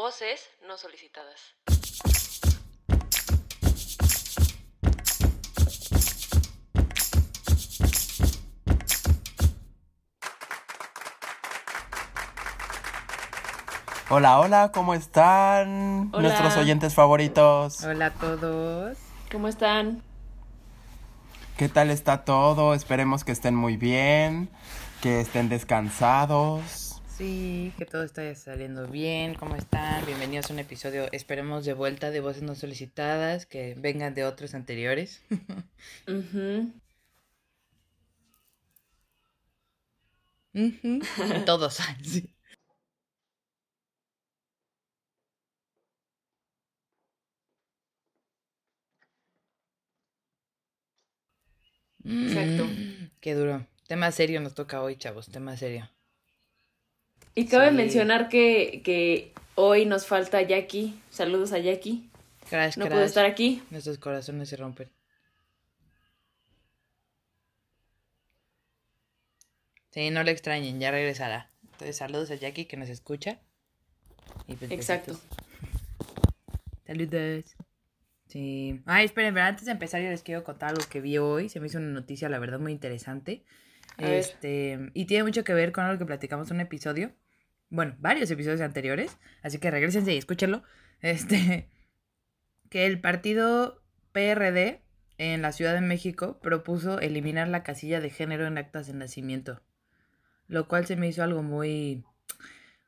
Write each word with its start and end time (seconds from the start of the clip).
Voces 0.00 0.48
no 0.64 0.78
solicitadas. 0.78 1.56
Hola, 14.08 14.38
hola, 14.38 14.70
¿cómo 14.72 14.94
están 14.94 16.10
Hola. 16.12 16.28
nuestros 16.28 16.56
oyentes 16.56 16.94
favoritos? 16.94 17.82
Hola 17.82 18.06
a 18.06 18.10
todos. 18.12 18.98
¿Cómo 19.32 19.48
están? 19.48 20.04
¿Qué 21.56 21.68
tal 21.68 21.90
está 21.90 22.24
todo? 22.24 22.72
Esperemos 22.72 23.24
que 23.24 23.32
estén 23.32 23.56
muy 23.56 23.76
bien, 23.76 24.48
que 25.02 25.20
estén 25.20 25.48
descansados. 25.48 26.87
Sí, 27.18 27.74
que 27.76 27.84
todo 27.86 28.02
está 28.04 28.32
saliendo 28.36 28.86
bien. 28.86 29.34
¿Cómo 29.34 29.56
están? 29.56 30.06
Bienvenidos 30.06 30.50
a 30.50 30.52
un 30.52 30.60
episodio, 30.60 31.08
esperemos, 31.12 31.64
de 31.64 31.72
vuelta 31.74 32.10
de 32.12 32.20
voces 32.20 32.42
no 32.42 32.54
solicitadas, 32.54 33.44
que 33.46 33.74
vengan 33.76 34.14
de 34.14 34.24
otros 34.24 34.54
anteriores. 34.54 35.20
Ujú. 36.08 36.72
Ujú, 40.54 41.00
Todos. 41.46 41.78
sí. 42.02 42.34
Exacto. 52.20 52.64
Mm, 52.66 53.10
Qué 53.20 53.34
duro. 53.34 53.66
Tema 53.86 54.10
serio 54.12 54.40
nos 54.40 54.54
toca 54.54 54.82
hoy, 54.82 54.96
chavos. 54.96 55.28
Tema 55.30 55.56
serio. 55.56 55.88
Y 57.38 57.46
cabe 57.46 57.68
Sí. 57.70 57.74
mencionar 57.76 58.28
que, 58.28 58.82
que 58.84 59.32
hoy 59.54 59.86
nos 59.86 60.06
falta 60.06 60.42
Jackie. 60.42 61.00
Saludos 61.10 61.52
a 61.52 61.58
Jackie. 61.58 62.10
Crash, 62.50 62.76
No 62.76 62.86
crash. 62.86 62.94
pudo 62.96 63.04
estar 63.04 63.26
aquí. 63.26 63.62
Nuestros 63.70 63.98
corazones 63.98 64.48
se 64.48 64.56
rompen. 64.56 64.88
Sí, 69.90 70.10
no 70.10 70.22
le 70.22 70.32
extrañen, 70.32 70.80
ya 70.80 70.90
regresará. 70.90 71.50
Entonces, 71.62 71.96
saludos 71.96 72.30
a 72.30 72.34
Jackie 72.34 72.66
que 72.66 72.76
nos 72.76 72.88
escucha. 72.88 73.38
Y 74.46 74.54
pues, 74.56 74.70
Exacto. 74.70 75.12
besitos. 75.12 75.38
Saludos. 76.86 77.44
Sí. 78.26 78.82
Ay, 78.84 79.06
esperen, 79.06 79.32
pero 79.32 79.46
antes 79.46 79.64
de 79.64 79.72
empezar 79.72 80.02
yo 80.02 80.10
les 80.10 80.22
quiero 80.22 80.44
contar 80.44 80.70
algo 80.70 80.84
que 80.90 81.00
vi 81.00 81.18
hoy. 81.18 81.48
Se 81.48 81.60
me 81.60 81.66
hizo 81.68 81.78
una 81.78 81.88
noticia, 81.88 82.28
la 82.28 82.38
verdad, 82.38 82.58
muy 82.58 82.72
interesante. 82.72 83.44
A 83.96 84.02
ver. 84.02 84.14
Este, 84.14 84.90
y 84.94 85.06
tiene 85.06 85.24
mucho 85.24 85.44
que 85.44 85.54
ver 85.54 85.72
con 85.72 85.84
algo 85.84 85.98
que 85.98 86.04
platicamos 86.06 86.50
en 86.50 86.56
un 86.56 86.60
episodio. 86.62 87.12
Bueno, 87.70 87.94
varios 87.98 88.30
episodios 88.30 88.60
anteriores. 88.60 89.18
Así 89.42 89.58
que 89.58 89.70
regresense 89.70 90.14
y 90.14 90.18
escúchenlo. 90.18 90.62
Este, 91.00 91.68
que 92.70 92.84
el 92.86 93.00
partido 93.00 93.80
PRD 94.10 94.82
en 95.16 95.42
la 95.42 95.52
Ciudad 95.52 95.74
de 95.74 95.80
México 95.80 96.40
propuso 96.42 96.98
eliminar 96.98 97.46
la 97.46 97.62
casilla 97.62 98.00
de 98.00 98.10
género 98.10 98.46
en 98.48 98.58
actas 98.58 98.88
de 98.88 98.94
nacimiento. 98.94 99.60
Lo 100.48 100.66
cual 100.66 100.86
se 100.86 100.96
me 100.96 101.06
hizo 101.06 101.22
algo 101.22 101.44
muy, 101.44 102.02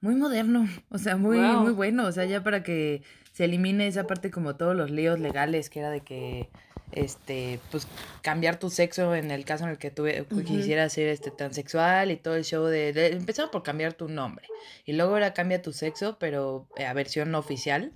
muy 0.01 0.17
moderno. 0.17 0.67
O 0.89 0.99
sea, 0.99 1.17
muy, 1.17 1.39
Wow. 1.39 1.63
muy 1.63 1.73
bueno. 1.73 2.05
O 2.07 2.11
sea, 2.11 2.25
ya 2.25 2.43
para 2.43 2.65
que 2.65 3.05
se 3.33 3.45
elimine 3.45 3.87
esa 3.87 4.09
parte 4.09 4.33
como 4.33 4.57
todos 4.57 4.75
los 4.75 4.91
líos 4.91 5.21
legales 5.21 5.71
que 5.71 5.79
era 5.79 5.91
de 5.91 6.01
que 6.01 6.51
este 6.93 7.61
pues 7.71 7.87
cambiar 8.23 8.59
tu 8.59 8.69
sexo 8.71 9.15
en 9.15 9.31
el 9.31 9.45
caso 9.45 9.65
en 9.65 9.71
el 9.71 9.79
que 9.79 9.91
tú 9.91 10.07
eh, 10.07 10.27
Ujú. 10.31 10.43
quisieras 10.43 10.93
ser 10.93 11.09
este 11.09 11.31
transexual 11.31 12.11
y 12.11 12.17
todo 12.17 12.35
el 12.35 12.45
show 12.45 12.65
de, 12.65 12.93
de 12.93 13.09
empezaba 13.09 13.51
por 13.51 13.63
cambiar 13.63 13.93
tu 13.95 14.09
nombre 14.09 14.47
y 14.85 14.93
luego 14.95 15.17
era 15.17 15.33
cambia 15.33 15.63
tu 15.63 15.73
sexo 15.73 16.17
pero 16.19 16.67
eh, 16.77 16.87
a 16.87 16.93
versión 16.93 17.31
no 17.31 17.39
oficial 17.39 17.93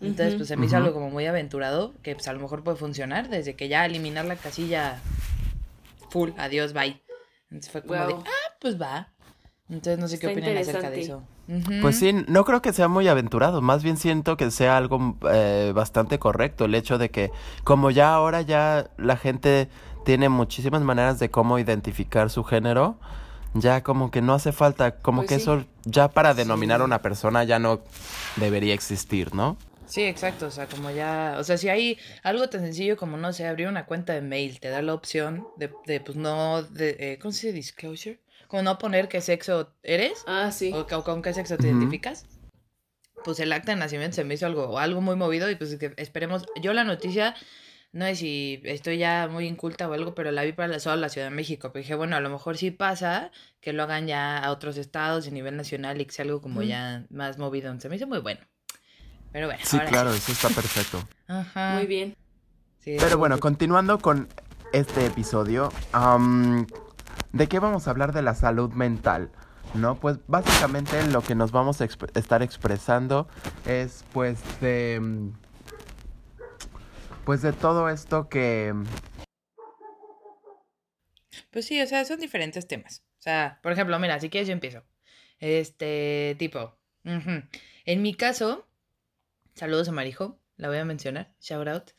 entonces 0.00 0.34
pues 0.36 0.48
se 0.48 0.56
me 0.56 0.66
hizo 0.66 0.76
Ujú. 0.76 0.84
algo 0.86 0.94
como 0.94 1.10
muy 1.10 1.26
aventurado 1.26 1.92
que 2.02 2.14
pues 2.14 2.26
a 2.28 2.32
lo 2.32 2.40
mejor 2.40 2.64
puede 2.64 2.76
funcionar 2.78 3.28
desde 3.28 3.54
que 3.54 3.68
ya 3.68 3.84
eliminar 3.84 4.24
la 4.24 4.36
casilla 4.36 4.98
full 6.10 6.30
adiós 6.38 6.72
bye 6.72 7.00
entonces 7.50 7.70
fue 7.70 7.82
como 7.82 8.06
de 8.06 8.12
Wow. 8.14 8.24
ah 8.26 8.54
pues 8.60 8.80
va 8.80 9.08
entonces 9.70 9.98
no 9.98 10.08
sé 10.08 10.18
qué 10.18 10.26
Está 10.28 10.40
opinan 10.40 10.56
acerca 10.58 10.90
de 10.90 11.00
eso. 11.00 11.22
Pues 11.80 11.98
sí, 11.98 12.12
no 12.26 12.44
creo 12.44 12.60
que 12.62 12.72
sea 12.72 12.88
muy 12.88 13.08
aventurado, 13.08 13.60
más 13.62 13.82
bien 13.82 13.96
siento 13.96 14.36
que 14.36 14.50
sea 14.50 14.76
algo 14.76 15.16
eh, 15.30 15.72
bastante 15.74 16.18
correcto 16.18 16.66
el 16.66 16.74
hecho 16.74 16.98
de 16.98 17.10
que 17.10 17.30
como 17.64 17.90
ya 17.90 18.12
ahora 18.14 18.42
ya 18.42 18.90
la 18.98 19.16
gente 19.16 19.68
tiene 20.04 20.28
muchísimas 20.28 20.82
maneras 20.82 21.18
de 21.18 21.30
cómo 21.30 21.58
identificar 21.58 22.30
su 22.30 22.44
género, 22.44 22.98
ya 23.54 23.82
como 23.82 24.10
que 24.10 24.20
no 24.22 24.34
hace 24.34 24.52
falta, 24.52 24.96
como 24.98 25.22
Pues 25.22 25.28
que 25.30 25.34
sí. 25.36 25.42
eso 25.42 25.64
ya 25.84 26.08
para 26.08 26.34
denominar 26.34 26.78
Sí. 26.78 26.82
a 26.82 26.84
una 26.84 27.02
persona 27.02 27.44
ya 27.44 27.58
no 27.58 27.80
debería 28.36 28.74
existir, 28.74 29.34
¿no? 29.34 29.56
Sí, 29.86 30.02
exacto, 30.02 30.46
o 30.46 30.50
sea, 30.50 30.66
como 30.66 30.90
ya, 30.90 31.36
o 31.38 31.44
sea, 31.44 31.56
si 31.56 31.70
hay 31.70 31.96
algo 32.22 32.46
tan 32.50 32.60
sencillo 32.60 32.98
como, 32.98 33.16
no 33.16 33.32
sé, 33.32 33.46
abrir 33.46 33.68
una 33.68 33.86
cuenta 33.86 34.12
de 34.12 34.20
mail, 34.20 34.60
te 34.60 34.68
da 34.68 34.82
la 34.82 34.92
opción 34.92 35.46
de, 35.56 35.70
de 35.86 36.00
pues 36.00 36.16
no, 36.18 36.62
de, 36.62 36.96
eh, 36.98 37.18
¿cómo 37.20 37.32
se 37.32 37.46
dice? 37.48 37.56
Disclosure, 37.56 38.18
como 38.48 38.62
no 38.64 38.78
poner 38.78 39.08
qué 39.08 39.20
sexo 39.20 39.72
eres 39.84 40.24
Ah, 40.26 40.50
sí. 40.50 40.72
o, 40.74 40.86
co- 40.88 41.04
con 41.04 41.22
qué 41.22 41.32
sexo 41.32 41.56
te 41.56 41.68
identificas. 41.68 42.26
Pues 43.24 43.38
el 43.40 43.52
acta 43.52 43.72
de 43.72 43.78
nacimiento 43.78 44.16
se 44.16 44.24
me 44.24 44.34
hizo 44.34 44.46
algo, 44.46 44.78
algo 44.78 45.00
muy 45.00 45.14
movido 45.16 45.48
y 45.50 45.54
pues 45.54 45.76
que 45.76 45.92
esperemos, 45.96 46.46
yo 46.62 46.72
la 46.72 46.84
noticia, 46.84 47.34
no 47.92 48.04
sé 48.06 48.16
si 48.16 48.60
estoy 48.64 48.98
ya 48.98 49.28
muy 49.30 49.46
inculta 49.46 49.88
o 49.88 49.92
algo, 49.92 50.14
pero 50.14 50.30
la 50.30 50.44
vi 50.44 50.52
para 50.52 50.68
la, 50.68 50.80
solo 50.80 50.96
la 50.96 51.08
Ciudad 51.08 51.28
de 51.28 51.34
México, 51.34 51.70
pero 51.72 51.82
dije, 51.82 51.94
bueno, 51.94 52.16
a 52.16 52.20
lo 52.20 52.30
mejor 52.30 52.56
sí 52.56 52.70
pasa 52.70 53.30
que 53.60 53.72
lo 53.72 53.82
hagan 53.82 54.06
ya 54.06 54.38
a 54.38 54.50
otros 54.52 54.76
estados 54.78 55.26
a 55.26 55.30
nivel 55.30 55.56
nacional 55.56 56.00
y 56.00 56.06
que 56.06 56.12
sea 56.12 56.24
algo 56.24 56.40
como 56.40 56.62
ya 56.62 57.04
más 57.10 57.38
movido, 57.38 57.78
se 57.80 57.88
me 57.88 57.96
hizo 57.96 58.06
muy 58.06 58.18
bueno. 58.20 58.40
Pero 59.32 59.46
bueno, 59.48 59.60
Sí, 59.64 59.76
ahora 59.76 59.90
claro, 59.90 60.10
eso 60.14 60.32
está 60.32 60.48
perfecto. 60.48 61.06
Ajá. 61.26 61.74
Muy 61.74 61.86
bien. 61.86 62.14
Sí, 62.78 62.96
Pero 62.98 63.18
bueno, 63.18 63.34
sí. 63.34 63.40
continuando 63.42 63.98
con 63.98 64.28
este 64.72 65.04
episodio, 65.06 65.70
¿de 67.32 67.46
qué 67.48 67.58
vamos 67.58 67.86
a 67.86 67.90
hablar 67.90 68.12
de 68.12 68.22
la 68.22 68.34
salud 68.34 68.72
mental? 68.72 69.30
¿No? 69.74 69.96
Pues 70.00 70.18
básicamente 70.26 71.06
lo 71.08 71.20
que 71.20 71.34
nos 71.34 71.52
vamos 71.52 71.80
a 71.80 71.84
estar 71.84 72.42
expresando 72.42 73.28
es 73.66 74.04
pues 74.12 74.38
de... 74.60 74.98
mm, 75.00 75.30
Pues 77.24 77.42
de 77.42 77.52
todo 77.52 77.88
esto 77.90 78.28
que... 78.28 78.74
Pues 81.50 81.66
sí, 81.66 81.80
o 81.80 81.86
sea, 81.86 82.04
son 82.04 82.18
diferentes 82.20 82.66
temas. 82.66 83.04
O 83.18 83.22
sea, 83.22 83.58
por 83.62 83.72
ejemplo, 83.72 83.98
mira, 83.98 84.18
si 84.20 84.30
quieres 84.30 84.48
yo 84.48 84.52
empiezo. 84.54 84.84
Este, 85.38 86.34
tipo, 86.38 86.76
en 87.04 88.02
mi 88.02 88.14
caso, 88.14 88.66
saludos 89.54 89.88
a 89.88 89.92
Marijo, 89.92 90.38
la 90.56 90.68
voy 90.68 90.78
a 90.78 90.84
mencionar, 90.84 91.34
shout 91.40 91.68
out. 91.68 91.90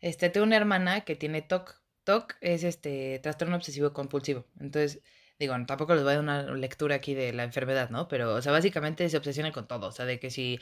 Este, 0.00 0.28
tengo 0.30 0.44
una 0.46 0.56
hermana 0.56 1.02
que 1.02 1.14
tiene 1.16 1.42
TOC. 1.42 1.80
TOC 2.04 2.36
es 2.40 2.64
este 2.64 3.18
trastorno 3.20 3.56
obsesivo 3.56 3.92
compulsivo. 3.92 4.46
Entonces, 4.60 5.02
digo, 5.38 5.54
tampoco 5.66 5.94
les 5.94 6.02
voy 6.04 6.12
a 6.12 6.16
dar 6.16 6.22
una 6.22 6.42
lectura 6.54 6.96
aquí 6.96 7.14
de 7.14 7.32
la 7.32 7.44
enfermedad, 7.44 7.90
¿no? 7.90 8.08
Pero, 8.08 8.34
o 8.34 8.42
sea, 8.42 8.52
básicamente 8.52 9.08
se 9.08 9.16
obsesiona 9.16 9.52
con 9.52 9.68
todo. 9.68 9.88
O 9.88 9.92
sea, 9.92 10.06
de 10.06 10.18
que 10.20 10.30
si, 10.30 10.58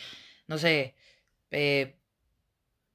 no 0.47 0.59
sé, 0.59 0.95
eh, 1.51 2.01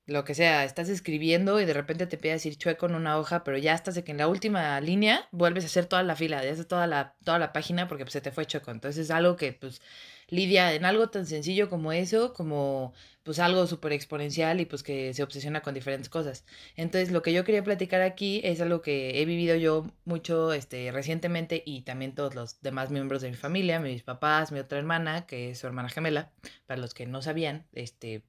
lo 0.08 0.24
que 0.24 0.36
sea, 0.36 0.64
estás 0.66 0.90
escribiendo 0.90 1.60
y 1.60 1.66
de 1.66 1.74
repente 1.74 2.06
te 2.06 2.32
a 2.32 2.36
ir 2.36 2.58
chueco 2.58 2.86
en 2.86 2.96
una 2.96 3.18
hoja, 3.18 3.44
pero 3.44 3.58
ya 3.58 3.74
estás 3.74 3.96
de 3.96 4.04
que 4.04 4.12
en 4.12 4.20
la 4.20 4.28
última 4.28 4.80
línea 4.80 5.28
vuelves 5.32 5.64
a 5.64 5.68
hacer 5.68 5.88
toda 5.88 6.04
la 6.04 6.16
fila, 6.16 6.44
ya 6.44 6.52
haces 6.52 6.68
toda 6.68 6.86
la, 6.88 7.16
toda 7.24 7.40
la 7.40 7.52
página 7.54 7.88
porque 7.88 8.06
pues, 8.06 8.14
se 8.14 8.22
te 8.22 8.32
fue 8.32 8.46
chueco. 8.46 8.72
Entonces 8.72 9.06
es 9.06 9.12
algo 9.12 9.36
que 9.36 9.54
pues 9.54 9.82
lidia 10.28 10.74
en 10.74 10.86
algo 10.86 11.10
tan 11.10 11.26
sencillo 11.26 11.70
como 11.70 11.92
eso, 11.92 12.34
como 12.34 12.94
pues 13.26 13.40
algo 13.40 13.66
súper 13.66 13.92
exponencial 13.92 14.62
y 14.62 14.66
pues 14.66 14.84
que 14.84 15.14
se 15.16 15.24
obsesiona 15.24 15.62
con 15.62 15.74
diferentes 15.74 16.10
cosas. 16.10 16.46
Entonces 16.76 17.12
lo 17.12 17.24
que 17.24 17.34
yo 17.34 17.44
quería 17.44 17.64
platicar 17.64 18.02
aquí 18.04 18.40
es 18.44 18.62
algo 18.62 18.84
que 18.84 19.20
he 19.20 19.26
vivido 19.26 19.56
yo 19.56 19.92
mucho 20.06 20.54
este, 20.54 20.92
recientemente 20.92 21.64
y 21.66 21.82
también 21.82 22.14
todos 22.14 22.36
los 22.36 22.62
demás 22.62 22.92
miembros 22.92 23.24
de 23.24 23.32
mi 23.32 23.36
familia, 23.36 23.80
mis 23.80 24.04
papás, 24.04 24.52
mi 24.52 24.60
otra 24.60 24.78
hermana, 24.78 25.26
que 25.26 25.50
es 25.50 25.58
su 25.60 25.66
hermana 25.66 25.90
gemela, 25.90 26.32
para 26.68 26.80
los 26.80 26.94
que 26.94 27.08
no 27.08 27.24
sabían, 27.24 27.66
este, 27.74 28.24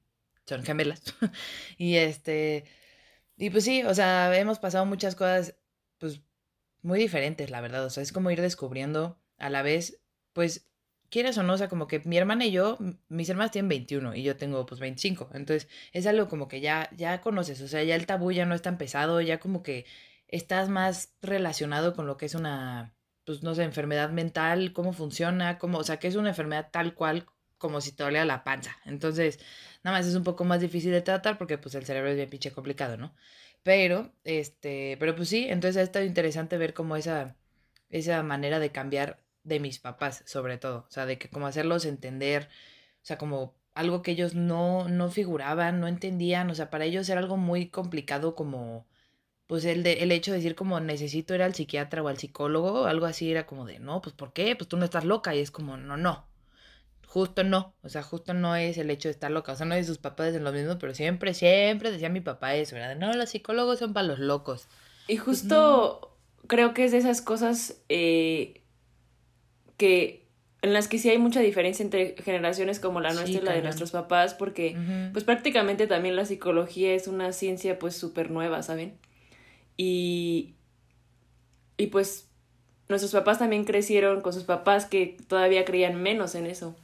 son 0.47 0.63
gemelas. 0.63 1.03
y 1.77 1.97
este, 1.97 2.65
y 3.37 3.51
pues 3.51 3.65
sí, 3.65 3.83
o 3.83 3.93
sea, 3.93 4.35
hemos 4.37 4.57
pasado 4.57 4.85
muchas 4.87 5.15
cosas, 5.15 5.55
pues, 5.99 6.21
muy 6.81 6.99
diferentes, 6.99 7.51
la 7.51 7.61
verdad. 7.61 7.85
O 7.85 7.89
sea, 7.91 8.03
es 8.03 8.11
como 8.11 8.31
ir 8.31 8.41
descubriendo 8.41 9.19
a 9.37 9.49
la 9.51 9.61
vez, 9.61 10.01
pues, 10.33 10.67
quieras 11.09 11.37
o 11.37 11.43
no, 11.43 11.53
o 11.53 11.57
sea, 11.57 11.69
como 11.69 11.87
que 11.87 11.99
mi 12.05 12.17
hermana 12.17 12.45
y 12.45 12.51
yo, 12.51 12.77
mis 13.09 13.29
hermanas 13.29 13.51
tienen 13.51 13.69
21 13.69 14.15
y 14.15 14.23
yo 14.23 14.37
tengo 14.37 14.65
pues 14.65 14.79
25. 14.79 15.29
Entonces, 15.33 15.69
es 15.93 16.05
algo 16.07 16.27
como 16.27 16.47
que 16.47 16.61
ya, 16.61 16.89
ya 16.95 17.21
conoces, 17.21 17.61
o 17.61 17.67
sea, 17.67 17.83
ya 17.83 17.95
el 17.95 18.05
tabú 18.05 18.31
ya 18.31 18.45
no 18.45 18.55
es 18.55 18.61
tan 18.61 18.77
pesado, 18.77 19.21
ya 19.21 19.39
como 19.39 19.63
que 19.63 19.85
estás 20.27 20.69
más 20.69 21.13
relacionado 21.21 21.93
con 21.95 22.07
lo 22.07 22.17
que 22.17 22.25
es 22.25 22.35
una, 22.35 22.93
pues, 23.25 23.43
no 23.43 23.55
sé, 23.55 23.63
enfermedad 23.63 24.09
mental, 24.09 24.73
cómo 24.73 24.93
funciona, 24.93 25.57
cómo, 25.57 25.79
o 25.79 25.83
sea, 25.83 25.97
que 25.99 26.07
es 26.07 26.15
una 26.15 26.29
enfermedad 26.29 26.69
tal 26.71 26.93
cual 26.95 27.25
como 27.57 27.81
si 27.81 27.91
te 27.91 28.03
dolía 28.03 28.25
la 28.25 28.43
panza. 28.43 28.77
Entonces, 28.85 29.39
nada 29.83 29.97
más 29.97 30.07
es 30.07 30.15
un 30.15 30.23
poco 30.23 30.43
más 30.45 30.61
difícil 30.61 30.91
de 30.91 31.01
tratar 31.01 31.37
porque 31.37 31.57
pues 31.57 31.75
el 31.75 31.85
cerebro 31.85 32.09
es 32.09 32.17
bien 32.17 32.29
pinche 32.29 32.51
complicado, 32.51 32.97
¿no? 32.97 33.15
Pero, 33.63 34.13
este, 34.23 34.97
pero 34.99 35.15
pues 35.15 35.29
sí, 35.29 35.47
entonces 35.49 35.77
ha 35.77 35.83
estado 35.83 36.05
interesante 36.05 36.57
ver 36.57 36.73
cómo 36.73 36.95
esa, 36.95 37.35
esa 37.89 38.23
manera 38.23 38.59
de 38.59 38.71
cambiar 38.71 39.26
de 39.47 39.59
mis 39.59 39.79
papás, 39.79 40.23
sobre 40.25 40.57
todo, 40.57 40.85
o 40.87 40.91
sea, 40.91 41.05
de 41.05 41.17
que 41.17 41.29
como 41.29 41.47
hacerlos 41.47 41.85
entender, 41.85 42.49
o 43.01 43.05
sea, 43.05 43.17
como 43.17 43.55
algo 43.73 44.01
que 44.01 44.11
ellos 44.11 44.35
no, 44.35 44.89
no 44.89 45.09
figuraban, 45.09 45.79
no 45.79 45.87
entendían, 45.87 46.49
o 46.49 46.55
sea, 46.55 46.69
para 46.69 46.85
ellos 46.85 47.07
era 47.09 47.19
algo 47.21 47.37
muy 47.37 47.69
complicado 47.69 48.35
como, 48.35 48.87
pues 49.47 49.65
el, 49.65 49.83
de, 49.83 50.03
el 50.03 50.11
hecho 50.11 50.31
de 50.31 50.37
decir 50.37 50.55
como 50.55 50.79
necesito 50.79 51.33
ir 51.35 51.43
al 51.43 51.55
psiquiatra 51.55 52.03
o 52.03 52.07
al 52.09 52.17
psicólogo, 52.17 52.85
algo 52.85 53.05
así 53.05 53.31
era 53.31 53.45
como 53.45 53.65
de, 53.65 53.79
no, 53.79 54.01
pues 54.01 54.15
¿por 54.15 54.33
qué? 54.33 54.55
Pues 54.55 54.67
tú 54.67 54.77
no 54.77 54.85
estás 54.85 55.05
loca 55.05 55.33
y 55.35 55.39
es 55.39 55.51
como, 55.51 55.77
no, 55.77 55.95
no, 55.95 56.27
justo 57.05 57.43
no, 57.43 57.73
o 57.83 57.89
sea, 57.89 58.03
justo 58.03 58.33
no 58.33 58.55
es 58.55 58.77
el 58.77 58.89
hecho 58.89 59.07
de 59.07 59.13
estar 59.13 59.31
loca, 59.31 59.53
o 59.53 59.55
sea, 59.55 59.65
no 59.65 59.75
es 59.75 59.87
sus 59.87 59.99
papás 59.99 60.35
en 60.35 60.43
lo 60.43 60.51
mismo, 60.51 60.77
pero 60.77 60.93
siempre, 60.93 61.33
siempre 61.33 61.91
decía 61.91 62.09
mi 62.09 62.21
papá 62.21 62.55
eso, 62.55 62.75
¿verdad? 62.75 62.97
No, 62.97 63.13
los 63.13 63.29
psicólogos 63.29 63.79
son 63.79 63.93
para 63.93 64.07
los 64.07 64.19
locos. 64.19 64.67
Y 65.07 65.15
pues 65.15 65.41
justo 65.41 66.17
creo 66.47 66.73
que 66.73 66.85
es 66.85 66.91
de 66.91 66.97
esas 66.97 67.21
cosas 67.21 67.81
eh, 67.89 68.63
que 69.77 70.27
en 70.61 70.73
las 70.73 70.87
que 70.87 70.97
sí 70.97 71.09
hay 71.09 71.19
mucha 71.19 71.39
diferencia 71.39 71.83
entre 71.83 72.15
generaciones 72.23 72.79
como 72.79 72.99
la 72.99 73.13
nuestra 73.13 73.39
y 73.39 73.43
la 73.43 73.53
de 73.53 73.61
nuestros 73.61 73.91
papás, 73.91 74.33
porque 74.33 74.75
pues 75.13 75.23
prácticamente 75.23 75.87
también 75.87 76.15
la 76.15 76.25
psicología 76.25 76.93
es 76.93 77.07
una 77.07 77.31
ciencia 77.31 77.79
pues 77.79 77.95
súper 77.95 78.31
nueva, 78.31 78.63
¿saben? 78.63 78.97
Y, 79.77 80.55
y 81.77 81.87
pues 81.87 82.27
nuestros 82.89 83.11
papás 83.11 83.39
también 83.39 83.65
crecieron 83.65 84.21
con 84.21 84.33
sus 84.33 84.43
papás 84.43 84.85
que 84.85 85.17
todavía 85.27 85.63
creían 85.63 86.01
menos 86.01 86.33
en 86.35 86.47
eso. 86.47 86.75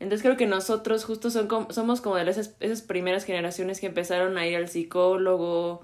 Entonces 0.00 0.22
creo 0.22 0.36
que 0.36 0.46
nosotros 0.46 1.04
justo 1.04 1.30
son 1.30 1.48
somos 1.70 2.00
como 2.00 2.16
de 2.16 2.28
esas, 2.28 2.56
esas 2.60 2.82
primeras 2.82 3.24
generaciones 3.24 3.80
que 3.80 3.86
empezaron 3.86 4.38
a 4.38 4.46
ir 4.46 4.56
al 4.56 4.68
psicólogo, 4.68 5.82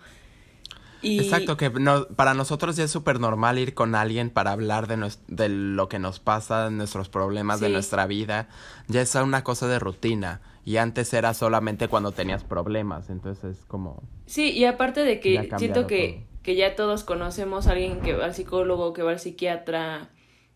Exacto, 1.03 1.57
que 1.57 1.71
no, 1.71 2.07
para 2.09 2.35
nosotros 2.35 2.77
ya 2.77 2.85
es 2.85 2.91
súper 2.91 3.21
normal 3.21 3.59
ir 3.59 3.75
con 3.75 3.95
alguien 3.95 4.31
para 4.31 4.53
hablar 4.53 4.87
de, 4.87 5.11
de 5.29 5.49
lo 5.49 5.89
que 5.89 5.99
nos 5.99 6.21
pasa, 6.21 6.65
de 6.65 6.71
nuestros 6.71 7.09
problemas, 7.09 7.61
de 7.61 7.71
nuestra 7.71 8.07
vida. 8.07 8.49
Ya 8.89 9.01
es 9.01 9.15
una 9.15 9.45
cosa 9.45 9.67
de 9.67 9.79
rutina. 9.79 10.41
Y 10.65 10.77
antes 10.77 11.13
era 11.15 11.33
solamente 11.35 11.89
cuando 11.89 12.13
tenías 12.13 12.45
problemas. 12.45 13.11
Entonces 13.11 13.59
es 13.59 13.65
como... 13.65 14.03
Sí, 14.27 14.51
y 14.51 14.65
aparte 14.65 15.03
de 15.05 15.21
que 15.21 15.51
siento 15.57 15.87
que, 15.87 16.27
que 16.43 16.55
ya 16.55 16.77
todos 16.77 17.05
conocemos 17.05 17.67
a 17.67 17.73
alguien 17.73 18.01
que 18.01 18.15
va 18.15 18.27
al 18.27 18.35
psicólogo, 18.35 18.93
que 18.93 19.03
va 19.03 19.13
al 19.13 19.21
psiquiatra, 19.21 20.11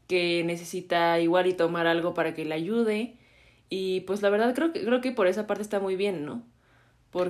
que 0.07 0.45
necesita 0.45 1.19
igual 1.21 1.47
y 1.47 1.55
tomar 1.55 1.87
algo 1.87 2.15
para 2.15 2.35
que 2.35 2.45
le 2.45 2.55
ayude. 2.55 3.17
Y 3.71 4.01
pues 4.03 4.23
la 4.23 4.31
verdad 4.31 4.55
creo 4.55 4.73
que, 4.73 4.85
creo 4.85 5.01
que 5.01 5.13
por 5.13 5.27
esa 5.27 5.47
parte 5.47 5.63
está 5.63 5.81
muy 5.81 5.97
bien, 5.97 6.25
¿no? 6.25 6.43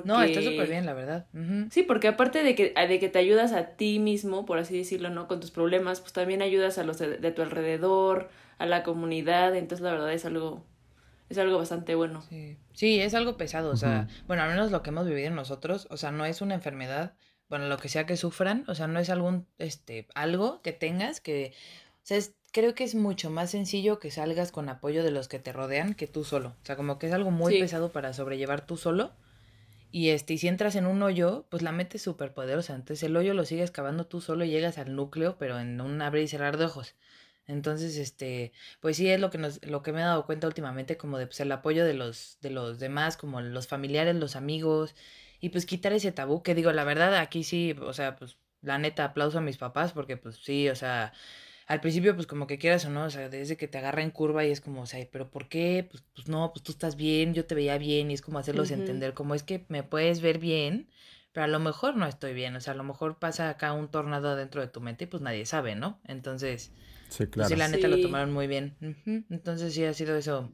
No, 0.04 0.22
está 0.22 0.40
súper 0.42 0.68
bien, 0.68 0.86
la 0.86 0.94
verdad. 0.94 1.26
Sí, 1.70 1.82
porque 1.82 2.08
aparte 2.08 2.42
de 2.42 2.54
que, 2.54 2.72
de 2.72 2.98
que 2.98 3.08
te 3.08 3.18
ayudas 3.18 3.52
a 3.52 3.76
ti 3.76 3.98
mismo, 3.98 4.46
por 4.46 4.58
así 4.58 4.76
decirlo, 4.76 5.10
¿no? 5.10 5.28
Con 5.28 5.40
tus 5.40 5.50
problemas, 5.50 6.00
pues 6.00 6.12
también 6.12 6.42
ayudas 6.42 6.78
a 6.78 6.84
los 6.84 6.98
de, 6.98 7.32
tu 7.32 7.42
alrededor, 7.42 8.30
a 8.58 8.66
la 8.66 8.82
comunidad, 8.82 9.54
entonces 9.54 9.84
la 9.84 9.92
verdad 9.92 10.12
es 10.12 10.24
algo, 10.24 10.64
es 11.28 11.38
algo 11.38 11.58
bastante 11.58 11.94
bueno. 11.94 12.22
Sí, 12.28 12.56
sí 12.72 13.00
es 13.00 13.14
algo 13.14 13.36
pesado, 13.36 13.70
o 13.70 13.76
sea, 13.76 14.08
bueno, 14.26 14.42
al 14.42 14.50
menos 14.50 14.70
lo 14.70 14.82
que 14.82 14.90
hemos 14.90 15.06
vivido 15.06 15.30
nosotros, 15.30 15.86
o 15.90 15.96
sea, 15.96 16.10
no 16.10 16.24
es 16.24 16.40
una 16.40 16.54
enfermedad, 16.54 17.14
bueno, 17.48 17.68
lo 17.68 17.76
que 17.76 17.88
sea 17.88 18.06
que 18.06 18.16
sufran, 18.16 18.64
o 18.68 18.74
sea, 18.74 18.86
no 18.86 18.98
es 18.98 19.10
algún, 19.10 19.46
este, 19.58 20.06
algo 20.14 20.62
que 20.62 20.72
tengas 20.72 21.20
que, 21.20 21.52
o 21.96 22.06
sea, 22.06 22.18
creo 22.52 22.74
que 22.74 22.84
es 22.84 22.94
mucho 22.94 23.28
más 23.28 23.50
sencillo 23.50 23.98
que 23.98 24.10
salgas 24.10 24.50
con 24.50 24.68
apoyo 24.70 25.04
de 25.04 25.10
los 25.10 25.28
que 25.28 25.38
te 25.38 25.52
rodean 25.52 25.92
que 25.92 26.06
tú 26.06 26.24
solo, 26.24 26.56
o 26.62 26.64
sea, 26.64 26.76
como 26.76 26.98
que 26.98 27.08
es 27.08 27.12
algo 27.12 27.30
muy 27.30 27.60
pesado 27.60 27.92
para 27.92 28.14
sobrellevar 28.14 28.64
tú 28.64 28.78
solo 28.78 29.12
y 29.94 30.10
este, 30.10 30.34
y 30.34 30.38
si 30.38 30.48
entras 30.48 30.74
en 30.74 30.86
un 30.86 31.00
hoyo, 31.04 31.46
pues 31.50 31.62
la 31.62 31.70
metes 31.70 32.02
súper 32.02 32.34
poderosa. 32.34 32.74
Entonces 32.74 33.04
el 33.04 33.16
hoyo 33.16 33.32
lo 33.32 33.44
sigues 33.44 33.70
cavando 33.70 34.08
tú 34.08 34.20
solo 34.20 34.44
y 34.44 34.50
llegas 34.50 34.76
al 34.78 34.96
núcleo, 34.96 35.36
pero 35.38 35.60
en 35.60 35.80
un 35.80 36.02
abrir 36.02 36.24
y 36.24 36.26
cerrar 36.28 36.56
de 36.56 36.64
ojos. 36.64 36.96
Entonces, 37.46 37.96
este, 37.96 38.52
pues 38.80 38.96
sí 38.96 39.08
es 39.08 39.20
lo 39.20 39.30
que 39.30 39.38
nos, 39.38 39.64
lo 39.64 39.84
que 39.84 39.92
me 39.92 40.00
he 40.00 40.02
dado 40.02 40.26
cuenta 40.26 40.48
últimamente, 40.48 40.96
como 40.96 41.16
de 41.16 41.28
pues, 41.28 41.38
el 41.38 41.52
apoyo 41.52 41.84
de 41.84 41.94
los, 41.94 42.38
de 42.40 42.50
los 42.50 42.80
demás, 42.80 43.16
como 43.16 43.40
los 43.40 43.68
familiares, 43.68 44.16
los 44.16 44.34
amigos, 44.34 44.96
y 45.40 45.50
pues 45.50 45.64
quitar 45.64 45.92
ese 45.92 46.10
tabú, 46.10 46.42
que 46.42 46.56
digo, 46.56 46.72
la 46.72 46.82
verdad, 46.82 47.14
aquí 47.14 47.44
sí, 47.44 47.76
o 47.80 47.92
sea, 47.92 48.16
pues 48.16 48.36
la 48.62 48.78
neta 48.78 49.04
aplauso 49.04 49.38
a 49.38 49.42
mis 49.42 49.58
papás, 49.58 49.92
porque 49.92 50.16
pues 50.16 50.38
sí, 50.38 50.68
o 50.70 50.74
sea, 50.74 51.12
al 51.66 51.80
principio, 51.80 52.14
pues 52.14 52.26
como 52.26 52.46
que 52.46 52.58
quieras 52.58 52.84
o 52.84 52.90
no, 52.90 53.04
o 53.04 53.10
sea, 53.10 53.28
desde 53.28 53.56
que 53.56 53.68
te 53.68 53.78
agarra 53.78 54.02
en 54.02 54.10
curva 54.10 54.44
y 54.44 54.50
es 54.50 54.60
como, 54.60 54.82
o 54.82 54.86
sea, 54.86 55.06
pero 55.10 55.30
¿por 55.30 55.48
qué? 55.48 55.86
Pues, 55.90 56.04
pues 56.14 56.28
no, 56.28 56.52
pues 56.52 56.62
tú 56.62 56.72
estás 56.72 56.96
bien, 56.96 57.32
yo 57.32 57.46
te 57.46 57.54
veía 57.54 57.78
bien 57.78 58.10
y 58.10 58.14
es 58.14 58.22
como 58.22 58.38
hacerlos 58.38 58.70
entender, 58.70 59.14
como 59.14 59.34
es 59.34 59.42
que 59.42 59.64
me 59.68 59.82
puedes 59.82 60.20
ver 60.20 60.38
bien, 60.38 60.90
pero 61.32 61.44
a 61.44 61.48
lo 61.48 61.58
mejor 61.60 61.96
no 61.96 62.06
estoy 62.06 62.34
bien, 62.34 62.54
o 62.54 62.60
sea, 62.60 62.74
a 62.74 62.76
lo 62.76 62.84
mejor 62.84 63.18
pasa 63.18 63.48
acá 63.48 63.72
un 63.72 63.88
tornado 63.88 64.36
dentro 64.36 64.60
de 64.60 64.68
tu 64.68 64.80
mente 64.80 65.04
y 65.04 65.06
pues 65.06 65.22
nadie 65.22 65.46
sabe, 65.46 65.74
¿no? 65.74 66.00
Entonces, 66.04 66.70
sí, 67.08 67.26
claro. 67.26 67.32
Pues, 67.32 67.48
sí 67.48 67.56
la 67.56 67.68
neta 67.68 67.88
lo 67.88 68.00
tomaron 68.00 68.32
muy 68.32 68.46
bien. 68.46 68.76
Entonces 69.30 69.72
sí 69.72 69.84
ha 69.84 69.94
sido 69.94 70.16
eso, 70.16 70.52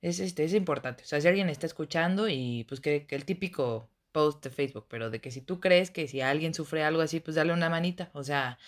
es, 0.00 0.20
este, 0.20 0.44
es 0.44 0.54
importante, 0.54 1.02
o 1.02 1.06
sea, 1.06 1.20
si 1.20 1.26
alguien 1.26 1.48
está 1.48 1.66
escuchando 1.66 2.28
y 2.28 2.64
pues 2.68 2.80
que, 2.80 3.06
que 3.06 3.16
el 3.16 3.24
típico 3.24 3.90
post 4.12 4.44
de 4.44 4.50
Facebook, 4.50 4.86
pero 4.88 5.10
de 5.10 5.20
que 5.20 5.32
si 5.32 5.42
tú 5.42 5.58
crees 5.58 5.90
que 5.90 6.06
si 6.06 6.20
alguien 6.20 6.54
sufre 6.54 6.84
algo 6.84 7.02
así, 7.02 7.18
pues 7.18 7.34
dale 7.34 7.52
una 7.52 7.68
manita, 7.68 8.10
o 8.14 8.22
sea, 8.22 8.58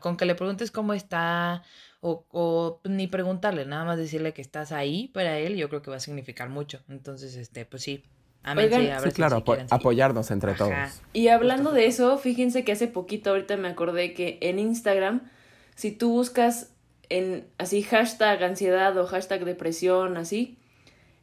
con 0.00 0.16
que 0.16 0.24
le 0.24 0.34
preguntes 0.34 0.70
cómo 0.70 0.92
está 0.92 1.62
o, 2.00 2.26
o, 2.30 2.80
ni 2.84 3.06
preguntarle, 3.06 3.64
nada 3.64 3.84
más 3.84 3.96
decirle 3.96 4.32
que 4.32 4.42
estás 4.42 4.72
ahí 4.72 5.08
para 5.14 5.38
él, 5.38 5.56
yo 5.56 5.68
creo 5.68 5.82
que 5.82 5.90
va 5.90 5.96
a 5.96 6.00
significar 6.00 6.48
mucho. 6.48 6.80
Entonces, 6.88 7.36
este, 7.36 7.64
pues 7.64 7.84
sí. 7.84 8.02
sí, 8.44 9.10
claro, 9.12 9.44
apoyarnos 9.70 10.30
entre 10.32 10.54
todos. 10.54 10.72
Y 11.12 11.28
hablando 11.28 11.70
de 11.70 11.86
eso, 11.86 12.18
fíjense 12.18 12.64
que 12.64 12.72
hace 12.72 12.88
poquito 12.88 13.30
ahorita 13.30 13.56
me 13.56 13.68
acordé 13.68 14.14
que 14.14 14.38
en 14.40 14.58
Instagram, 14.58 15.30
si 15.76 15.92
tú 15.92 16.10
buscas 16.10 16.72
en 17.08 17.46
así 17.58 17.82
hashtag 17.82 18.42
ansiedad 18.42 18.96
o 18.96 19.06
hashtag 19.06 19.44
depresión, 19.44 20.16
así, 20.16 20.58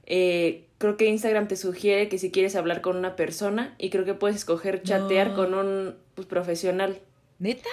eh, 0.06 0.69
creo 0.77 0.95
que 0.95 1.07
Instagram 1.07 1.50
te 1.50 1.57
sugiere 1.57 2.07
que 2.07 2.18
si 2.18 2.31
quieres 2.31 2.56
hablar 2.56 2.80
con 2.80 2.95
una 2.95 3.18
persona 3.18 3.75
y 3.77 3.89
creo 3.89 4.06
que 4.06 4.13
puedes 4.13 4.38
escoger 4.38 4.81
chatear 4.81 5.33
con 5.33 5.54
un 5.54 5.95
pues, 6.16 6.25
profesional. 6.25 7.00
¿Neta? 7.38 7.69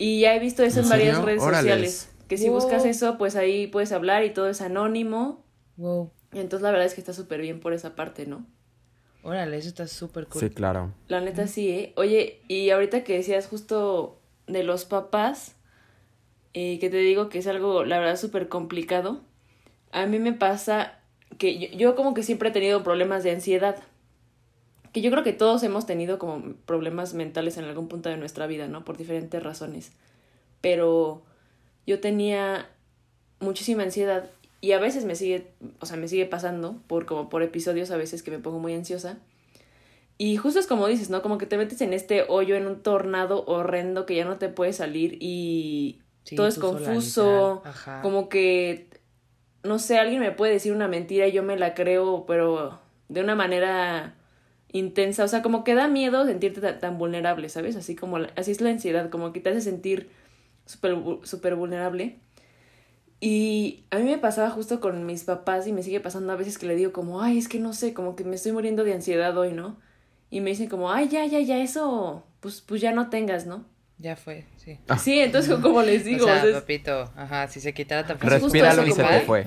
Y 0.00 0.20
ya 0.20 0.34
he 0.34 0.38
visto 0.38 0.62
eso 0.62 0.80
en, 0.80 0.88
varias 0.88 1.22
redes 1.22 1.42
sociales. 1.42 2.10
Que 2.26 2.38
si 2.38 2.48
buscas 2.48 2.86
eso, 2.86 3.18
pues 3.18 3.36
ahí 3.36 3.66
puedes 3.66 3.92
hablar 3.92 4.24
y 4.24 4.30
todo 4.30 4.48
es 4.48 4.62
anónimo. 4.62 5.44
Wow. 5.76 6.10
Y 6.32 6.38
entonces 6.38 6.62
la 6.62 6.70
verdad 6.70 6.86
es 6.86 6.94
que 6.94 7.02
está 7.02 7.12
súper 7.12 7.42
bien 7.42 7.60
por 7.60 7.74
esa 7.74 7.94
parte, 7.94 8.24
¿no? 8.24 8.46
Órale, 9.22 9.58
eso 9.58 9.68
está 9.68 9.86
súper 9.86 10.26
cool. 10.26 10.40
Sí, 10.40 10.48
claro. 10.48 10.94
La 11.08 11.20
neta 11.20 11.46
sí, 11.46 11.68
¿eh? 11.68 11.92
Oye, 11.96 12.40
y 12.48 12.70
ahorita 12.70 13.04
que 13.04 13.12
decías 13.18 13.46
justo 13.46 14.18
de 14.46 14.62
los 14.62 14.86
papás, 14.86 15.56
eh, 16.54 16.78
que 16.78 16.88
te 16.88 16.96
digo 16.96 17.28
que 17.28 17.40
es 17.40 17.46
algo, 17.46 17.84
la 17.84 17.98
verdad, 17.98 18.16
súper 18.16 18.48
complicado. 18.48 19.20
A 19.92 20.06
mí 20.06 20.18
me 20.18 20.32
pasa 20.32 20.98
que 21.36 21.76
yo, 21.76 21.94
como 21.94 22.14
que 22.14 22.22
siempre 22.22 22.48
he 22.48 22.52
tenido 22.52 22.82
problemas 22.82 23.22
de 23.22 23.32
ansiedad 23.32 23.76
que 24.92 25.00
yo 25.00 25.10
creo 25.10 25.22
que 25.22 25.32
todos 25.32 25.62
hemos 25.62 25.86
tenido 25.86 26.18
como 26.18 26.54
problemas 26.66 27.14
mentales 27.14 27.56
en 27.56 27.64
algún 27.64 27.88
punto 27.88 28.08
de 28.08 28.16
nuestra 28.16 28.46
vida, 28.46 28.66
¿no? 28.68 28.84
Por 28.84 28.96
diferentes 28.96 29.42
razones. 29.42 29.92
Pero 30.60 31.22
yo 31.86 32.00
tenía 32.00 32.68
muchísima 33.40 33.82
ansiedad 33.82 34.30
y 34.60 34.72
a 34.72 34.78
veces 34.78 35.04
me 35.04 35.14
sigue, 35.14 35.52
o 35.80 35.86
sea, 35.86 35.96
me 35.96 36.08
sigue 36.08 36.26
pasando 36.26 36.76
por 36.86 37.06
como 37.06 37.28
por 37.28 37.42
episodios 37.42 37.90
a 37.90 37.96
veces 37.96 38.22
que 38.22 38.30
me 38.30 38.38
pongo 38.38 38.58
muy 38.58 38.74
ansiosa. 38.74 39.18
Y 40.18 40.36
justo 40.36 40.60
es 40.60 40.66
como 40.66 40.86
dices, 40.86 41.08
¿no? 41.08 41.22
Como 41.22 41.38
que 41.38 41.46
te 41.46 41.56
metes 41.56 41.80
en 41.80 41.94
este 41.94 42.26
hoyo, 42.28 42.54
en 42.54 42.66
un 42.66 42.82
tornado 42.82 43.44
horrendo 43.46 44.04
que 44.04 44.16
ya 44.16 44.26
no 44.26 44.36
te 44.36 44.50
puedes 44.50 44.76
salir 44.76 45.16
y 45.18 46.02
todo 46.36 46.46
es 46.46 46.58
confuso. 46.58 47.62
Como 48.02 48.28
que, 48.28 48.88
no 49.62 49.78
sé, 49.78 49.98
alguien 49.98 50.20
me 50.20 50.32
puede 50.32 50.52
decir 50.52 50.74
una 50.74 50.88
mentira 50.88 51.26
y 51.26 51.32
yo 51.32 51.42
me 51.42 51.56
la 51.56 51.72
creo, 51.72 52.26
pero 52.26 52.80
de 53.08 53.22
una 53.22 53.34
manera 53.34 54.14
intensa, 54.72 55.24
o 55.24 55.28
sea, 55.28 55.42
como 55.42 55.64
que 55.64 55.74
da 55.74 55.88
miedo 55.88 56.24
sentirte 56.26 56.60
tan, 56.72 56.98
vulnerable, 56.98 57.48
¿sabes? 57.48 57.76
Así 57.76 57.96
como, 57.96 58.18
así 58.36 58.50
es 58.50 58.60
la 58.60 58.70
ansiedad, 58.70 59.10
como 59.10 59.32
que 59.32 59.40
te 59.40 59.50
hace 59.50 59.60
sentir 59.60 60.10
súper 60.66 60.96
super 61.24 61.56
vulnerable. 61.56 62.18
Y 63.20 63.84
a 63.90 63.98
mí 63.98 64.04
me 64.04 64.18
pasaba 64.18 64.50
justo 64.50 64.80
con 64.80 65.04
mis 65.04 65.24
papás 65.24 65.66
y 65.66 65.72
me 65.72 65.82
sigue 65.82 66.00
pasando 66.00 66.32
a 66.32 66.36
veces 66.36 66.56
que 66.56 66.66
le 66.66 66.74
digo 66.74 66.92
como, 66.92 67.20
ay, 67.20 67.38
es 67.38 67.48
que 67.48 67.58
no 67.58 67.72
sé, 67.74 67.92
como 67.92 68.16
que 68.16 68.24
me 68.24 68.36
estoy 68.36 68.52
muriendo 68.52 68.84
de 68.84 68.94
ansiedad 68.94 69.36
hoy, 69.36 69.52
¿no? 69.52 69.78
Y 70.30 70.40
me 70.40 70.50
dicen 70.50 70.68
como, 70.68 70.90
ay, 70.90 71.08
ya, 71.08 71.26
ya, 71.26 71.40
ya, 71.40 71.58
eso, 71.58 72.24
pues, 72.40 72.60
pues 72.62 72.80
ya 72.80 72.92
no 72.92 73.10
tengas, 73.10 73.46
¿no? 73.46 73.66
Ya 73.98 74.16
fue, 74.16 74.46
sí. 74.56 74.78
Sí, 74.98 75.20
entonces 75.20 75.54
como 75.60 75.82
les 75.82 76.06
digo. 76.06 76.24
O 76.24 76.28
sea, 76.28 76.42
papito, 76.52 77.12
ajá, 77.14 77.48
si 77.48 77.60
se 77.60 77.74
quitara 77.74 78.06
tan 78.06 78.18
Respíralo 78.18 78.86
y 78.86 78.92
se 78.92 79.04
te 79.04 79.20
fue. 79.20 79.46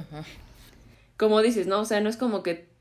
Como 1.17 1.41
dices, 1.41 1.65
¿no? 1.65 1.79
O 1.79 1.85
sea, 1.85 2.01
no 2.01 2.09
es 2.09 2.17
como 2.17 2.43
que 2.43 2.72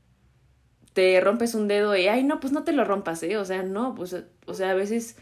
te 0.93 1.19
rompes 1.21 1.55
un 1.55 1.67
dedo 1.67 1.95
y, 1.95 2.07
ay, 2.07 2.23
no, 2.23 2.39
pues 2.39 2.53
no 2.53 2.63
te 2.63 2.71
lo 2.71 2.85
rompas, 2.85 3.21
¿eh? 3.23 3.37
O 3.37 3.45
sea, 3.45 3.63
no, 3.63 3.95
pues, 3.95 4.15
o 4.45 4.53
sea, 4.53 4.71
a 4.71 4.75
veces 4.75 5.17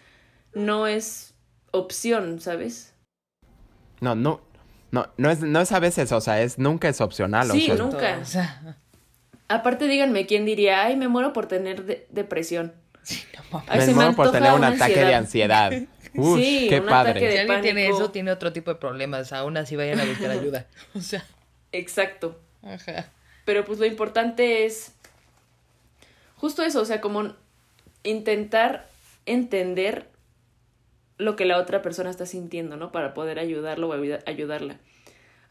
no 0.53 0.87
es 0.87 1.33
opción, 1.71 2.39
¿sabes? 2.41 2.93
No, 4.01 4.15
no, 4.15 4.41
no, 4.91 5.07
no 5.17 5.31
es, 5.31 5.41
no 5.41 5.61
es 5.61 5.71
a 5.71 5.79
veces, 5.79 6.11
o 6.11 6.21
sea, 6.21 6.41
es 6.41 6.59
nunca 6.59 6.89
es 6.89 6.99
opcional. 7.01 7.49
Sí, 7.51 7.71
nunca. 7.77 8.19
O 8.21 8.25
sea. 8.25 8.77
Aparte, 9.47 9.87
díganme 9.87 10.25
quién 10.25 10.45
diría, 10.45 10.83
ay, 10.83 10.97
me 10.97 11.07
muero 11.07 11.33
por 11.33 11.47
tener 11.47 12.07
depresión. 12.09 12.73
Sí, 13.03 13.23
no, 13.51 13.63
me, 13.75 13.93
muero 13.93 14.13
por 14.13 14.31
tener 14.31 14.51
un 14.53 14.63
ataque 14.63 14.99
de 15.05 15.15
ansiedad. 15.15 15.71
Uf, 16.13 16.37
sí, 16.39 16.67
qué 16.69 16.81
padre. 16.81 17.19
Si 17.19 17.37
alguien 17.37 17.61
tiene 17.61 17.87
eso, 17.87 18.11
tiene 18.11 18.31
otro 18.31 18.53
tipo 18.53 18.71
de 18.71 18.79
problemas. 18.79 19.33
Aún 19.33 19.57
así 19.57 19.75
vayan 19.75 19.99
a 19.99 20.05
buscar 20.05 20.31
ayuda. 20.31 20.67
O 20.93 21.01
sea. 21.01 21.25
Exacto. 21.71 22.39
Ajá. 22.63 23.09
pero 23.43 23.65
pues 23.65 23.79
lo 23.79 23.87
importante 23.87 24.65
es 24.65 24.93
justo 26.41 26.63
eso, 26.63 26.81
o 26.81 26.85
sea, 26.85 27.01
como 27.01 27.35
intentar 28.03 28.89
entender 29.27 30.07
lo 31.19 31.35
que 31.35 31.45
la 31.45 31.59
otra 31.59 31.83
persona 31.83 32.09
está 32.09 32.25
sintiendo, 32.25 32.77
¿no? 32.77 32.91
Para 32.91 33.13
poder 33.13 33.37
ayudarlo 33.37 33.89
o 33.89 33.93
ayudarla. 33.93 34.79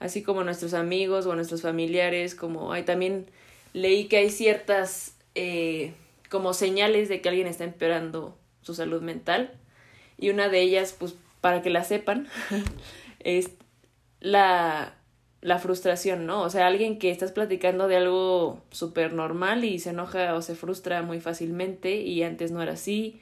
Así 0.01 0.25
como 0.25 0.43
nuestros 0.43 0.75
amigos 0.75 1.27
o 1.27 1.37
nuestros 1.37 1.63
familiares, 1.63 2.35
como 2.35 2.73
hay 2.73 2.83
también 2.83 3.27
leí 3.73 4.07
que 4.07 4.17
hay 4.17 4.31
ciertas 4.31 5.15
eh, 5.37 5.93
como 6.29 6.55
señales 6.55 7.09
de 7.09 7.21
que 7.21 7.29
alguien 7.29 7.47
está 7.47 7.63
empeorando 7.63 8.37
su 8.63 8.75
salud 8.75 9.01
mental 9.01 9.53
y 10.19 10.31
una 10.31 10.49
de 10.49 10.61
ellas, 10.61 10.93
pues 10.99 11.15
para 11.41 11.63
que 11.63 11.71
la 11.71 11.85
sepan, 11.85 12.27
es 13.21 13.51
la, 14.19 14.97
la 15.43 15.59
frustración, 15.59 16.27
¿no? 16.27 16.43
O 16.43 16.51
sea, 16.51 16.67
alguien 16.67 16.99
que 16.99 17.11
estás 17.11 17.33
platicando 17.33 17.89
de 17.89 17.97
algo 17.97 18.63
súper 18.71 19.13
normal 19.13 19.65
y 19.65 19.79
se 19.79 19.91
enoja 19.91 20.35
o 20.35 20.43
se 20.43 20.55
frustra 20.55 21.03
muy 21.03 21.21
fácilmente 21.21 21.97
y 21.97 22.23
antes 22.23 22.51
no 22.51 22.63
era 22.63 22.73
así. 22.73 23.21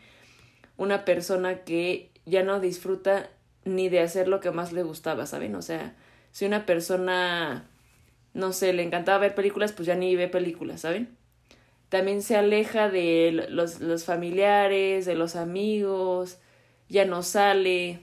Una 0.76 1.04
persona 1.04 1.64
que 1.64 2.10
ya 2.26 2.42
no 2.42 2.60
disfruta 2.60 3.30
ni 3.64 3.88
de 3.88 4.00
hacer 4.00 4.28
lo 4.28 4.40
que 4.40 4.50
más 4.50 4.72
le 4.72 4.82
gustaba, 4.82 5.26
¿saben? 5.26 5.54
O 5.54 5.62
sea, 5.62 5.94
si 6.32 6.44
una 6.44 6.66
persona, 6.66 7.68
no 8.34 8.52
sé, 8.52 8.72
le 8.72 8.82
encantaba 8.82 9.18
ver 9.18 9.34
películas, 9.34 9.72
pues 9.72 9.86
ya 9.86 9.94
ni 9.94 10.16
ve 10.16 10.28
películas, 10.28 10.80
¿saben? 10.82 11.16
También 11.88 12.22
se 12.22 12.36
aleja 12.36 12.90
de 12.90 13.46
los, 13.48 13.80
los 13.80 14.04
familiares, 14.04 15.06
de 15.06 15.14
los 15.14 15.36
amigos, 15.36 16.38
ya 16.88 17.04
no 17.04 17.22
sale 17.22 18.00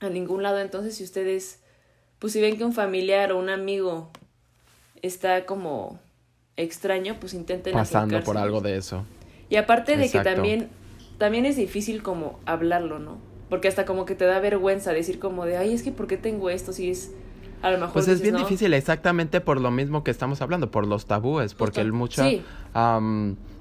a 0.00 0.08
ningún 0.08 0.42
lado. 0.42 0.60
Entonces, 0.60 0.96
si 0.96 1.04
ustedes, 1.04 1.62
pues 2.24 2.32
si 2.32 2.40
ven 2.40 2.56
que 2.56 2.64
un 2.64 2.72
familiar 2.72 3.32
o 3.32 3.38
un 3.38 3.50
amigo 3.50 4.08
está 5.02 5.44
como 5.44 5.98
extraño, 6.56 7.16
pues 7.20 7.34
intenten 7.34 7.74
pasando 7.74 8.18
por 8.22 8.38
algo 8.38 8.62
de 8.62 8.78
eso. 8.78 9.04
Y 9.50 9.56
aparte 9.56 9.98
de 9.98 10.08
que 10.08 10.20
también 10.20 10.70
también 11.18 11.44
es 11.44 11.56
difícil 11.56 12.02
como 12.02 12.40
hablarlo, 12.46 12.98
¿no? 12.98 13.18
Porque 13.50 13.68
hasta 13.68 13.84
como 13.84 14.06
que 14.06 14.14
te 14.14 14.24
da 14.24 14.40
vergüenza 14.40 14.94
decir 14.94 15.18
como 15.18 15.44
de, 15.44 15.58
"Ay, 15.58 15.74
es 15.74 15.82
que 15.82 15.92
¿por 15.92 16.06
qué 16.06 16.16
tengo 16.16 16.48
esto 16.48 16.72
si 16.72 16.88
es 16.88 17.12
a 17.60 17.70
lo 17.70 17.76
mejor 17.76 17.92
Pues 17.92 18.08
es 18.08 18.22
bien 18.22 18.36
difícil 18.36 18.72
exactamente 18.72 19.42
por 19.42 19.60
lo 19.60 19.70
mismo 19.70 20.02
que 20.02 20.10
estamos 20.10 20.40
hablando, 20.40 20.70
por 20.70 20.86
los 20.86 21.04
tabúes, 21.04 21.52
porque 21.52 21.82
el 21.82 21.92
mucho 21.92 22.24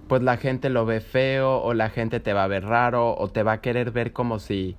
pues 0.07 0.21
la 0.21 0.37
gente 0.37 0.69
lo 0.69 0.85
ve 0.85 1.01
feo 1.01 1.61
o 1.61 1.73
la 1.73 1.89
gente 1.89 2.21
te 2.21 2.31
va 2.31 2.45
a 2.45 2.47
ver 2.47 2.63
raro 2.63 3.13
o 3.17 3.27
te 3.27 3.43
va 3.43 3.51
a 3.51 3.61
querer 3.61 3.91
ver 3.91 4.13
como 4.13 4.39
si 4.39 4.77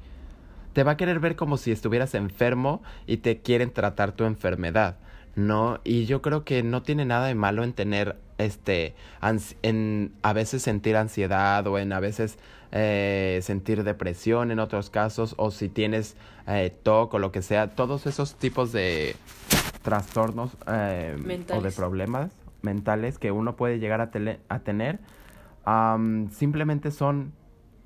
te 0.74 0.82
va 0.82 0.92
a 0.92 0.96
querer 0.96 1.20
ver 1.20 1.36
como 1.36 1.56
si 1.56 1.72
estuvieras 1.72 2.14
enfermo 2.14 2.82
y 3.06 3.18
te 3.18 3.38
quieren 3.38 3.72
tratar 3.72 4.12
tu 4.12 4.24
enfermedad, 4.24 4.96
¿no? 5.36 5.80
Y 5.84 6.04
yo 6.04 6.20
creo 6.20 6.44
que 6.44 6.62
no 6.62 6.82
tiene 6.82 7.06
nada 7.06 7.26
de 7.28 7.34
malo 7.34 7.64
en 7.64 7.72
tener 7.72 8.16
este 8.36 8.94
en 9.62 10.12
a 10.22 10.32
veces 10.32 10.62
sentir 10.62 10.96
ansiedad 10.96 11.64
o 11.68 11.78
en 11.78 11.92
a 11.92 12.00
veces 12.00 12.36
eh, 12.72 13.38
sentir 13.42 13.84
depresión 13.84 14.50
en 14.50 14.58
otros 14.58 14.90
casos 14.90 15.36
o 15.38 15.52
si 15.52 15.68
tienes 15.68 16.16
eh, 16.48 16.76
TOC 16.82 17.14
o 17.14 17.18
lo 17.20 17.30
que 17.30 17.40
sea, 17.40 17.68
todos 17.68 18.06
esos 18.06 18.34
tipos 18.34 18.72
de 18.72 19.14
trastornos 19.82 20.56
eh, 20.66 21.16
o 21.52 21.60
de 21.60 21.70
problemas 21.70 22.32
mentales 22.62 23.18
que 23.18 23.30
uno 23.30 23.54
puede 23.54 23.78
llegar 23.78 24.00
a, 24.00 24.10
a 24.48 24.58
tener, 24.58 24.98
simplemente 26.32 26.90
son, 26.90 27.32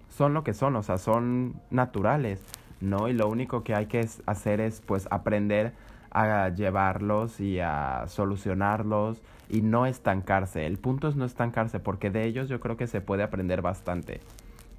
son 0.08 0.32
lo 0.32 0.42
que 0.42 0.54
son, 0.54 0.74
o 0.76 0.82
sea, 0.82 0.96
son 0.96 1.60
naturales, 1.70 2.40
¿no? 2.80 3.08
Y 3.08 3.12
lo 3.12 3.28
único 3.28 3.64
que 3.64 3.74
hay 3.74 3.86
que 3.86 4.06
hacer 4.26 4.60
es 4.60 4.80
pues 4.80 5.08
aprender 5.10 5.72
a 6.10 6.48
llevarlos 6.48 7.40
y 7.40 7.60
a 7.60 8.04
solucionarlos 8.08 9.20
y 9.48 9.62
no 9.62 9.86
estancarse. 9.86 10.66
El 10.66 10.78
punto 10.78 11.08
es 11.08 11.16
no 11.16 11.24
estancarse 11.24 11.80
porque 11.80 12.10
de 12.10 12.26
ellos 12.26 12.48
yo 12.48 12.60
creo 12.60 12.76
que 12.76 12.86
se 12.86 13.00
puede 13.00 13.22
aprender 13.22 13.62
bastante, 13.62 14.20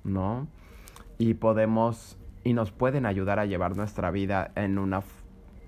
¿no? 0.04 0.48
Y 1.18 1.36
podemos 1.36 2.18
y 2.44 2.54
nos 2.54 2.72
pueden 2.72 3.06
ayudar 3.06 3.40
a 3.40 3.46
llevar 3.46 3.76
nuestra 3.76 4.12
vida 4.12 4.52
en 4.56 4.80
una 4.80 5.04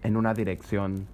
en 0.03 0.17
una 0.17 0.33
dirección 0.33 1.07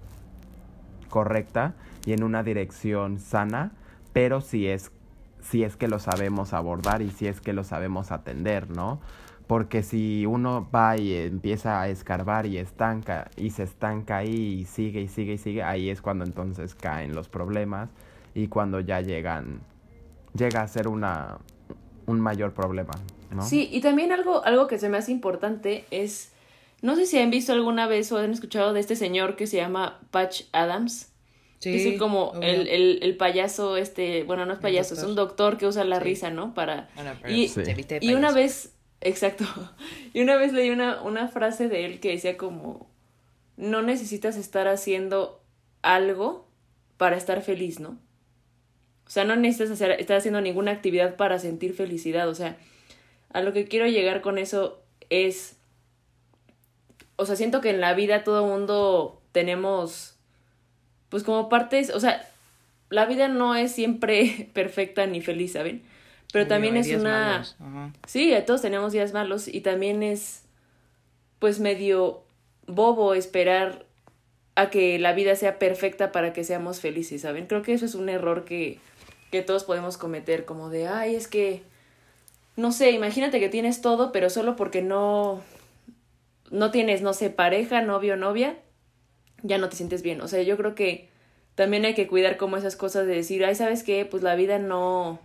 correcta 1.08 1.74
y 2.06 2.12
en 2.12 2.22
una 2.22 2.42
dirección 2.42 3.18
sana, 3.18 3.72
pero 4.12 4.40
si 4.40 4.68
es, 4.68 4.92
si 5.40 5.64
es 5.64 5.76
que 5.76 5.88
lo 5.88 5.98
sabemos 5.98 6.52
abordar 6.52 7.02
y 7.02 7.10
si 7.10 7.26
es 7.26 7.40
que 7.40 7.52
lo 7.52 7.64
sabemos 7.64 8.12
atender, 8.12 8.70
¿no? 8.70 9.00
Porque 9.48 9.82
si 9.82 10.26
uno 10.26 10.68
va 10.72 10.98
y 10.98 11.14
empieza 11.14 11.80
a 11.80 11.88
escarbar 11.88 12.46
y 12.46 12.58
estanca 12.58 13.30
y 13.34 13.50
se 13.50 13.62
estanca 13.64 14.18
ahí 14.18 14.60
y 14.60 14.64
sigue 14.66 15.00
y 15.00 15.08
sigue 15.08 15.32
y 15.32 15.38
sigue, 15.38 15.62
ahí 15.62 15.88
es 15.88 16.02
cuando 16.02 16.24
entonces 16.24 16.74
caen 16.74 17.14
los 17.14 17.28
problemas 17.30 17.88
y 18.34 18.48
cuando 18.48 18.80
ya 18.80 19.00
llegan, 19.00 19.62
llega 20.34 20.60
a 20.60 20.68
ser 20.68 20.86
una, 20.86 21.38
un 22.06 22.20
mayor 22.20 22.52
problema, 22.52 22.92
¿no? 23.30 23.42
Sí, 23.42 23.68
y 23.72 23.80
también 23.80 24.12
algo, 24.12 24.44
algo 24.44 24.66
que 24.66 24.78
se 24.78 24.88
me 24.88 24.98
hace 24.98 25.12
importante 25.12 25.86
es, 25.90 26.32
no 26.82 26.94
sé 26.94 27.06
si 27.06 27.18
han 27.18 27.30
visto 27.30 27.52
alguna 27.52 27.86
vez 27.86 28.12
o 28.12 28.18
han 28.18 28.32
escuchado 28.32 28.72
de 28.74 28.80
este 28.80 28.96
señor 28.96 29.34
que 29.34 29.46
se 29.46 29.56
llama 29.56 30.00
Patch 30.10 30.42
Adams. 30.52 31.12
Sí, 31.58 31.74
es 31.74 31.98
como 31.98 32.34
el, 32.40 32.68
el, 32.68 33.00
el, 33.02 33.16
payaso, 33.16 33.76
este, 33.76 34.22
bueno, 34.22 34.46
no 34.46 34.52
es 34.52 34.60
payaso, 34.60 34.94
es 34.94 35.02
un 35.02 35.16
doctor 35.16 35.56
que 35.56 35.66
usa 35.66 35.82
la 35.82 35.98
risa, 35.98 36.30
¿no? 36.30 36.54
Para... 36.54 36.88
y, 37.28 37.50
y 38.00 38.14
una 38.14 38.30
vez, 38.30 38.77
exacto, 39.00 39.44
y 40.12 40.22
una 40.22 40.36
vez 40.36 40.52
leí 40.52 40.70
una, 40.70 41.02
una 41.02 41.28
frase 41.28 41.68
de 41.68 41.84
él 41.84 42.00
que 42.00 42.10
decía 42.10 42.36
como, 42.36 42.88
no 43.56 43.82
necesitas 43.82 44.36
estar 44.36 44.68
haciendo 44.68 45.42
algo 45.82 46.48
para 46.96 47.16
estar 47.16 47.42
feliz, 47.42 47.80
¿no? 47.80 47.98
O 49.06 49.10
sea, 49.10 49.24
no 49.24 49.36
necesitas 49.36 49.70
hacer, 49.70 49.92
estar 49.92 50.18
haciendo 50.18 50.40
ninguna 50.40 50.72
actividad 50.72 51.16
para 51.16 51.38
sentir 51.38 51.74
felicidad, 51.74 52.28
o 52.28 52.34
sea, 52.34 52.58
a 53.32 53.40
lo 53.40 53.52
que 53.52 53.66
quiero 53.66 53.86
llegar 53.86 54.20
con 54.20 54.38
eso 54.38 54.82
es, 55.10 55.56
o 57.16 57.26
sea, 57.26 57.36
siento 57.36 57.60
que 57.60 57.70
en 57.70 57.80
la 57.80 57.94
vida 57.94 58.24
todo 58.24 58.46
mundo 58.46 59.22
tenemos 59.32 60.18
pues 61.08 61.22
como 61.22 61.48
partes, 61.48 61.90
o 61.90 62.00
sea, 62.00 62.28
la 62.90 63.06
vida 63.06 63.28
no 63.28 63.54
es 63.54 63.72
siempre 63.72 64.50
perfecta 64.54 65.06
ni 65.06 65.20
feliz, 65.20 65.52
¿saben? 65.52 65.82
Pero 66.32 66.46
también 66.46 66.76
es 66.76 66.92
una... 66.92 67.44
Sí, 68.06 68.34
todos 68.46 68.62
tenemos 68.62 68.92
días 68.92 69.12
malos 69.12 69.48
y 69.48 69.60
también 69.60 70.02
es 70.02 70.42
pues 71.38 71.60
medio 71.60 72.22
bobo 72.66 73.14
esperar 73.14 73.86
a 74.54 74.70
que 74.70 74.98
la 74.98 75.12
vida 75.12 75.36
sea 75.36 75.58
perfecta 75.58 76.12
para 76.12 76.32
que 76.32 76.44
seamos 76.44 76.80
felices, 76.80 77.22
¿saben? 77.22 77.46
Creo 77.46 77.62
que 77.62 77.72
eso 77.72 77.86
es 77.86 77.94
un 77.94 78.08
error 78.08 78.44
que, 78.44 78.78
que 79.30 79.42
todos 79.42 79.64
podemos 79.64 79.96
cometer, 79.96 80.44
como 80.44 80.68
de, 80.68 80.88
ay, 80.88 81.14
es 81.14 81.28
que, 81.28 81.62
no 82.56 82.72
sé, 82.72 82.90
imagínate 82.90 83.38
que 83.38 83.48
tienes 83.48 83.80
todo, 83.80 84.10
pero 84.10 84.30
solo 84.30 84.56
porque 84.56 84.82
no, 84.82 85.40
no 86.50 86.70
tienes, 86.72 87.02
no 87.02 87.12
sé, 87.12 87.30
pareja, 87.30 87.82
novio, 87.82 88.16
novia, 88.16 88.58
ya 89.42 89.58
no 89.58 89.68
te 89.68 89.76
sientes 89.76 90.02
bien. 90.02 90.20
O 90.20 90.28
sea, 90.28 90.42
yo 90.42 90.56
creo 90.56 90.74
que 90.74 91.08
también 91.54 91.84
hay 91.84 91.94
que 91.94 92.08
cuidar 92.08 92.36
como 92.36 92.56
esas 92.56 92.74
cosas 92.74 93.06
de 93.06 93.14
decir, 93.14 93.44
ay, 93.44 93.54
¿sabes 93.54 93.84
qué? 93.84 94.04
Pues 94.04 94.24
la 94.24 94.34
vida 94.34 94.58
no 94.58 95.20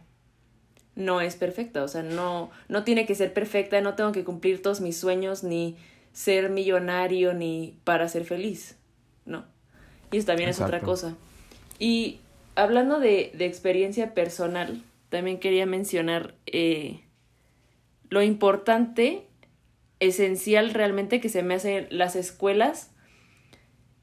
no 0.96 1.22
es 1.22 1.36
perfecta, 1.36 1.84
o 1.84 1.88
sea, 1.88 2.04
no 2.04 2.52
no 2.68 2.84
tiene 2.84 3.06
que 3.06 3.16
ser 3.16 3.34
perfecta, 3.34 3.82
no 3.82 3.96
tengo 3.96 4.12
que 4.12 4.24
cumplir 4.24 4.62
todos 4.62 4.82
mis 4.82 4.98
sueños 4.98 5.44
ni 5.44 5.76
ser 6.12 6.50
millonario 6.50 7.34
ni 7.34 7.78
para 7.84 8.08
ser 8.08 8.26
feliz, 8.26 8.78
¿no? 9.26 9.46
Y 10.12 10.18
eso 10.18 10.28
también 10.28 10.50
es 10.50 10.62
otra 10.62 10.80
cosa. 10.80 11.16
Y 11.80 12.20
hablando 12.56 13.00
de, 13.00 13.32
de 13.34 13.46
experiencia 13.46 14.14
personal, 14.14 14.84
también 15.10 15.40
quería 15.40 15.66
mencionar 15.66 16.36
eh, 16.46 17.02
lo 18.10 18.22
importante, 18.22 19.28
esencial 20.00 20.72
realmente 20.72 21.20
que 21.20 21.30
se 21.30 21.44
me 21.44 21.56
hace 21.56 21.88
las 21.90 22.16
escuelas 22.16 22.92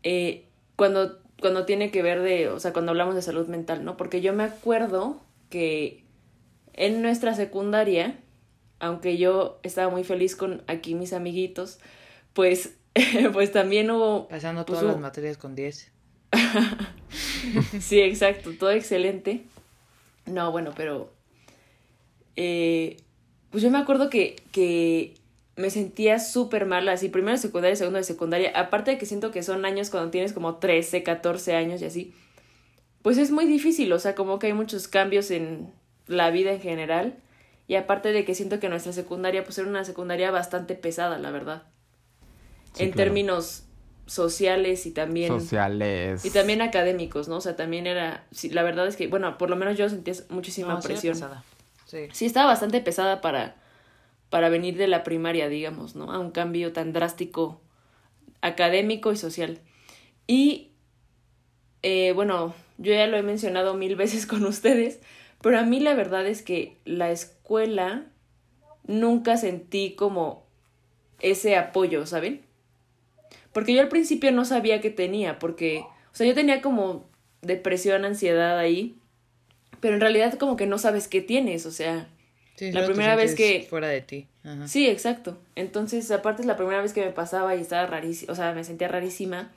eh, 0.03 0.47
cuando, 0.77 1.19
cuando 1.41 1.67
tiene 1.67 1.91
que 1.91 2.03
ver 2.03 2.23
de, 2.23 2.49
o 2.49 2.59
sea, 2.59 2.73
cuando 2.73 2.91
hablamos 2.91 3.15
de 3.15 3.23
salud 3.23 3.47
mental, 3.49 3.85
¿no? 3.85 3.97
Porque 3.97 4.21
yo 4.21 4.33
me 4.33 4.45
acuerdo 4.45 5.21
que 5.49 6.05
en 6.75 7.03
nuestra 7.03 7.35
secundaria, 7.35 8.19
aunque 8.79 9.19
yo 9.19 9.59
estaba 9.63 9.91
muy 9.91 10.05
feliz 10.05 10.37
con 10.37 10.63
aquí 10.67 10.95
mis 10.95 11.13
amiguitos, 11.13 11.79
pues, 12.33 12.77
pues 13.33 13.53
también 13.53 13.91
hubo... 13.91 14.29
Pasando 14.29 14.65
pues 14.65 14.81
todas 14.81 14.95
las 14.95 15.01
materias 15.01 15.37
con 15.37 15.55
10. 15.55 15.93
sí, 17.81 18.01
exacto, 18.01 18.51
todo 18.59 18.71
excelente. 18.71 19.45
No, 20.27 20.51
bueno, 20.53 20.73
pero... 20.77 21.13
Eh, 22.37 22.97
pues 23.51 23.63
yo 23.63 23.71
me 23.71 23.79
acuerdo 23.79 24.09
que, 24.09 24.37
que 24.53 25.15
me 25.57 25.71
sentía 25.71 26.19
súper 26.19 26.67
mal, 26.67 26.89
así 26.89 27.09
primero 27.09 27.33
de 27.33 27.43
secundaria, 27.43 27.77
segundo 27.77 27.99
de 27.99 28.05
secundaria, 28.05 28.53
aparte 28.55 28.93
de 28.93 28.99
que 28.99 29.07
siento 29.07 29.31
que 29.31 29.43
son 29.43 29.65
años 29.65 29.91
cuando 29.91 30.11
tienes 30.11 30.33
como 30.33 30.57
13, 30.57 31.03
14 31.03 31.55
años 31.55 31.83
y 31.83 31.85
así, 31.85 32.15
pues 33.03 33.19
es 33.19 33.31
muy 33.31 33.47
difícil, 33.47 33.93
o 33.93 33.99
sea, 33.99 34.15
como 34.15 34.39
que 34.39 34.49
hay 34.49 34.53
muchos 34.53 34.89
cambios 34.89 35.31
en 35.31 35.73
la 36.11 36.31
vida 36.31 36.53
en 36.53 36.61
general, 36.61 37.17
y 37.69 37.77
aparte 37.77 38.13
de 38.13 38.25
que 38.25 38.35
siento 38.35 38.59
que 38.61 38.69
nuestra 38.69 38.93
secundaria, 38.93 39.45
pues 39.45 39.57
era 39.59 39.69
una 39.69 39.85
secundaria 39.85 40.31
bastante 40.31 40.75
pesada, 40.75 41.19
la 41.19 41.31
verdad, 41.31 41.63
en 42.79 42.93
términos 42.93 43.65
sociales 44.07 44.87
y 44.87 44.91
también 44.91 45.29
sociales 45.29 46.25
y 46.25 46.31
también 46.31 46.63
académicos, 46.63 47.29
¿no? 47.29 47.37
O 47.37 47.41
sea, 47.41 47.55
también 47.55 47.87
era 47.87 48.27
sí, 48.33 48.51
la 48.51 48.65
verdad 48.65 48.89
es 48.89 48.97
que 48.97 49.07
bueno, 49.07 49.39
por 49.39 49.51
lo 49.51 49.57
menos 49.57 49.79
yo 49.79 49.89
sentía 49.89 50.15
muchísima 50.31 50.75
No, 50.75 50.83
sí 50.83 50.87
era 50.87 50.95
presión. 50.95 51.15
pesada. 51.15 51.45
Sí. 51.87 52.09
Sí, 52.13 52.27
estaba 52.27 52.47
bastante 52.47 52.81
pesada 52.81 53.21
para, 53.21 53.55
para 54.29 54.49
venir 54.49 54.77
de 54.77 54.89
la 54.89 55.05
primaria, 55.05 55.49
digamos, 55.49 55.95
¿no? 55.95 56.13
A 56.13 56.19
un 56.19 56.33
cambio 56.33 56.73
tan 56.73 56.93
drástico 56.93 57.61
académico 58.41 59.13
y 59.13 59.17
social. 59.17 59.61
Y, 60.27 60.73
eh, 61.83 62.13
bueno, 62.13 62.55
yo 62.79 62.93
ya 62.93 63.07
lo 63.07 63.17
he 63.17 63.23
mencionado 63.23 63.75
mil 63.75 63.95
veces 64.05 64.27
con 64.27 64.45
ustedes, 64.45 65.01
pero 65.43 65.59
a 65.59 65.63
mí 65.63 65.81
la 65.81 65.95
verdad 65.95 66.27
es 66.27 66.43
que 66.43 66.77
la 66.85 67.11
escuela 67.11 68.07
nunca 68.87 69.37
sentí 69.37 69.95
como 69.95 70.47
ese 71.21 71.57
apoyo, 71.57 72.07
¿saben? 72.07 72.43
Porque 73.53 73.75
yo 73.75 73.81
al 73.81 73.89
principio 73.89 74.31
no 74.33 74.45
sabía 74.45 74.81
que 74.81 74.91
tenía, 74.91 75.39
porque, 75.39 75.81
o 75.81 76.15
sea, 76.15 76.27
yo 76.27 76.35
tenía 76.35 76.61
como 76.63 77.09
depresión, 77.43 78.05
ansiedad 78.05 78.59
ahí, 78.59 78.97
pero 79.81 79.95
en 79.95 80.01
realidad 80.01 80.35
como 80.35 80.57
que 80.57 80.67
no 80.67 80.79
sabes 80.79 81.09
qué 81.09 81.21
tienes, 81.21 81.67
o 81.67 81.71
sea, 81.71 82.09
Sí, 82.57 82.73
La 82.73 82.85
primera 82.85 83.17
vez 83.17 83.35
que- 83.35 83.67
Fuera 83.71 83.89
de 83.89 84.03
ti. 84.03 84.27
Ajá. 84.45 84.69
Sí, 84.69 84.87
exacto. 84.87 85.39
Entonces, 85.55 86.11
aparte 86.11 86.43
es 86.43 86.47
la 86.47 86.57
primera 86.59 86.83
vez 86.83 86.93
que 86.93 87.03
me 87.03 87.11
pasaba 87.11 87.57
y 87.57 87.61
estaba 87.63 87.87
rarísima, 87.87 88.31
o 88.35 88.37
sea, 88.37 88.53
me 88.53 88.65
sentía 88.65 88.87
rarísima. 88.87 89.51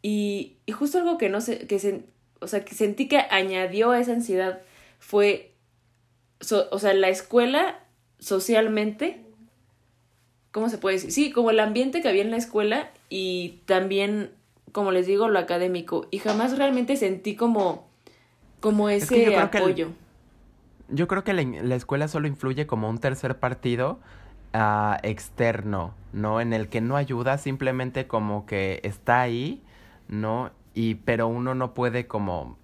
Y, 0.00 0.58
y 0.64 0.70
justo 0.70 0.98
algo 0.98 1.18
que 1.18 1.28
no 1.28 1.40
sé, 1.40 1.66
que 1.66 1.80
se, 1.80 2.02
o 2.40 2.46
sea, 2.46 2.64
que 2.64 2.76
sentí 2.76 3.08
que 3.08 3.18
añadió 3.18 3.90
a 3.90 3.98
esa 3.98 4.12
ansiedad 4.12 4.60
fue, 5.00 5.56
so- 6.40 6.68
o 6.70 6.78
sea, 6.78 6.94
la 6.94 7.08
escuela 7.08 7.80
socialmente, 8.20 9.24
¿cómo 10.52 10.68
se 10.68 10.78
puede 10.78 10.96
decir? 10.96 11.10
Sí, 11.10 11.32
como 11.32 11.50
el 11.50 11.58
ambiente 11.58 12.00
que 12.02 12.08
había 12.08 12.22
en 12.22 12.30
la 12.30 12.36
escuela 12.36 12.90
y 13.08 13.60
también, 13.66 14.30
como 14.72 14.92
les 14.92 15.06
digo, 15.06 15.28
lo 15.28 15.38
académico. 15.40 16.06
Y 16.12 16.18
jamás 16.18 16.56
realmente 16.56 16.96
sentí 16.96 17.34
como, 17.34 17.88
como 18.60 18.88
Es 18.88 19.04
ese 19.04 19.14
que 19.16 19.24
yo 19.24 19.32
creo 19.32 19.50
que 19.50 19.58
el- 19.58 19.64
apoyo. 19.64 19.88
Yo 20.92 21.06
creo 21.08 21.22
que 21.24 21.32
la, 21.32 21.42
la 21.44 21.74
escuela 21.76 22.08
solo 22.08 22.26
influye 22.26 22.66
como 22.66 22.88
un 22.90 22.98
tercer 22.98 23.38
partido 23.38 24.00
ah, 24.52 24.98
externo, 25.04 25.94
¿no? 26.12 26.40
En 26.40 26.52
el 26.52 26.68
que 26.68 26.80
no 26.80 26.96
ayuda, 26.96 27.38
simplemente 27.38 28.08
como 28.08 28.44
que 28.44 28.80
está 28.82 29.20
ahí, 29.20 29.62
¿no? 30.08 30.50
Y 30.74 30.96
pero 30.96 31.28
uno 31.28 31.54
no 31.54 31.74
puede 31.74 32.06
como 32.08 32.58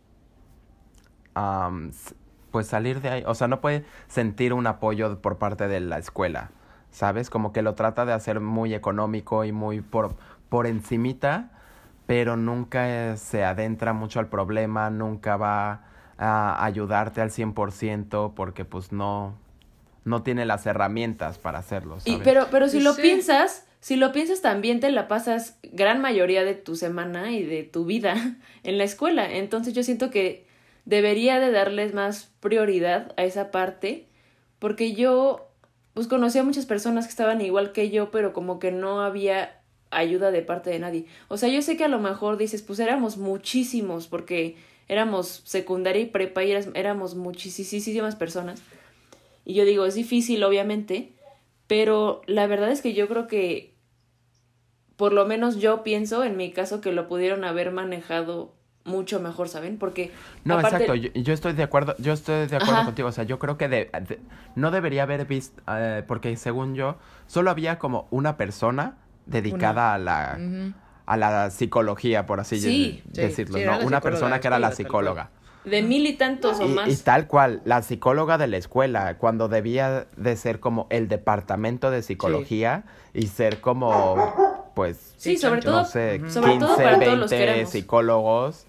pues 2.56 2.68
salir 2.68 3.02
de 3.02 3.10
ahí, 3.10 3.22
o 3.26 3.34
sea, 3.34 3.48
no 3.48 3.60
puede 3.60 3.84
sentir 4.08 4.54
un 4.54 4.66
apoyo 4.66 5.20
por 5.20 5.36
parte 5.36 5.68
de 5.68 5.78
la 5.78 5.98
escuela, 5.98 6.52
¿sabes? 6.90 7.28
Como 7.28 7.52
que 7.52 7.60
lo 7.60 7.74
trata 7.74 8.06
de 8.06 8.14
hacer 8.14 8.40
muy 8.40 8.72
económico 8.72 9.44
y 9.44 9.52
muy 9.52 9.82
por 9.82 10.16
por 10.48 10.66
encimita, 10.66 11.50
pero 12.06 12.38
nunca 12.38 13.10
eh, 13.10 13.18
se 13.18 13.44
adentra 13.44 13.92
mucho 13.92 14.20
al 14.20 14.28
problema, 14.28 14.88
nunca 14.88 15.36
va 15.36 15.84
a 16.16 16.64
ayudarte 16.64 17.20
al 17.20 17.28
100% 17.28 18.32
porque 18.32 18.64
pues 18.64 18.90
no, 18.90 19.34
no 20.06 20.22
tiene 20.22 20.46
las 20.46 20.64
herramientas 20.64 21.36
para 21.36 21.58
hacerlo. 21.58 21.98
Pero, 22.24 22.46
pero 22.50 22.70
si 22.70 22.80
lo 22.80 22.94
sí. 22.94 23.02
piensas, 23.02 23.66
si 23.80 23.96
lo 23.96 24.12
piensas 24.12 24.40
también 24.40 24.80
te 24.80 24.90
la 24.90 25.08
pasas 25.08 25.58
gran 25.62 26.00
mayoría 26.00 26.42
de 26.42 26.54
tu 26.54 26.74
semana 26.74 27.32
y 27.32 27.44
de 27.44 27.64
tu 27.64 27.84
vida 27.84 28.14
en 28.62 28.78
la 28.78 28.84
escuela. 28.84 29.30
Entonces 29.30 29.74
yo 29.74 29.82
siento 29.82 30.08
que 30.08 30.46
debería 30.86 31.38
de 31.38 31.50
darles 31.50 31.92
más 31.92 32.32
prioridad 32.40 33.12
a 33.18 33.24
esa 33.24 33.50
parte 33.50 34.08
porque 34.58 34.94
yo 34.94 35.50
pues 35.92 36.08
conocí 36.08 36.38
a 36.38 36.44
muchas 36.44 36.66
personas 36.66 37.06
que 37.06 37.10
estaban 37.10 37.40
igual 37.40 37.72
que 37.72 37.90
yo, 37.90 38.10
pero 38.10 38.32
como 38.32 38.58
que 38.58 38.70
no 38.70 39.02
había 39.02 39.60
ayuda 39.90 40.30
de 40.30 40.42
parte 40.42 40.70
de 40.70 40.78
nadie. 40.78 41.06
O 41.28 41.36
sea, 41.36 41.48
yo 41.48 41.62
sé 41.62 41.76
que 41.76 41.84
a 41.84 41.88
lo 41.88 41.98
mejor 41.98 42.36
dices, 42.36 42.62
pues 42.62 42.78
éramos 42.80 43.16
muchísimos 43.16 44.06
porque 44.06 44.56
éramos 44.88 45.42
secundaria 45.44 46.02
y 46.02 46.06
prepa 46.06 46.44
y 46.44 46.52
éramos 46.74 47.14
muchísimas 47.14 48.16
personas. 48.16 48.62
Y 49.44 49.54
yo 49.54 49.64
digo, 49.64 49.86
es 49.86 49.94
difícil, 49.94 50.42
obviamente, 50.44 51.12
pero 51.66 52.20
la 52.26 52.46
verdad 52.46 52.70
es 52.70 52.82
que 52.82 52.92
yo 52.92 53.08
creo 53.08 53.26
que, 53.26 53.72
por 54.96 55.12
lo 55.12 55.24
menos 55.24 55.56
yo 55.56 55.82
pienso, 55.82 56.24
en 56.24 56.36
mi 56.36 56.52
caso, 56.52 56.80
que 56.80 56.92
lo 56.92 57.08
pudieron 57.08 57.44
haber 57.44 57.70
manejado 57.70 58.55
mucho 58.86 59.20
mejor, 59.20 59.48
¿saben? 59.48 59.78
Porque... 59.78 60.12
No, 60.44 60.54
aparte- 60.58 60.76
exacto, 60.84 60.94
yo, 60.94 61.10
yo 61.14 61.34
estoy 61.34 61.52
de 61.52 61.62
acuerdo, 61.62 61.94
yo 61.98 62.12
estoy 62.12 62.46
de 62.46 62.56
acuerdo 62.56 62.74
Ajá. 62.76 62.84
contigo, 62.86 63.08
o 63.08 63.12
sea, 63.12 63.24
yo 63.24 63.38
creo 63.38 63.58
que 63.58 63.68
de- 63.68 63.90
de- 64.08 64.20
no 64.54 64.70
debería 64.70 65.02
haber 65.02 65.26
visto, 65.26 65.60
eh, 65.68 66.02
porque 66.06 66.36
según 66.36 66.74
yo, 66.74 66.96
solo 67.26 67.50
había 67.50 67.78
como 67.78 68.06
una 68.10 68.36
persona 68.36 68.96
dedicada 69.26 69.92
a 69.94 69.98
la 69.98 70.38
a 71.08 71.16
la 71.16 71.50
psicología, 71.50 72.26
por 72.26 72.40
así 72.40 72.58
Sí. 72.58 73.02
de- 73.06 73.12
Sí, 73.14 73.20
decirlo, 73.28 73.58
sí, 73.58 73.64
¿no? 73.64 73.78
Una 73.86 74.00
persona 74.00 74.40
que 74.40 74.48
era 74.48 74.58
la 74.58 74.72
psicóloga. 74.72 75.30
De 75.64 75.80
mil 75.82 76.04
y 76.06 76.14
tantos 76.14 76.58
o 76.60 76.64
Y, 76.66 76.68
más. 76.68 76.88
y 76.88 76.96
tal 77.04 77.26
cual, 77.28 77.60
la 77.64 77.82
psicóloga 77.82 78.38
de 78.38 78.46
la 78.48 78.56
escuela, 78.56 79.16
cuando 79.18 79.48
debía 79.48 80.06
de 80.16 80.36
ser 80.36 80.58
como 80.60 80.86
el 80.90 81.06
departamento 81.08 81.90
de 81.92 82.02
psicología 82.02 82.84
y 83.14 83.26
ser 83.28 83.60
como, 83.60 84.70
pues, 84.74 85.14
Sí, 85.16 85.36
sobre 85.36 85.60
todo, 85.62 85.78
no 85.80 85.84
sé, 85.84 86.20
sobre 86.28 86.52
15, 86.52 86.58
todo 86.66 86.76
para 86.76 86.98
todos 87.00 87.18
los 87.18 87.30
que 87.30 87.36
20 87.36 87.52
éramos. 87.54 87.70
psicólogos 87.70 88.66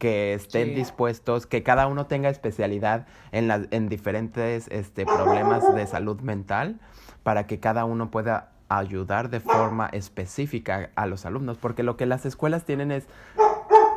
que 0.00 0.34
estén 0.34 0.68
Sí. 0.70 0.74
dispuestos, 0.74 1.46
que 1.46 1.62
cada 1.62 1.86
uno 1.86 2.06
tenga 2.06 2.28
especialidad 2.30 3.06
en, 3.30 3.46
las 3.46 3.68
en 3.70 3.88
diferentes 3.88 4.66
este, 4.68 5.04
problemas 5.06 5.74
de 5.74 5.86
salud 5.86 6.20
mental 6.22 6.80
para 7.22 7.46
que 7.46 7.60
cada 7.60 7.84
uno 7.84 8.10
pueda 8.10 8.48
ayudar 8.70 9.28
de 9.30 9.40
forma 9.40 9.88
específica 9.92 10.90
a 10.96 11.06
los 11.06 11.26
alumnos, 11.26 11.58
porque 11.58 11.82
lo 11.82 11.96
que 11.98 12.06
las 12.06 12.24
escuelas 12.24 12.64
tienen 12.64 12.90
es 12.90 13.06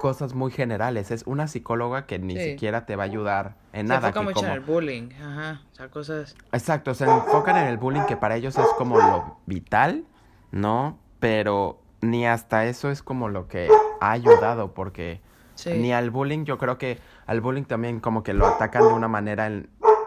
cosas 0.02 0.34
muy 0.34 0.52
generales, 0.52 1.10
es 1.12 1.24
una 1.26 1.48
psicóloga 1.48 2.06
que 2.06 2.20
ni 2.20 2.36
Sí. 2.36 2.44
siquiera 2.52 2.86
te 2.86 2.96
va 2.98 3.04
a 3.04 3.06
ayudar 3.06 3.56
en 3.72 3.88
Se 3.88 3.94
nada. 3.94 4.08
enfoca 4.10 4.20
que 4.20 4.24
mucho 4.26 4.36
como- 4.36 4.48
en 4.48 4.54
el 4.54 4.60
bullying. 4.60 5.10
Ajá. 5.14 5.62
O 5.72 5.76
sea, 5.76 5.88
cosas. 5.90 6.36
Exacto, 6.52 6.94
se 6.94 7.06
enfocan 7.06 7.56
en 7.56 7.68
el 7.68 7.78
bullying 7.78 8.04
que 8.08 8.18
para 8.18 8.36
ellos 8.36 8.58
es 8.58 8.68
como 8.78 8.98
lo 8.98 9.38
vital, 9.46 10.04
¿no? 10.52 10.98
Pero 11.22 11.80
ni 12.02 12.28
hasta 12.28 12.66
eso 12.66 12.92
es 12.92 13.02
como 13.02 13.30
lo 13.30 13.48
que 13.48 13.70
ha 14.02 14.12
ayudado, 14.12 14.74
porque 14.74 15.22
Sí. 15.56 15.72
ni 15.74 15.94
al 15.94 16.10
bullying, 16.10 16.46
yo 16.46 16.58
creo 16.58 16.78
que 16.78 16.98
al 17.26 17.42
bullying 17.42 17.64
también 17.64 18.00
como 18.00 18.24
que 18.24 18.34
lo 18.34 18.48
atacan 18.48 18.84
de 18.84 18.94
una 18.94 19.08
manera 19.08 19.50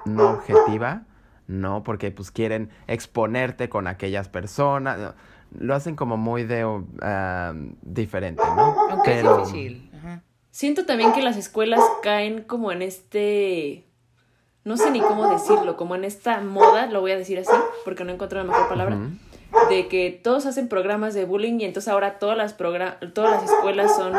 no 0.05 0.31
objetiva, 0.31 1.03
¿no? 1.47 1.83
Porque 1.83 2.11
pues 2.11 2.31
quieren 2.31 2.71
exponerte 2.87 3.69
con 3.69 3.87
aquellas 3.87 4.29
personas, 4.29 5.15
lo 5.59 5.75
hacen 5.75 5.97
como 5.97 6.17
muy 6.17 6.45
de 6.45 6.67
ah, 7.03 7.55
diferente, 7.83 8.43
¿no? 8.57 8.75
Aunque 8.91 9.13
Pero- 9.13 9.43
es 9.43 9.53
difícil. 9.53 9.91
Ajá. 9.99 10.23
Siento 10.51 10.87
también 10.87 11.13
que 11.13 11.23
las 11.23 11.37
escuelas 11.37 11.81
caen 12.03 12.43
como 12.43 12.73
en 12.73 12.83
este... 12.83 13.85
No 14.65 14.77
sé 14.77 14.91
ni 14.91 15.01
cómo 15.01 15.31
decirlo, 15.31 15.77
como 15.77 15.95
en 15.95 16.05
esta 16.05 16.41
moda, 16.41 16.87
lo 16.87 17.01
voy 17.01 17.13
a 17.13 17.17
decir 17.17 17.39
así, 17.39 17.53
porque 17.85 18.05
no 18.05 18.11
encuentro 18.13 18.39
la 18.39 18.51
mejor 18.51 18.69
palabra. 18.69 18.99
De 19.71 19.87
que 19.87 20.11
todos 20.11 20.45
hacen 20.45 20.69
programas 20.69 21.15
de 21.15 21.25
bullying 21.25 21.61
y 21.61 21.65
entonces 21.67 21.93
ahora 21.93 22.19
todas 22.19 22.37
las 22.37 22.57
todas 22.57 23.31
las 23.31 23.45
escuelas 23.45 23.95
son 23.95 24.13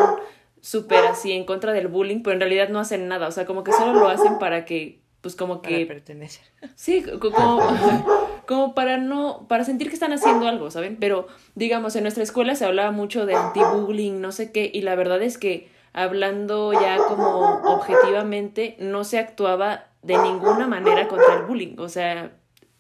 súper 0.68 1.06
así 1.06 1.32
en 1.32 1.46
contra 1.46 1.72
del 1.72 1.88
bullying, 1.88 2.22
pero 2.24 2.34
en 2.34 2.42
realidad 2.42 2.68
no 2.70 2.80
hacen 2.80 3.08
nada, 3.08 3.28
o 3.28 3.32
sea, 3.32 3.46
como 3.46 3.64
que 3.64 3.72
solo 3.72 3.94
lo 3.94 4.10
hacen 4.10 4.38
para 4.38 4.66
que 4.66 5.00
pues 5.22 5.36
como 5.36 5.62
Para 5.62 5.78
que 5.78 5.86
pertenecer. 5.86 6.44
sí, 6.76 7.04
co- 7.04 7.32
como 7.32 7.62
como 8.48 8.76
para 8.76 8.98
no 8.98 9.46
para 9.48 9.64
sentir 9.64 9.88
que 9.88 9.94
están 9.94 10.12
haciendo 10.14 10.48
algo, 10.48 10.70
¿saben? 10.70 10.98
Pero 11.00 11.28
digamos, 11.56 11.96
en 11.96 12.04
nuestra 12.04 12.24
escuela 12.24 12.56
se 12.56 12.66
hablaba 12.66 12.92
mucho 12.92 13.26
de 13.26 13.36
anti-bullying, 13.36 14.20
no 14.20 14.32
sé 14.34 14.52
qué, 14.52 14.70
y 14.74 14.82
la 14.82 14.96
verdad 14.96 15.22
es 15.22 15.38
que 15.38 15.70
hablando 15.94 16.74
ya 16.74 16.98
como 17.08 17.62
objetivamente 17.66 18.76
no 18.80 19.04
se 19.06 19.20
actuaba 19.20 19.86
de 20.04 20.18
ninguna 20.18 20.68
manera 20.68 21.08
contra 21.08 21.36
el 21.36 21.44
bullying, 21.44 21.76
o 21.80 21.88
sea, 21.90 22.32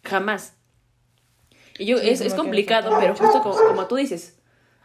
jamás. 0.03 0.55
Y 1.79 1.85
yo, 1.85 1.97
Sí, 1.99 2.09
es, 2.09 2.21
es 2.21 2.33
complicado, 2.33 2.91
pero 2.99 3.15
justo 3.15 3.41
como, 3.41 3.55
como 3.55 3.87
tú 3.87 3.95
dices. 3.95 4.36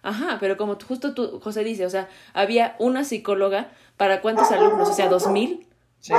Ajá, 0.03 0.39
pero 0.41 0.57
como 0.57 0.77
justo 0.81 1.15
tú, 1.15 1.41
José 1.41 1.63
dice, 1.65 1.87
o 1.87 1.91
sea, 1.91 2.09
había 2.35 2.75
una 2.79 3.05
psicóloga 3.05 3.73
para 3.97 4.21
cuántos 4.21 4.51
alumnos, 4.51 4.89
o 4.89 4.93
sea, 4.93 5.09
dos 5.09 5.29
mil. 5.29 5.69
Sí. 6.01 6.13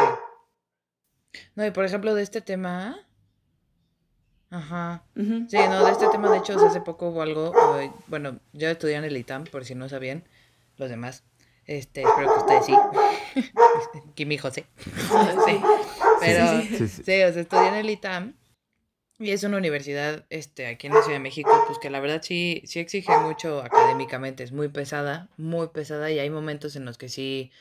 No, 1.56 1.65
y 1.65 1.72
por 1.72 1.84
ejemplo, 1.86 2.15
de 2.15 2.24
este 2.24 2.41
tema. 2.41 2.98
Ajá. 4.50 5.04
Ujú. 5.15 5.46
Sí, 5.50 5.58
no, 5.58 5.84
de 5.86 5.91
este 5.91 6.08
tema, 6.10 6.30
de 6.32 6.38
hecho, 6.38 6.54
hace 6.65 6.80
poco 6.80 7.10
hubo 7.10 7.22
algo. 7.24 7.52
Bueno, 8.08 8.39
yo 8.54 8.69
estudié 8.69 8.96
en 8.96 9.04
el 9.04 9.17
ITAM, 9.17 9.46
por 9.46 9.65
si 9.65 9.76
no 9.76 9.89
sabían, 9.89 10.24
los 10.78 10.89
demás. 10.89 11.24
Este, 11.65 12.04
espero 12.04 12.34
que 12.34 12.39
ustedes 12.39 12.65
sí. 12.65 12.76
Kimi 14.15 14.36
y 14.36 14.38
José. 14.38 14.65
Sí. 15.46 15.62
Pero, 16.22 16.62
Sí, 16.62 16.67
sí, 16.67 16.88
sí, 16.88 17.04
sí. 17.04 17.24
o 17.24 17.34
sea, 17.34 17.41
estudié 17.41 17.67
en 17.67 17.76
el 17.76 17.89
ITAM. 17.89 18.36
Y 19.19 19.30
es 19.30 19.43
una 19.43 19.58
universidad, 19.58 20.26
este, 20.30 20.65
aquí 20.65 20.88
en 20.88 20.93
la 20.93 21.02
Ciudad 21.02 21.17
de 21.17 21.23
México, 21.23 21.52
pues 21.67 21.78
que 21.80 21.91
la 21.91 21.99
verdad 21.99 22.21
sí, 22.23 22.63
sí 22.65 22.80
exige 22.80 23.15
mucho 23.19 23.62
académicamente, 23.62 24.43
es 24.43 24.52
muy 24.52 24.69
pesada, 24.69 25.30
muy 25.38 25.67
pesada, 25.67 26.10
y 26.12 26.17
hay 26.17 26.32
momentos 26.32 26.76
en 26.76 26.84
los 26.86 26.97
que 26.97 27.10
sí, 27.10 27.52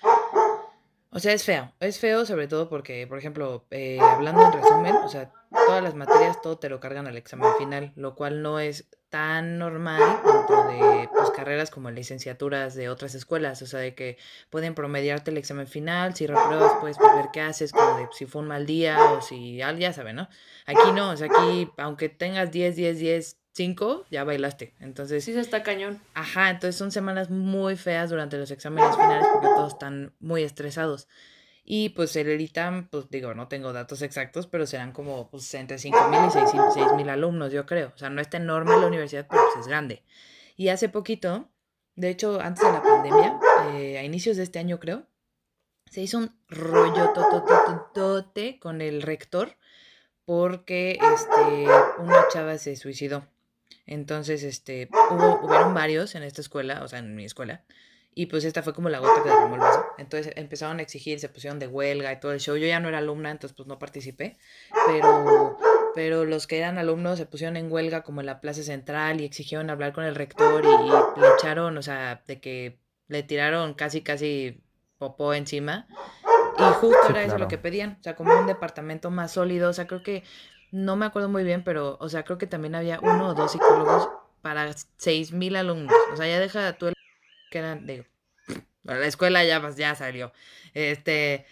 O 1.14 1.18
sea, 1.18 1.34
es 1.34 1.44
feo. 1.44 1.70
Es 1.78 1.98
feo 1.98 2.24
sobre 2.24 2.48
todo 2.48 2.70
porque, 2.70 3.06
por 3.06 3.18
ejemplo, 3.18 3.66
eh, 3.70 3.98
hablando 4.00 4.46
en 4.46 4.52
resumen, 4.52 4.96
o 4.96 5.08
sea, 5.08 5.30
todas 5.50 5.82
las 5.82 5.94
materias, 5.94 6.40
todo 6.40 6.58
te 6.58 6.70
lo 6.70 6.80
cargan 6.80 7.06
al 7.06 7.18
examen 7.18 7.50
final, 7.58 7.92
lo 7.96 8.14
cual 8.14 8.40
no 8.40 8.58
es 8.58 8.88
tan 9.10 9.58
normal 9.58 10.00
dentro 10.24 10.64
de 10.68 11.10
pues, 11.14 11.28
carreras 11.32 11.70
como 11.70 11.90
licenciaturas 11.90 12.74
de 12.74 12.88
otras 12.88 13.14
escuelas, 13.14 13.60
o 13.60 13.66
sea, 13.66 13.80
de 13.80 13.94
que 13.94 14.16
pueden 14.48 14.74
promediarte 14.74 15.30
el 15.30 15.36
examen 15.36 15.66
final, 15.66 16.14
si 16.14 16.26
repruebas 16.26 16.72
puedes 16.80 16.96
ver 16.96 17.26
qué 17.30 17.42
haces, 17.42 17.72
como 17.72 17.98
de 17.98 18.08
si 18.12 18.24
fue 18.24 18.40
un 18.40 18.48
mal 18.48 18.64
día 18.64 19.12
o 19.12 19.20
si, 19.20 19.58
ya 19.58 19.92
saben, 19.92 20.16
¿no? 20.16 20.30
Aquí 20.64 20.92
no, 20.94 21.10
o 21.10 21.16
sea, 21.18 21.26
aquí 21.26 21.70
aunque 21.76 22.08
tengas 22.08 22.50
10, 22.50 22.74
10, 22.74 22.98
10, 22.98 23.41
5, 23.52 24.06
ya 24.10 24.24
bailaste. 24.24 24.74
Entonces... 24.80 25.24
Sí, 25.24 25.32
se 25.32 25.40
está 25.40 25.62
cañón. 25.62 26.00
Ajá, 26.14 26.50
entonces 26.50 26.76
son 26.76 26.90
semanas 26.90 27.30
muy 27.30 27.76
feas 27.76 28.10
durante 28.10 28.38
los 28.38 28.50
exámenes 28.50 28.96
finales 28.96 29.26
porque 29.32 29.48
todos 29.48 29.74
están 29.74 30.14
muy 30.20 30.42
estresados. 30.42 31.08
Y 31.64 31.90
pues 31.90 32.16
el 32.16 32.40
ITAM, 32.40 32.88
pues 32.88 33.08
digo, 33.10 33.34
no 33.34 33.48
tengo 33.48 33.72
datos 33.72 34.02
exactos, 34.02 34.46
pero 34.46 34.66
serán 34.66 34.92
como 34.92 35.30
pues, 35.30 35.52
entre 35.54 35.76
5.000 35.76 36.26
y 36.26 36.80
6.000 36.80 37.08
alumnos, 37.08 37.52
yo 37.52 37.66
creo. 37.66 37.92
O 37.94 37.98
sea, 37.98 38.10
no 38.10 38.20
está 38.20 38.38
enorme 38.38 38.76
la 38.78 38.86
universidad, 38.86 39.26
pero 39.28 39.42
pues 39.52 39.64
es 39.64 39.68
grande. 39.68 40.02
Y 40.56 40.68
hace 40.68 40.88
poquito, 40.88 41.50
de 41.94 42.10
hecho, 42.10 42.40
antes 42.40 42.64
de 42.64 42.72
la 42.72 42.82
pandemia, 42.82 43.38
eh, 43.74 43.98
a 43.98 44.02
inicios 44.02 44.36
de 44.36 44.42
este 44.42 44.58
año 44.58 44.80
creo, 44.80 45.06
se 45.90 46.00
hizo 46.00 46.18
un 46.18 46.34
rollo 46.48 47.12
totototote 47.12 48.58
con 48.58 48.80
el 48.80 49.02
rector 49.02 49.56
porque 50.24 50.92
este, 50.92 51.66
una 51.98 52.26
chava 52.28 52.58
se 52.58 52.76
suicidó. 52.76 53.26
Entonces, 53.86 54.42
este, 54.42 54.88
hubo, 55.10 55.40
hubieron 55.44 55.74
varios 55.74 56.14
en 56.14 56.22
esta 56.22 56.40
escuela, 56.40 56.82
o 56.82 56.88
sea, 56.88 57.00
en 57.00 57.14
mi 57.14 57.24
escuela, 57.24 57.64
y 58.14 58.26
pues 58.26 58.44
esta 58.44 58.62
fue 58.62 58.74
como 58.74 58.88
la 58.88 58.98
gota 58.98 59.22
que 59.22 59.30
derramó 59.30 59.54
el 59.54 59.60
vaso. 59.60 59.86
Entonces 59.96 60.32
empezaron 60.36 60.78
a 60.78 60.82
exigir, 60.82 61.18
se 61.18 61.28
pusieron 61.28 61.58
de 61.58 61.66
huelga 61.66 62.12
y 62.12 62.20
todo 62.20 62.32
el 62.32 62.40
show. 62.40 62.56
Yo 62.56 62.66
ya 62.66 62.78
no 62.78 62.88
era 62.88 62.98
alumna, 62.98 63.30
entonces 63.30 63.56
pues 63.56 63.66
no 63.66 63.78
participé. 63.78 64.36
Pero, 64.86 65.58
pero 65.94 66.24
los 66.26 66.46
que 66.46 66.58
eran 66.58 66.76
alumnos 66.76 67.18
se 67.18 67.24
pusieron 67.24 67.56
en 67.56 67.72
huelga 67.72 68.02
como 68.02 68.20
en 68.20 68.26
la 68.26 68.40
plaza 68.40 68.62
central 68.62 69.20
y 69.20 69.24
exigieron 69.24 69.70
hablar 69.70 69.94
con 69.94 70.04
el 70.04 70.14
rector 70.14 70.62
y, 70.62 71.20
le 71.20 71.26
echaron, 71.38 71.78
o 71.78 71.82
sea, 71.82 72.22
de 72.26 72.38
que 72.40 72.78
le 73.08 73.22
tiraron 73.22 73.72
casi, 73.72 74.02
casi 74.02 74.62
popó 74.98 75.32
encima. 75.32 75.86
Y 76.58 76.62
justo 76.74 77.08
era 77.08 77.24
eso 77.24 77.38
lo 77.38 77.48
que 77.48 77.56
pedían. 77.56 77.96
O 77.98 78.02
sea, 78.02 78.14
como 78.14 78.38
un 78.38 78.46
departamento 78.46 79.10
más 79.10 79.32
sólido. 79.32 79.70
O 79.70 79.72
sea, 79.72 79.86
creo 79.86 80.02
que, 80.02 80.22
no 80.72 80.96
me 80.96 81.06
acuerdo 81.06 81.28
muy 81.28 81.44
bien, 81.44 81.62
pero, 81.62 81.98
o 82.00 82.08
sea, 82.08 82.24
creo 82.24 82.38
que 82.38 82.46
también 82.46 82.74
había 82.74 82.98
uno 83.00 83.28
o 83.28 83.34
dos 83.34 83.52
psicólogos 83.52 84.08
para 84.40 84.74
seis 84.96 85.30
mil 85.32 85.54
alumnos. 85.54 85.94
O 86.12 86.16
sea, 86.16 86.26
ya 86.26 86.40
deja 86.40 86.72
tú 86.72 86.88
el 86.88 86.94
que 87.50 87.58
eran, 87.58 87.86
digo, 87.86 88.04
la 88.82 89.06
escuela 89.06 89.44
ya, 89.44 89.62
ya 89.76 89.94
salió. 89.94 90.32
Este, 90.72 91.46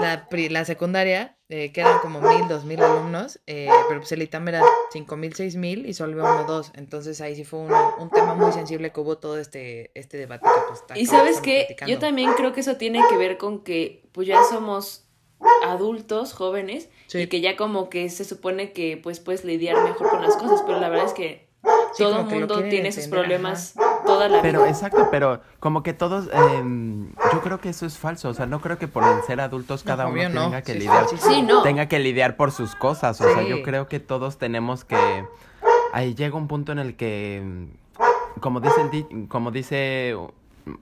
la, 0.00 0.28
la 0.30 0.64
secundaria, 0.64 1.36
eh, 1.48 1.72
que 1.72 1.80
eran 1.80 1.98
como 1.98 2.20
mil, 2.20 2.46
dos 2.48 2.64
mil 2.64 2.80
alumnos, 2.80 3.40
eh, 3.48 3.68
pero 3.88 4.00
pues 4.00 4.12
el 4.12 4.22
ITAM 4.22 4.46
era 4.48 4.62
cinco 4.92 5.16
mil, 5.16 5.34
seis 5.34 5.56
mil 5.56 5.84
y 5.84 5.92
solo 5.92 6.12
había 6.24 6.40
uno 6.40 6.44
dos. 6.44 6.70
Entonces 6.76 7.20
ahí 7.20 7.34
sí 7.34 7.44
fue 7.44 7.58
un, 7.58 7.72
un, 7.98 8.10
tema 8.10 8.34
muy 8.34 8.52
sensible 8.52 8.92
que 8.92 9.00
hubo 9.00 9.18
todo 9.18 9.38
este, 9.38 9.90
este 9.94 10.18
debate 10.18 10.46
que 10.46 10.72
pues 10.86 11.00
Y 11.00 11.06
sabes 11.06 11.40
que 11.40 11.76
yo 11.86 11.98
también 11.98 12.32
creo 12.34 12.52
que 12.52 12.60
eso 12.60 12.76
tiene 12.76 13.00
que 13.08 13.16
ver 13.16 13.38
con 13.38 13.64
que 13.64 14.08
pues 14.12 14.28
ya 14.28 14.42
somos 14.44 15.05
adultos, 15.64 16.32
jóvenes, 16.32 16.88
y 17.12 17.26
que 17.28 17.40
ya 17.40 17.56
como 17.56 17.88
que 17.88 18.08
se 18.10 18.24
supone 18.24 18.72
que 18.72 18.98
pues 19.02 19.20
puedes 19.20 19.44
lidiar 19.44 19.82
mejor 19.84 20.10
con 20.10 20.22
las 20.22 20.36
cosas, 20.36 20.62
pero 20.66 20.80
la 20.80 20.88
verdad 20.88 21.06
es 21.06 21.12
que 21.12 21.46
todo 21.98 22.20
el 22.20 22.26
mundo 22.26 22.62
tiene 22.64 22.92
sus 22.92 23.08
problemas 23.08 23.74
toda 24.04 24.28
la 24.28 24.42
pero, 24.42 24.66
Exacto, 24.66 25.08
pero 25.10 25.40
como 25.60 25.82
que 25.82 25.92
todos, 25.92 26.28
em, 26.32 27.12
yo 27.32 27.40
creo 27.42 27.60
que 27.60 27.70
eso 27.70 27.86
es 27.86 27.98
falso, 27.98 28.28
o 28.28 28.34
sea, 28.34 28.46
no 28.46 28.60
creo 28.60 28.78
que 28.78 28.88
por 28.88 29.04
ser 29.26 29.40
adultos 29.40 29.82
cada 29.82 30.06
uno 30.06 30.20
tenga 30.22 30.62
que 30.62 30.74
lidiar, 30.74 31.06
tenga 31.62 31.86
que 31.86 31.98
lidiar 31.98 32.36
por 32.36 32.52
sus 32.52 32.74
cosas, 32.74 33.20
o 33.20 33.24
sea, 33.24 33.42
yo 33.42 33.62
creo 33.62 33.88
que 33.88 34.00
todos 34.00 34.38
tenemos 34.38 34.84
que, 34.84 35.24
ahí 35.92 36.14
llega 36.14 36.36
un 36.36 36.48
punto 36.48 36.72
en 36.72 36.78
el 36.78 36.96
que, 36.96 37.68
como 38.40 38.60
dice, 38.60 38.80
el 38.80 39.28
como 39.28 39.50
dice 39.50 40.16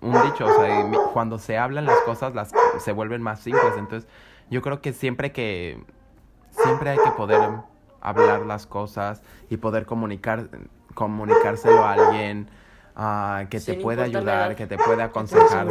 un 0.00 0.22
dicho, 0.22 0.46
o 0.46 0.60
sea, 0.60 0.90
cuando 1.12 1.38
se 1.38 1.58
hablan 1.58 1.84
las 1.84 1.98
cosas 2.00 2.34
las 2.34 2.52
se 2.78 2.92
vuelven 2.92 3.22
más 3.22 3.40
simples, 3.40 3.74
entonces 3.76 4.08
yo 4.50 4.62
creo 4.62 4.80
que 4.80 4.92
siempre 4.92 5.32
que, 5.32 5.82
siempre 6.50 6.90
hay 6.90 6.98
que 6.98 7.10
poder 7.12 7.50
hablar 8.00 8.46
las 8.46 8.66
cosas 8.66 9.22
y 9.50 9.56
poder 9.56 9.86
comunicar, 9.86 10.48
comunicárselo 10.94 11.84
a 11.84 11.92
alguien 11.92 12.48
uh, 12.96 13.48
que 13.48 13.60
te 13.60 13.74
pueda 13.74 14.04
ayudar, 14.04 14.54
que 14.56 14.66
te 14.66 14.76
pueda 14.76 15.04
aconsejar 15.04 15.68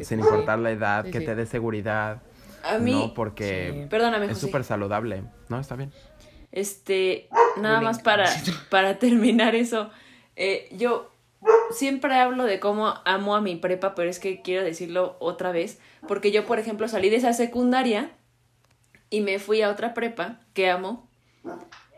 sin, 0.00 0.20
importar 0.20 0.58
la 0.58 0.70
edad, 0.70 1.04
que 1.04 1.20
te 1.20 1.34
dé 1.34 1.46
seguridad. 1.46 2.22
A 2.62 2.78
mí, 2.78 2.92
¿no? 2.92 3.14
porque 3.14 3.88
es 4.30 4.38
súper 4.38 4.64
saludable. 4.64 5.24
No, 5.48 5.58
está 5.58 5.76
bien. 5.76 5.92
Este, 6.50 7.28
nada 7.56 7.80
más 7.80 8.00
para, 8.00 8.30
para 8.70 8.98
terminar 8.98 9.54
eso. 9.54 9.90
Eh, 10.36 10.68
yo 10.76 11.13
siempre 11.70 12.14
hablo 12.14 12.44
de 12.44 12.60
cómo 12.60 12.94
amo 13.04 13.36
a 13.36 13.40
mi 13.40 13.56
prepa, 13.56 13.94
pero 13.94 14.10
es 14.10 14.18
que 14.18 14.42
quiero 14.42 14.64
decirlo 14.64 15.16
otra 15.18 15.52
vez, 15.52 15.78
porque 16.06 16.30
yo, 16.30 16.44
por 16.46 16.58
ejemplo, 16.58 16.88
salí 16.88 17.10
de 17.10 17.16
esa 17.16 17.32
secundaria 17.32 18.12
y 19.10 19.20
me 19.20 19.38
fui 19.38 19.62
a 19.62 19.70
otra 19.70 19.94
prepa 19.94 20.40
que 20.52 20.70
amo 20.70 21.08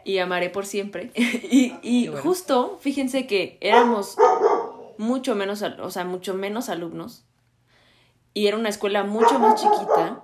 y 0.05 0.19
amaré 0.19 0.51
por 0.51 0.67
siempre. 0.67 1.11
y 1.15 1.75
y 1.83 2.07
justo, 2.07 2.79
fíjense 2.81 3.27
que 3.27 3.59
éramos 3.61 4.17
mucho 4.99 5.35
menos, 5.35 5.63
o 5.63 5.91
sea, 5.91 6.05
mucho 6.05 6.35
menos 6.35 6.69
alumnos 6.69 7.27
y 8.37 8.49
era 8.49 8.59
una 8.59 8.69
escuela 8.69 9.03
mucho 9.03 9.39
más 9.39 9.63
chiquita, 9.63 10.23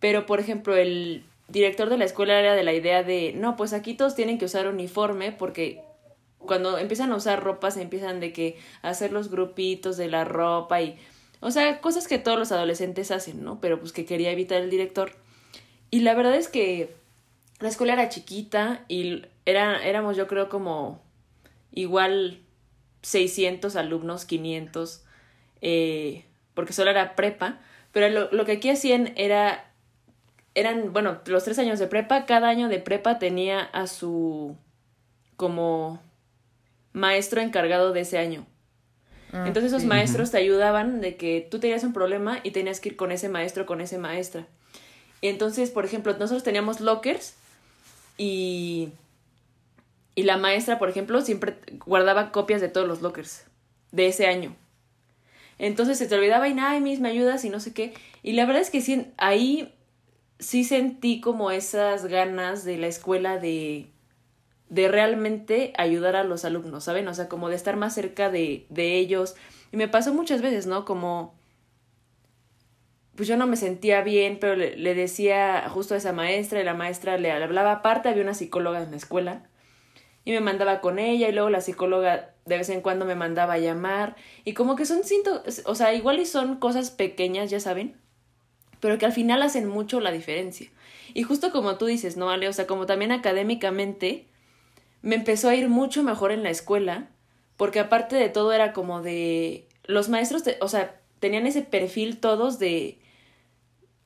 pero 0.00 0.26
por 0.26 0.38
ejemplo, 0.38 0.76
el 0.76 1.24
director 1.48 1.88
de 1.88 1.96
la 1.96 2.04
escuela 2.04 2.38
era 2.38 2.54
de 2.54 2.62
la 2.62 2.74
idea 2.74 3.02
de, 3.02 3.32
no, 3.34 3.56
pues 3.56 3.72
aquí 3.72 3.94
todos 3.94 4.14
tienen 4.14 4.36
que 4.36 4.44
usar 4.44 4.68
uniforme 4.68 5.32
porque 5.32 5.82
cuando 6.40 6.78
empiezan 6.78 7.12
a 7.12 7.16
usar 7.16 7.42
ropa 7.42 7.70
se 7.70 7.82
empiezan 7.82 8.20
de 8.20 8.32
que 8.32 8.58
hacer 8.82 9.12
los 9.12 9.30
grupitos 9.30 9.96
de 9.96 10.08
la 10.08 10.24
ropa 10.24 10.80
y 10.80 10.98
o 11.40 11.50
sea, 11.50 11.80
cosas 11.80 12.06
que 12.06 12.18
todos 12.18 12.38
los 12.38 12.52
adolescentes 12.52 13.10
hacen, 13.10 13.42
¿no? 13.42 13.60
Pero 13.60 13.80
pues 13.80 13.92
que 13.92 14.04
quería 14.04 14.30
evitar 14.30 14.60
el 14.60 14.70
director. 14.70 15.12
Y 15.90 16.00
la 16.00 16.14
verdad 16.14 16.34
es 16.34 16.48
que 16.48 16.94
la 17.60 17.68
escuela 17.68 17.94
era 17.94 18.10
chiquita 18.10 18.84
y 18.88 19.22
era, 19.46 19.82
éramos 19.82 20.16
yo 20.16 20.26
creo 20.26 20.48
como 20.48 21.02
igual 21.72 22.40
600 23.02 23.74
alumnos, 23.76 24.26
500, 24.26 25.04
eh, 25.62 26.24
porque 26.54 26.74
solo 26.74 26.90
era 26.90 27.16
prepa, 27.16 27.60
pero 27.92 28.08
lo, 28.10 28.30
lo 28.32 28.44
que 28.44 28.52
aquí 28.52 28.68
hacían 28.68 29.12
era, 29.16 29.72
eran, 30.54 30.92
bueno, 30.92 31.20
los 31.24 31.44
tres 31.44 31.58
años 31.58 31.78
de 31.78 31.86
prepa, 31.86 32.26
cada 32.26 32.48
año 32.48 32.68
de 32.68 32.80
prepa 32.80 33.18
tenía 33.18 33.60
a 33.60 33.86
su 33.86 34.56
como 35.36 36.00
maestro 36.92 37.40
encargado 37.40 37.92
de 37.92 38.00
ese 38.00 38.18
año. 38.18 38.46
Ah, 39.32 39.44
Entonces 39.46 39.72
esos 39.72 39.84
maestros 39.84 40.30
te 40.30 40.38
ayudaban 40.38 41.00
de 41.00 41.16
que 41.16 41.46
tú 41.48 41.60
tenías 41.60 41.84
un 41.84 41.92
problema 41.92 42.40
y 42.42 42.50
tenías 42.50 42.80
que 42.80 42.90
ir 42.90 42.96
con 42.96 43.12
ese 43.12 43.28
maestro, 43.28 43.66
con 43.66 43.80
esa 43.80 43.98
maestra. 43.98 44.46
Y 45.20 45.28
entonces, 45.28 45.70
por 45.70 45.84
ejemplo, 45.84 46.12
nosotros 46.12 46.42
teníamos 46.42 46.80
lockers 46.80 47.34
y, 48.18 48.88
y 50.14 50.22
la 50.24 50.36
maestra, 50.36 50.78
por 50.78 50.88
ejemplo, 50.88 51.20
siempre 51.20 51.56
guardaba 51.84 52.32
copias 52.32 52.60
de 52.60 52.68
todos 52.68 52.88
los 52.88 53.02
lockers 53.02 53.44
de 53.92 54.06
ese 54.08 54.26
año. 54.26 54.56
Entonces 55.58 55.98
se 55.98 56.06
te 56.06 56.14
olvidaba 56.14 56.48
y 56.48 56.54
nada, 56.54 56.80
mis, 56.80 57.00
me 57.00 57.10
ayudas 57.10 57.44
y 57.44 57.50
no 57.50 57.60
sé 57.60 57.74
qué. 57.74 57.92
Y 58.22 58.32
la 58.32 58.46
verdad 58.46 58.62
es 58.62 58.70
que 58.70 58.80
sí, 58.80 59.06
ahí 59.18 59.74
sí 60.38 60.64
sentí 60.64 61.20
como 61.20 61.50
esas 61.50 62.06
ganas 62.06 62.64
de 62.64 62.78
la 62.78 62.86
escuela 62.86 63.38
de 63.38 63.90
de 64.70 64.88
realmente 64.88 65.74
ayudar 65.76 66.16
a 66.16 66.24
los 66.24 66.44
alumnos, 66.44 66.84
¿saben? 66.84 67.06
O 67.08 67.14
sea, 67.14 67.28
como 67.28 67.48
de 67.48 67.56
estar 67.56 67.76
más 67.76 67.94
cerca 67.94 68.30
de, 68.30 68.66
de 68.70 68.96
ellos. 68.96 69.34
Y 69.72 69.76
me 69.76 69.88
pasó 69.88 70.14
muchas 70.14 70.40
veces, 70.40 70.66
¿no? 70.66 70.84
Como, 70.84 71.34
pues 73.20 73.28
yo 73.28 73.36
no 73.36 73.46
me 73.46 73.56
sentía 73.56 74.00
bien, 74.00 74.38
pero 74.40 74.56
le, 74.56 74.94
decía 74.94 75.68
justo 75.68 75.92
a 75.92 75.98
esa 75.98 76.14
maestra 76.14 76.58
y 76.58 76.64
la 76.64 76.72
maestra 76.72 77.18
le 77.18 77.30
hablaba 77.30 77.72
aparte, 77.72 78.08
había 78.08 78.22
una 78.22 78.32
psicóloga 78.32 78.82
en 78.82 78.92
la 78.92 78.96
escuela 78.96 79.42
y 80.24 80.32
me 80.32 80.40
mandaba 80.40 80.80
con 80.80 80.98
ella 80.98 81.28
y 81.28 81.32
luego 81.32 81.50
la 81.50 81.60
psicóloga 81.60 82.30
de 82.46 82.56
vez 82.56 82.70
en 82.70 82.80
cuando 82.80 83.04
me 83.04 83.16
mandaba 83.16 83.52
a 83.52 83.58
llamar 83.58 84.16
y 84.46 84.54
como 84.54 84.74
que 84.74 84.86
son 84.86 85.02
o 85.66 85.74
sea, 85.74 85.92
igual 85.92 86.18
y 86.18 86.24
son 86.24 86.56
cosas 86.56 86.90
pequeñas, 86.90 87.50
ya 87.50 87.60
saben, 87.60 87.96
pero 88.80 88.96
que 88.96 89.04
al 89.04 89.12
final 89.12 89.42
hacen 89.42 89.68
mucho 89.68 90.00
la 90.00 90.12
diferencia. 90.12 90.70
Y 91.12 91.22
justo 91.22 91.52
como 91.52 91.76
tú 91.76 91.84
dices, 91.84 92.16
¿no, 92.16 92.30
Ale? 92.30 92.48
O 92.48 92.54
sea, 92.54 92.66
como 92.66 92.86
también 92.86 93.12
académicamente, 93.12 94.29
me 95.02 95.14
empezó 95.16 95.48
a 95.48 95.54
ir 95.54 95.68
mucho 95.68 96.02
mejor 96.02 96.32
en 96.32 96.42
la 96.42 96.50
escuela, 96.50 97.08
porque 97.56 97.80
aparte 97.80 98.16
de 98.16 98.28
todo 98.28 98.52
era 98.52 98.72
como 98.72 99.02
de 99.02 99.66
los 99.84 100.08
maestros, 100.08 100.42
o 100.60 100.68
sea, 100.68 101.00
tenían 101.20 101.46
ese 101.46 101.62
perfil 101.62 102.18
todos 102.18 102.58
de 102.58 102.98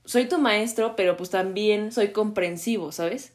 soy 0.05 0.27
tu 0.27 0.39
maestro, 0.39 0.97
pero 0.97 1.17
pues 1.17 1.31
también 1.31 1.93
soy 1.93 2.09
comprensivo, 2.09 2.93
¿sabes? 2.93 3.33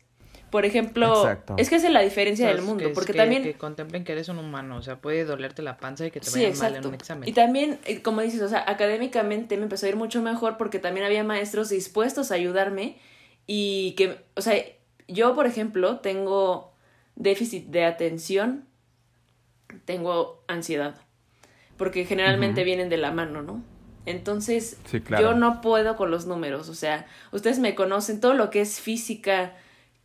por 0.52 0.66
ejemplo, 0.66 1.14
Exacto. 1.14 1.54
es 1.60 1.70
que 1.70 1.76
esa 1.76 1.86
es 1.86 1.94
la 1.94 2.02
diferencia 2.02 2.48
del 2.48 2.64
mundo, 2.64 2.84
que- 2.88 2.90
porque 2.96 3.12
que- 3.12 3.18
también... 3.20 3.44
Que 3.44 3.54
contemplen 3.54 4.04
que 4.04 4.14
eres 4.14 4.30
un 4.30 4.40
humano, 4.40 4.78
o 4.78 4.82
sea, 4.82 5.00
puede 5.00 5.24
dolerte 5.24 5.62
la 5.62 5.78
panza 5.78 6.08
y 6.08 6.10
que 6.12 6.20
te 6.20 6.26
Sí, 6.26 6.44
vaya 6.44 6.56
mal 6.58 6.76
en 6.76 6.88
un 6.88 6.96
examen. 6.96 7.30
Y 7.30 7.34
también, 7.34 7.78
eh, 7.86 8.02
como 8.02 8.22
dices, 8.22 8.42
o 8.42 8.50
sea, 8.50 8.64
académicamente 8.68 9.58
me 9.58 9.64
empezó 9.64 9.86
a 9.86 9.90
ir 9.90 9.96
mucho 9.96 10.24
mejor 10.24 10.58
porque 10.58 10.80
también 10.80 11.06
había 11.06 11.24
maestros 11.24 11.70
dispuestos 11.70 12.32
a 12.32 12.34
ayudarme 12.34 12.98
y 13.46 13.92
que, 13.96 14.18
o 14.36 14.42
sea, 14.42 14.56
yo, 15.08 15.36
por 15.36 15.46
ejemplo, 15.46 16.00
tengo 16.00 16.74
déficit 17.20 17.68
de 17.68 17.86
atención, 17.86 18.66
tengo 19.86 20.44
ansiedad, 20.48 20.96
porque 21.78 22.06
generalmente 22.06 22.64
vienen 22.64 22.90
de 22.90 22.98
la 22.98 23.12
mano, 23.12 23.44
¿no? 23.44 23.62
Entonces, 24.08 24.80
Sí, 24.86 25.02
claro. 25.02 25.24
yo 25.24 25.34
no 25.36 25.62
puedo 25.62 25.96
con 25.96 26.10
los 26.10 26.26
números, 26.26 26.70
o 26.70 26.74
sea, 26.74 27.06
ustedes 27.32 27.60
me 27.60 27.76
conocen, 27.76 28.20
todo 28.20 28.34
lo 28.34 28.50
que 28.50 28.62
es 28.62 28.80
física, 28.80 29.54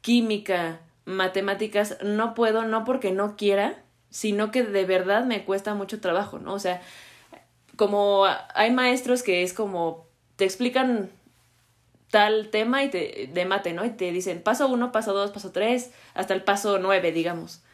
química, 0.02 0.80
matemáticas, 1.06 1.96
no 2.04 2.34
puedo, 2.34 2.64
no 2.64 2.84
porque 2.84 3.12
no 3.12 3.36
quiera, 3.36 3.82
sino 4.10 4.50
que 4.50 4.62
de 4.62 4.84
verdad 4.84 5.24
me 5.24 5.44
cuesta 5.44 5.74
mucho 5.74 6.00
trabajo, 6.00 6.38
¿no? 6.38 6.52
O 6.52 6.58
sea, 6.58 6.82
como 7.76 8.26
hay 8.54 8.70
maestros 8.72 9.22
que 9.22 9.42
es 9.42 9.52
como 9.54 10.06
te 10.36 10.44
explican 10.44 11.10
tal 12.14 12.50
tema 12.50 12.84
y 12.84 12.90
te, 12.90 13.28
de 13.32 13.44
mate, 13.44 13.72
¿no? 13.72 13.84
Y 13.84 13.90
te 13.90 14.12
dicen 14.12 14.40
paso 14.40 14.68
uno, 14.68 14.92
paso 14.92 15.12
dos, 15.12 15.32
paso 15.32 15.50
tres, 15.50 15.90
hasta 16.14 16.32
el 16.32 16.44
paso 16.44 16.78
nueve, 16.78 17.10
digamos. 17.10 17.64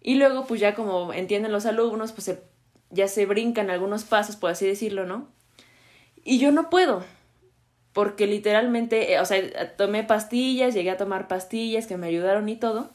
Y 0.00 0.14
luego, 0.14 0.46
pues 0.46 0.62
ya 0.62 0.74
como 0.74 1.12
entienden 1.12 1.52
los 1.52 1.66
alumnos, 1.66 2.12
pues 2.12 2.34
ya 2.88 3.06
se 3.06 3.26
brincan 3.26 3.68
algunos 3.68 4.04
pasos, 4.04 4.36
por 4.36 4.50
así 4.50 4.66
decirlo, 4.66 5.04
¿no? 5.04 5.28
Y 6.24 6.38
yo 6.38 6.52
no 6.52 6.70
puedo, 6.70 7.04
porque 7.92 8.26
literalmente, 8.26 9.12
eh, 9.12 9.20
o 9.20 9.26
sea, 9.26 9.76
tomé 9.76 10.04
pastillas, 10.04 10.72
llegué 10.72 10.90
a 10.90 10.96
tomar 10.96 11.28
pastillas 11.28 11.86
que 11.86 11.98
me 11.98 12.06
ayudaron 12.06 12.48
y 12.48 12.56
todo, 12.56 12.92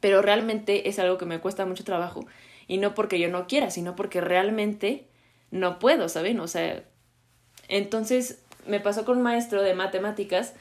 pero 0.00 0.20
realmente 0.20 0.90
es 0.90 0.98
algo 0.98 1.16
que 1.16 1.24
me 1.24 1.40
cuesta 1.40 1.64
mucho 1.64 1.84
trabajo. 1.84 2.26
Y 2.68 2.76
no 2.76 2.94
porque 2.94 3.18
yo 3.18 3.30
no 3.30 3.46
quiera, 3.46 3.70
sino 3.70 3.96
porque 3.96 4.20
realmente 4.20 5.08
no 5.50 5.78
puedo, 5.78 6.10
¿saben? 6.10 6.38
O 6.40 6.48
sea, 6.48 6.84
entonces 7.68 8.42
me 8.66 8.80
pasó 8.80 9.04
con 9.04 9.18
un 9.18 9.22
maestro 9.22 9.62
de 9.62 9.74
matemáticas 9.74 10.54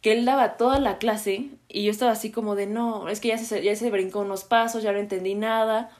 que 0.00 0.12
él 0.12 0.24
daba 0.24 0.56
toda 0.56 0.78
la 0.78 0.98
clase 0.98 1.50
y 1.68 1.84
yo 1.84 1.90
estaba 1.90 2.12
así 2.12 2.30
como 2.30 2.54
de 2.54 2.66
no, 2.66 3.08
es 3.08 3.20
que 3.20 3.28
ya 3.28 3.38
se, 3.38 3.62
ya 3.62 3.74
se 3.74 3.90
brincó 3.90 4.20
unos 4.20 4.44
pasos, 4.44 4.82
ya 4.82 4.92
no 4.92 4.98
entendí 4.98 5.34
nada. 5.34 5.90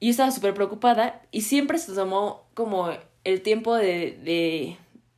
Y 0.00 0.06
yo 0.06 0.10
estaba 0.10 0.30
súper 0.30 0.54
preocupada 0.54 1.22
y 1.32 1.42
siempre 1.42 1.78
se 1.78 1.94
tomó 1.94 2.44
como 2.54 2.90
el 3.24 3.42
tiempo 3.42 3.74
de, 3.74 4.18
de... 4.22 4.76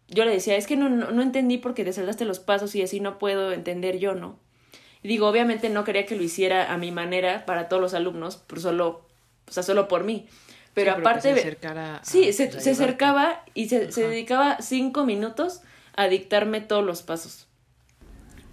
Yo 0.09 0.25
le 0.25 0.33
decía, 0.33 0.57
es 0.57 0.67
que 0.67 0.77
no, 0.77 0.89
no, 0.89 1.11
no 1.11 1.23
entendí 1.23 1.59
porque 1.59 1.85
te 1.85 1.93
saltaste 1.93 2.25
los 2.25 2.41
pasos 2.41 2.75
y 2.75 2.83
así 2.83 3.01
no 3.01 3.19
puedo 3.19 3.53
entender 3.53 3.99
yo, 3.99 4.15
¿no? 4.15 4.39
Digo, 5.03 5.29
obviamente 5.29 5.69
no 5.71 5.85
quería 5.85 6.07
que 6.07 6.17
lo 6.17 6.23
hiciera 6.23 6.73
a 6.73 6.77
mi 6.77 6.91
manera 6.91 7.47
para 7.47 7.69
todos 7.69 7.81
los 7.81 7.95
alumnos, 7.95 8.37
por 8.37 8.61
solo, 8.61 9.07
o 9.49 9.53
sea, 9.53 9.63
solo 9.63 9.89
por 9.89 10.05
mí. 10.05 10.27
Pero 10.75 10.93
Sí, 10.93 10.97
que 10.97 11.01
aparte... 11.01 11.21
se 11.23 11.33
ve- 11.35 11.41
acercara 11.41 11.97
a- 11.97 12.05
Sí, 12.05 12.33
se, 12.33 12.47
pues, 12.49 12.63
se 12.65 12.71
acercaba 12.71 13.45
y 13.55 13.69
se, 13.69 13.91
se 13.93 14.09
dedicaba 14.09 14.59
cinco 14.61 15.05
minutos 15.05 15.63
a 15.97 16.09
dictarme 16.09 16.61
todos 16.61 16.85
los 16.85 17.03
pasos. 17.03 17.47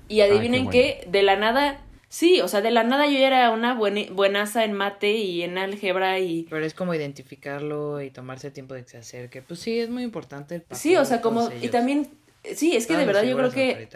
Y 0.08 0.22
adivinen 0.22 0.70
qué 0.70 0.80
bueno. 0.94 1.04
qué, 1.04 1.08
de 1.12 1.22
la 1.22 1.36
nada, 1.36 1.80
sí, 2.10 2.40
o 2.42 2.48
sea, 2.48 2.62
de 2.62 2.72
la 2.72 2.84
nada 2.84 3.08
yo 3.08 3.20
ya 3.20 3.28
era 3.28 3.52
una 3.52 3.74
buena, 3.76 4.02
buenaza 4.12 4.64
en 4.64 4.74
mate 4.74 5.12
y 5.18 5.44
en 5.44 5.58
álgebra 5.58 6.20
y... 6.20 6.48
Pero 6.50 6.66
es 6.66 6.74
como 6.74 6.94
identificarlo 6.94 8.02
y 8.02 8.10
tomarse 8.10 8.48
el 8.48 8.54
tiempo 8.54 8.74
de 8.74 8.84
que 8.84 8.90
se 8.90 8.98
acerque. 8.98 9.42
Pues 9.42 9.60
sí, 9.60 9.80
es 9.80 9.90
muy 9.90 10.04
importante 10.04 10.56
el 10.56 10.64
Sí, 10.72 10.96
o 10.96 11.02
de 11.02 11.06
sea, 11.06 11.22
como... 11.22 11.42
todos 11.42 11.54
Y 11.54 11.58
ellos. 11.58 11.72
también, 11.72 12.10
sí, 12.56 12.76
es 12.76 12.88
que 12.88 12.94
de 12.96 13.04
Todas 13.04 13.08
las 13.08 13.08
verdad 13.08 13.24
yo 13.24 13.38
creo 13.38 13.52
que... 13.52 13.88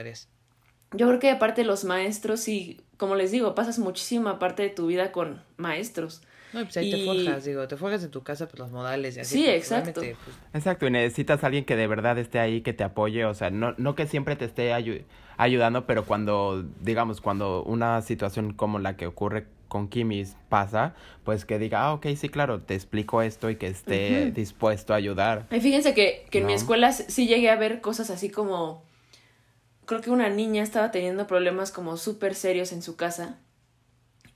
Yo 0.93 1.07
creo 1.07 1.19
que 1.19 1.29
aparte 1.29 1.63
los 1.63 1.85
maestros, 1.85 2.41
sí, 2.41 2.81
como 3.01 3.15
les 3.15 3.31
digo, 3.31 3.55
pasas 3.55 3.79
muchísima 3.79 4.37
parte 4.37 4.61
de 4.61 4.69
tu 4.69 4.85
vida 4.85 5.11
con 5.11 5.41
maestros. 5.57 6.21
No, 6.53 6.61
pues 6.61 6.77
ahí 6.77 6.87
te 6.87 6.97
Y- 6.97 6.99
forjas, 6.99 7.45
digo, 7.45 7.67
te 7.67 7.75
forjas 7.77 8.03
en 8.03 8.11
tu 8.11 8.21
casa, 8.21 8.45
pues 8.47 8.59
los 8.59 8.69
modales 8.69 9.17
y 9.17 9.21
así. 9.21 9.37
Sí, 9.37 9.43
pues, 9.45 9.55
exacto. 9.57 10.01
pues, 10.01 10.15
Exacto, 10.53 10.85
y 10.85 10.91
necesitas 10.91 11.43
a 11.43 11.47
alguien 11.47 11.65
que 11.65 11.75
de 11.75 11.87
verdad 11.87 12.19
esté 12.19 12.37
ahí, 12.37 12.61
que 12.61 12.73
te 12.73 12.83
apoye, 12.83 13.25
o 13.25 13.33
sea, 13.33 13.49
no, 13.49 13.73
no 13.79 13.95
que 13.95 14.05
siempre 14.05 14.35
te 14.35 14.45
esté 14.45 14.71
ayu- 14.71 15.03
ayudando, 15.37 15.87
pero 15.87 16.05
cuando, 16.05 16.63
digamos, 16.81 17.21
cuando 17.21 17.63
una 17.63 18.03
situación 18.03 18.53
como 18.53 18.77
la 18.77 18.95
que 18.97 19.07
ocurre 19.07 19.47
con 19.67 19.87
Kimis 19.87 20.35
pasa, 20.49 20.93
pues 21.23 21.45
que 21.45 21.57
diga, 21.57 21.81
ah, 21.85 21.93
ok, 21.93 22.05
sí, 22.15 22.29
claro, 22.29 22.61
te 22.61 22.75
explico 22.75 23.23
esto 23.23 23.49
y 23.49 23.55
que 23.55 23.65
esté 23.65 24.29
dispuesto 24.31 24.93
a 24.93 24.97
ayudar. 24.97 25.47
Y 25.49 25.59
fíjense 25.59 25.95
que, 25.95 26.27
que 26.29 26.37
en 26.39 26.45
mi 26.45 26.53
escuela 26.53 26.91
sí 26.91 27.25
llegué 27.27 27.49
a 27.49 27.55
ver 27.55 27.81
cosas 27.81 28.11
así 28.11 28.29
como... 28.29 28.83
Creo 29.85 30.01
que 30.01 30.09
una 30.11 30.29
niña 30.29 30.63
estaba 30.63 30.91
teniendo 30.91 31.27
problemas 31.27 31.71
como 31.71 31.97
súper 31.97 32.35
serios 32.35 32.71
en 32.71 32.81
su 32.81 32.95
casa. 32.95 33.39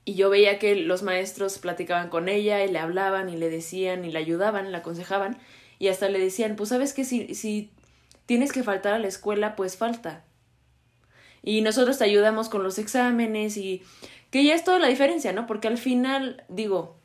Y 0.04 0.14
yo 0.14 0.30
veía 0.30 0.58
que 0.58 0.76
los 0.76 1.02
maestros 1.02 1.58
platicaban 1.58 2.10
con 2.10 2.28
ella 2.28 2.64
y 2.64 2.70
le 2.70 2.78
hablaban 2.78 3.28
y 3.28 3.36
le 3.36 3.50
decían 3.50 4.04
y 4.04 4.12
le 4.12 4.18
ayudaban, 4.18 4.70
le 4.70 4.78
aconsejaban. 4.78 5.38
Y 5.78 5.88
hasta 5.88 6.08
le 6.08 6.18
decían, 6.18 6.56
pues 6.56 6.68
sabes 6.68 6.92
que 6.92 7.04
si, 7.04 7.34
si 7.34 7.70
tienes 8.26 8.52
que 8.52 8.62
faltar 8.62 8.94
a 8.94 8.98
la 8.98 9.08
escuela, 9.08 9.56
pues 9.56 9.76
falta. 9.76 10.24
Y 11.42 11.60
nosotros 11.60 11.98
te 11.98 12.04
ayudamos 12.04 12.48
con 12.48 12.62
los 12.62 12.78
exámenes 12.78 13.56
y 13.56 13.82
que 14.30 14.44
ya 14.44 14.54
es 14.54 14.64
toda 14.64 14.78
la 14.78 14.88
diferencia, 14.88 15.32
¿no? 15.32 15.46
Porque 15.46 15.68
al 15.68 15.78
final, 15.78 16.44
digo, 16.48 16.96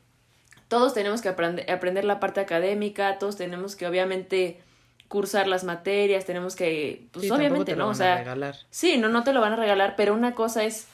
todos 0.68 0.94
tenemos 0.94 1.22
que 1.22 1.28
aprende- 1.28 1.70
aprender 1.70 2.04
la 2.04 2.18
parte 2.20 2.40
académica, 2.40 3.18
todos 3.18 3.36
tenemos 3.36 3.76
que 3.76 3.86
obviamente 3.86 4.60
cursar 5.12 5.46
las 5.46 5.62
materias, 5.62 6.24
tenemos 6.24 6.56
que, 6.56 7.04
pues 7.12 7.26
sí, 7.26 7.30
obviamente, 7.30 7.72
te 7.72 7.76
lo 7.76 7.84
¿no? 7.84 7.90
O 7.90 7.92
van 7.92 7.94
a 7.94 7.98
sea, 7.98 8.16
regalar. 8.16 8.56
sí, 8.70 8.96
no, 8.96 9.10
no 9.10 9.24
te 9.24 9.34
lo 9.34 9.42
van 9.42 9.52
a 9.52 9.56
regalar, 9.56 9.92
pero 9.94 10.14
una 10.14 10.34
cosa 10.34 10.64
es 10.64 10.86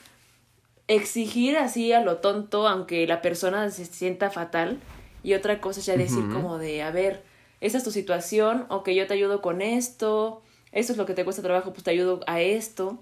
exigir 0.89 1.55
así 1.55 1.93
a 1.93 2.01
lo 2.01 2.17
tonto, 2.17 2.67
aunque 2.67 3.07
la 3.07 3.21
persona 3.21 3.69
se 3.69 3.85
sienta 3.85 4.29
fatal, 4.29 4.77
y 5.23 5.35
otra 5.35 5.61
cosa 5.61 5.79
es 5.79 5.85
ya 5.85 5.95
decir 5.95 6.25
como 6.33 6.57
de, 6.57 6.81
a 6.81 6.91
ver, 6.91 7.23
esa 7.61 7.77
es 7.77 7.85
tu 7.85 7.91
situación, 7.91 8.65
o 8.67 8.83
que 8.83 8.93
yo 8.93 9.07
te 9.07 9.13
ayudo 9.13 9.41
con 9.41 9.61
esto, 9.61 10.41
esto 10.73 10.91
es 10.91 10.97
lo 10.97 11.05
que 11.05 11.13
te 11.13 11.23
cuesta 11.23 11.41
trabajo, 11.41 11.71
pues 11.71 11.85
te 11.85 11.91
ayudo 11.91 12.19
a 12.27 12.41
esto. 12.41 13.01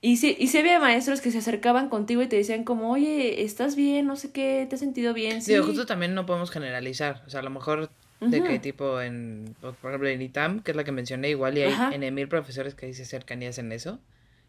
Y 0.00 0.16
sí, 0.16 0.34
y 0.38 0.48
se 0.48 0.60
había 0.60 0.78
maestros 0.80 1.20
que 1.20 1.30
se 1.30 1.38
acercaban 1.38 1.90
contigo 1.90 2.22
y 2.22 2.26
te 2.26 2.36
decían 2.36 2.64
como, 2.64 2.90
oye, 2.90 3.42
¿estás 3.42 3.76
bien? 3.76 4.06
No 4.06 4.16
sé 4.16 4.32
qué, 4.32 4.66
¿te 4.68 4.76
has 4.76 4.80
sentido 4.80 5.12
bien? 5.12 5.42
Sí. 5.42 5.52
Digo, 5.52 5.66
justo 5.66 5.84
también 5.84 6.14
no 6.14 6.24
podemos 6.24 6.50
generalizar. 6.50 7.22
O 7.26 7.30
sea, 7.30 7.40
a 7.40 7.42
lo 7.42 7.50
mejor 7.50 7.90
de 8.30 8.42
que 8.42 8.58
tipo 8.58 9.00
en, 9.00 9.54
por 9.60 9.90
ejemplo, 9.90 10.08
en 10.08 10.22
ITAM, 10.22 10.60
que 10.60 10.72
es 10.72 10.76
la 10.76 10.84
que 10.84 10.92
mencioné, 10.92 11.30
igual 11.30 11.56
y 11.58 11.62
hay 11.62 11.72
Ajá. 11.72 11.90
en 11.94 12.14
mil 12.14 12.28
profesores 12.28 12.74
que 12.74 12.86
acercan 12.88 13.42
y 13.42 13.46
hacen 13.46 13.72
eso. 13.72 13.98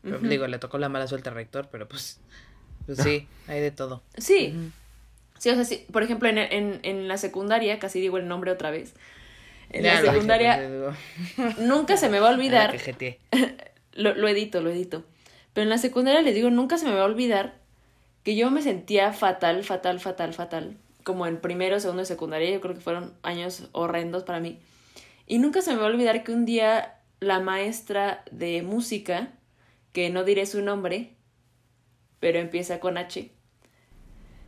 Pero 0.02 0.20
digo, 0.20 0.46
le 0.48 0.60
tocó 0.60 0.78
la 0.78 0.88
mala 0.88 1.08
suerte 1.08 1.30
al 1.30 1.36
rector, 1.36 1.68
pero 1.72 1.88
pues, 1.88 2.20
pues 2.86 3.00
sí, 3.00 3.28
hay 3.48 3.60
de 3.60 3.72
todo. 3.72 4.04
Sí, 4.18 4.54
sí, 5.40 5.50
o 5.50 5.56
sea, 5.56 5.66
sí, 5.66 5.86
por 5.92 6.04
ejemplo, 6.04 6.30
en, 6.30 6.38
en, 6.38 6.80
en 6.84 7.08
la 7.08 7.18
secundaria, 7.18 7.80
casi 7.80 8.00
digo 8.00 8.18
el 8.18 8.28
nombre 8.28 8.52
otra 8.52 8.70
vez, 8.70 8.94
en 9.72 9.84
Ya 9.84 10.02
la 10.02 10.12
secundaria 10.12 10.70
nunca 11.60 11.98
se 11.98 12.10
me 12.10 12.20
va 12.20 12.30
a 12.30 12.32
olvidar 12.36 12.76
lo, 13.94 14.14
lo 14.14 14.28
edito, 14.28 14.62
lo 14.62 14.70
edito. 14.70 15.04
Pero 15.54 15.64
en 15.64 15.70
la 15.70 15.78
secundaria 15.78 16.22
les 16.22 16.36
digo, 16.36 16.50
nunca 16.50 16.78
se 16.78 16.86
me 16.86 16.94
va 16.94 17.02
a 17.02 17.06
olvidar 17.06 17.56
que 18.24 18.36
yo 18.36 18.52
me 18.52 18.62
sentía 18.62 19.14
fatal, 19.14 19.64
fatal, 19.64 20.00
fatal, 20.00 20.34
fatal. 20.34 20.78
Como 21.06 21.28
en 21.28 21.40
primero, 21.40 21.80
segundo 21.80 22.02
de 22.02 22.08
secundaria, 22.08 22.50
yo 22.50 22.60
creo 22.60 22.74
que 22.74 22.82
fueron 22.82 23.14
años 23.22 23.70
horrendos 23.72 24.24
para 24.24 24.42
mí. 24.42 24.60
Y 25.28 25.38
nunca 25.38 25.62
se 25.62 25.72
me 25.72 25.78
va 25.78 25.84
a 25.84 25.92
olvidar 25.92 26.24
que 26.24 26.34
un 26.34 26.46
día 26.46 27.00
la 27.20 27.40
maestra 27.40 28.26
de 28.32 28.64
música, 28.64 29.32
que 29.94 30.10
no 30.10 30.24
diré 30.24 30.48
su 30.48 30.62
nombre, 30.64 31.16
pero 32.20 32.40
empieza 32.40 32.80
con 32.80 32.98
H. 32.98 33.32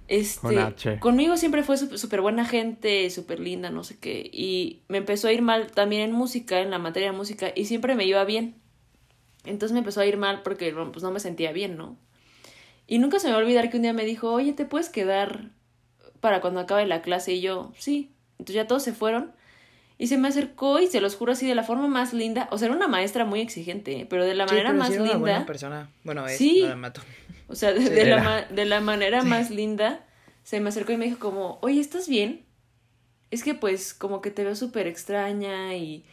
Este, 0.08 0.40
Con 0.40 0.58
H. 0.58 1.00
Conmigo 1.00 1.38
siempre 1.38 1.62
fue 1.62 1.78
súper 1.78 2.22
buena 2.22 2.44
gente, 2.44 3.08
súper 3.12 3.40
linda, 3.40 3.70
no 3.70 3.84
sé 3.84 4.00
qué. 4.00 4.28
Y 4.34 4.82
me 4.88 4.98
empezó 4.98 5.28
a 5.28 5.34
ir 5.34 5.44
mal 5.44 5.72
también 5.72 6.02
en 6.02 6.12
música, 6.12 6.60
en 6.60 6.72
la 6.72 6.80
materia 6.80 7.12
de 7.12 7.18
música, 7.18 7.52
y 7.56 7.66
siempre 7.66 7.94
me 7.94 8.06
iba 8.06 8.24
bien. 8.26 8.56
Entonces 9.46 9.74
me 9.74 9.80
empezó 9.80 10.02
a 10.02 10.08
ir 10.08 10.18
mal 10.18 10.42
porque 10.42 10.74
pues 10.74 11.04
no 11.04 11.12
me 11.12 11.20
sentía 11.20 11.52
bien, 11.52 11.78
¿no? 11.78 11.98
Y 12.88 13.00
nunca 13.00 13.20
se 13.20 13.28
me 13.28 13.34
va 13.34 13.40
a 13.40 13.44
olvidar 13.44 13.70
que 13.70 13.78
un 13.78 13.84
día 13.84 13.94
me 13.94 14.06
dijo, 14.06 14.32
oye, 14.32 14.54
¿te 14.54 14.66
puedes 14.66 14.90
quedar 14.90 15.52
para 16.20 16.42
cuando 16.42 16.60
acabe 16.60 16.86
la 16.86 17.02
clase? 17.02 17.34
Y 17.34 17.42
yo, 17.42 17.72
sí. 17.78 18.12
Entonces 18.40 18.56
ya 18.56 18.68
todos 18.68 18.84
se 18.84 18.94
fueron. 18.94 19.32
Y 20.00 20.08
se 20.08 20.18
me 20.18 20.28
acercó 20.28 20.80
y 20.80 20.88
se 20.88 21.02
los 21.02 21.16
juro 21.16 21.32
así 21.32 21.48
de 21.48 21.56
la 21.56 21.64
forma 21.64 21.88
más 21.88 22.14
linda. 22.14 22.48
O 22.52 22.58
sea, 22.60 22.68
era 22.68 22.76
una 22.76 22.88
maestra 22.88 23.26
muy 23.26 23.40
exigente, 23.42 24.06
pero 24.10 24.26
de 24.26 24.36
la 24.36 24.48
Sí, 24.48 24.54
manera 24.54 24.70
pero 24.70 24.80
más 24.80 24.88
sí 24.90 24.94
era 24.94 25.04
una 25.04 25.16
buena 25.18 25.36
linda. 25.38 25.46
persona. 25.48 25.90
Bueno, 26.04 26.28
es, 26.28 26.38
Sí. 26.38 26.60
no 26.62 26.70
la 26.70 26.76
mato. 26.76 27.02
O 27.48 27.56
sea, 27.56 27.74
de, 27.74 27.82
Sí, 27.82 27.90
de 27.90 28.06
la, 28.06 28.44
de 28.44 28.66
la 28.66 28.80
manera 28.82 29.24
más 29.24 29.50
linda, 29.50 30.06
se 30.44 30.60
me 30.60 30.70
acercó 30.70 30.92
y 30.92 30.98
me 30.98 31.06
dijo 31.06 31.18
como, 31.18 31.58
oye, 31.62 31.80
¿estás 31.80 32.08
bien? 32.08 32.46
Es 33.32 33.44
que 33.44 33.56
pues 33.56 33.94
como 33.96 34.22
que 34.22 34.30
te 34.32 34.44
veo 34.44 34.56
súper 34.56 34.86
extraña 34.88 35.76
y 35.76 36.06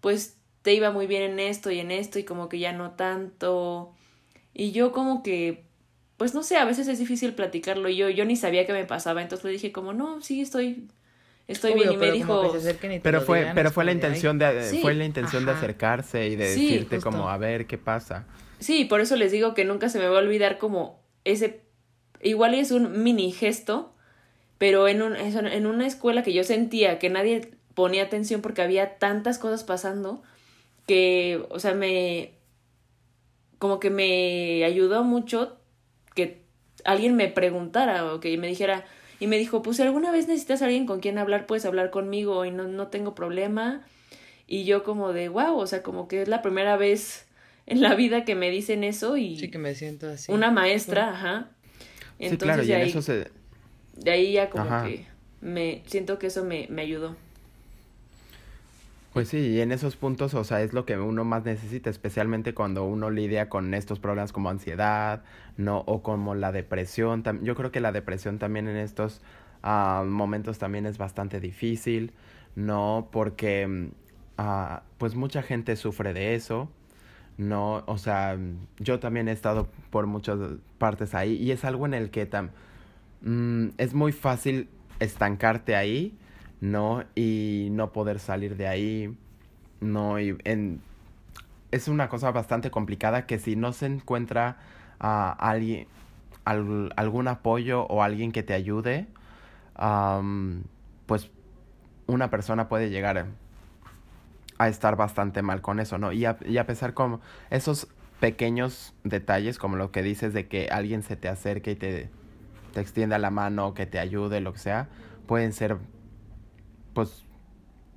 pues 0.00 0.36
te 0.62 0.72
iba 0.74 0.90
muy 0.92 1.06
bien 1.08 1.22
en 1.22 1.40
esto 1.40 1.70
y 1.72 1.80
en 1.80 1.90
esto 1.90 2.18
y 2.20 2.24
como 2.24 2.48
que 2.48 2.58
ya 2.60 2.72
no 2.72 2.92
tanto. 2.92 3.92
Y 4.54 4.70
yo 4.70 4.92
como 4.92 5.22
que, 5.24 5.64
pues 6.22 6.34
no 6.34 6.44
sé, 6.44 6.56
a 6.56 6.64
veces 6.64 6.86
es 6.86 7.00
difícil 7.00 7.34
platicarlo 7.34 7.88
y 7.88 7.96
yo, 7.96 8.08
yo 8.08 8.24
ni 8.24 8.36
sabía 8.36 8.64
qué 8.64 8.72
me 8.72 8.84
pasaba, 8.84 9.22
entonces 9.22 9.44
le 9.44 9.50
dije 9.50 9.72
como, 9.72 9.92
no, 9.92 10.20
sí, 10.20 10.40
estoy, 10.40 10.86
estoy 11.48 11.72
Obvio, 11.72 11.82
bien 11.82 11.94
y 11.94 11.96
me 11.96 12.12
dijo... 12.12 12.54
Pero 13.02 13.22
fue, 13.22 13.40
digan, 13.40 13.56
pero 13.56 13.70
es 13.70 13.74
fue 13.74 13.84
la 13.84 13.90
intención 13.90 14.38
de, 14.38 14.62
Sí, 14.62 14.80
fue 14.82 14.94
la 14.94 15.04
intención 15.04 15.44
de 15.44 15.50
acercarse 15.50 16.28
y 16.28 16.36
de 16.36 16.54
Sí, 16.54 16.70
decirte 16.70 16.94
justo. 16.98 17.10
como 17.10 17.28
a 17.28 17.38
ver 17.38 17.66
qué 17.66 17.76
pasa. 17.76 18.24
Sí, 18.60 18.84
por 18.84 19.00
eso 19.00 19.16
les 19.16 19.32
digo 19.32 19.52
que 19.52 19.64
nunca 19.64 19.88
se 19.88 19.98
me 19.98 20.06
va 20.06 20.18
a 20.18 20.20
olvidar 20.20 20.58
como 20.58 21.02
ese, 21.24 21.62
igual 22.20 22.54
es 22.54 22.70
un 22.70 23.02
mini 23.02 23.32
gesto, 23.32 23.92
pero 24.58 24.86
en, 24.86 25.02
un, 25.02 25.16
en 25.16 25.66
una 25.66 25.88
escuela 25.88 26.22
que 26.22 26.32
yo 26.32 26.44
sentía 26.44 27.00
que 27.00 27.10
nadie 27.10 27.50
ponía 27.74 28.04
atención 28.04 28.42
porque 28.42 28.62
había 28.62 28.98
tantas 28.98 29.40
cosas 29.40 29.64
pasando 29.64 30.22
que, 30.86 31.44
o 31.48 31.58
sea, 31.58 31.74
me, 31.74 32.34
como 33.58 33.80
que 33.80 33.90
me 33.90 34.62
ayudó 34.64 35.02
mucho 35.02 35.58
alguien 36.84 37.16
me 37.16 37.28
preguntara 37.28 38.12
o 38.12 38.20
que 38.20 38.36
me 38.38 38.46
dijera, 38.48 38.84
y 39.20 39.26
me 39.26 39.38
dijo, 39.38 39.62
pues 39.62 39.76
si 39.76 39.82
alguna 39.82 40.10
vez 40.10 40.26
necesitas 40.26 40.62
a 40.62 40.64
alguien 40.64 40.86
con 40.86 41.00
quien 41.00 41.18
hablar, 41.18 41.46
puedes 41.46 41.64
hablar 41.64 41.90
conmigo 41.90 42.44
y 42.44 42.50
no, 42.50 42.66
no 42.66 42.88
tengo 42.88 43.14
problema. 43.14 43.86
Y 44.48 44.64
yo 44.64 44.82
como 44.82 45.12
de, 45.12 45.28
wow, 45.28 45.56
o 45.56 45.66
sea, 45.66 45.82
como 45.82 46.08
que 46.08 46.22
es 46.22 46.28
la 46.28 46.42
primera 46.42 46.76
vez 46.76 47.26
en 47.66 47.80
la 47.80 47.94
vida 47.94 48.24
que 48.24 48.34
me 48.34 48.50
dicen 48.50 48.84
eso 48.84 49.16
y... 49.16 49.38
Sí, 49.38 49.50
que 49.50 49.58
me 49.58 49.74
siento 49.74 50.08
así. 50.08 50.32
Una 50.32 50.50
maestra, 50.50 51.10
ajá. 51.10 51.50
Entonces, 52.18 52.30
sí, 52.30 52.36
claro, 52.38 52.62
y 52.64 52.72
en 52.72 52.80
eso 52.80 53.02
se... 53.02 53.30
De 53.94 54.10
ahí 54.10 54.32
ya 54.32 54.50
como 54.50 54.82
que 54.84 55.06
me 55.40 55.82
siento 55.86 56.18
que 56.18 56.26
eso 56.28 56.44
me, 56.44 56.66
me 56.70 56.82
ayudó. 56.82 57.16
Pues 59.12 59.28
sí, 59.28 59.36
y 59.36 59.60
en 59.60 59.72
esos 59.72 59.96
puntos, 59.96 60.32
o 60.32 60.42
sea, 60.42 60.62
es 60.62 60.72
lo 60.72 60.86
que 60.86 60.96
uno 60.96 61.22
más 61.24 61.44
necesita, 61.44 61.90
especialmente 61.90 62.54
cuando 62.54 62.84
uno 62.84 63.10
lidia 63.10 63.50
con 63.50 63.74
estos 63.74 63.98
problemas 63.98 64.32
como 64.32 64.48
ansiedad, 64.48 65.22
¿no? 65.58 65.80
O 65.86 66.02
como 66.02 66.34
la 66.34 66.50
depresión. 66.50 67.22
Yo 67.42 67.54
creo 67.54 67.70
que 67.70 67.80
la 67.80 67.92
depresión 67.92 68.38
también 68.38 68.68
en 68.68 68.78
estos 68.78 69.20
uh, 69.62 70.02
momentos 70.04 70.58
también 70.58 70.86
es 70.86 70.96
bastante 70.96 71.40
difícil, 71.40 72.12
¿no? 72.56 73.08
Porque, 73.12 73.90
uh, 74.38 74.76
pues 74.96 75.14
mucha 75.14 75.42
gente 75.42 75.76
sufre 75.76 76.14
de 76.14 76.34
eso, 76.34 76.70
¿no? 77.36 77.84
O 77.86 77.98
sea, 77.98 78.38
yo 78.78 78.98
también 78.98 79.28
he 79.28 79.32
estado 79.32 79.68
por 79.90 80.06
muchas 80.06 80.38
partes 80.78 81.14
ahí 81.14 81.34
y 81.34 81.50
es 81.50 81.66
algo 81.66 81.84
en 81.84 81.92
el 81.92 82.10
que 82.10 82.24
tam 82.24 82.48
mm, 83.20 83.68
es 83.76 83.92
muy 83.92 84.12
fácil 84.12 84.70
estancarte 85.00 85.76
ahí 85.76 86.16
¿no? 86.62 87.02
Y 87.16 87.68
no 87.72 87.92
poder 87.92 88.20
salir 88.20 88.56
de 88.56 88.68
ahí, 88.68 89.18
¿no? 89.80 90.20
Y 90.20 90.38
en, 90.44 90.80
es 91.72 91.88
una 91.88 92.08
cosa 92.08 92.30
bastante 92.30 92.70
complicada 92.70 93.26
que 93.26 93.40
si 93.40 93.56
no 93.56 93.72
se 93.72 93.86
encuentra 93.86 94.58
a 95.00 95.32
alguien, 95.32 95.88
algún 96.44 97.28
apoyo 97.28 97.82
o 97.86 98.04
alguien 98.04 98.30
que 98.30 98.44
te 98.44 98.54
ayude, 98.54 99.08
pues 101.06 101.30
una 102.06 102.30
persona 102.30 102.68
puede 102.68 102.90
llegar 102.90 103.26
a 104.58 104.68
estar 104.68 104.94
bastante 104.94 105.42
mal 105.42 105.62
con 105.62 105.80
eso, 105.80 105.98
¿no? 105.98 106.12
Y 106.12 106.26
a, 106.26 106.36
y 106.46 106.58
a 106.58 106.66
pesar 106.66 106.94
como 106.94 107.20
esos 107.50 107.88
pequeños 108.20 108.94
detalles, 109.02 109.58
como 109.58 109.74
lo 109.76 109.90
que 109.90 110.04
dices 110.04 110.32
de 110.32 110.46
que 110.46 110.68
alguien 110.70 111.02
se 111.02 111.16
te 111.16 111.28
acerque 111.28 111.72
y 111.72 111.76
te, 111.76 112.08
te 112.72 112.80
extienda 112.80 113.18
la 113.18 113.30
mano, 113.30 113.74
que 113.74 113.86
te 113.86 113.98
ayude, 113.98 114.40
lo 114.40 114.52
que 114.52 114.60
sea, 114.60 114.88
pueden 115.26 115.52
ser 115.52 115.78
pues 116.94 117.24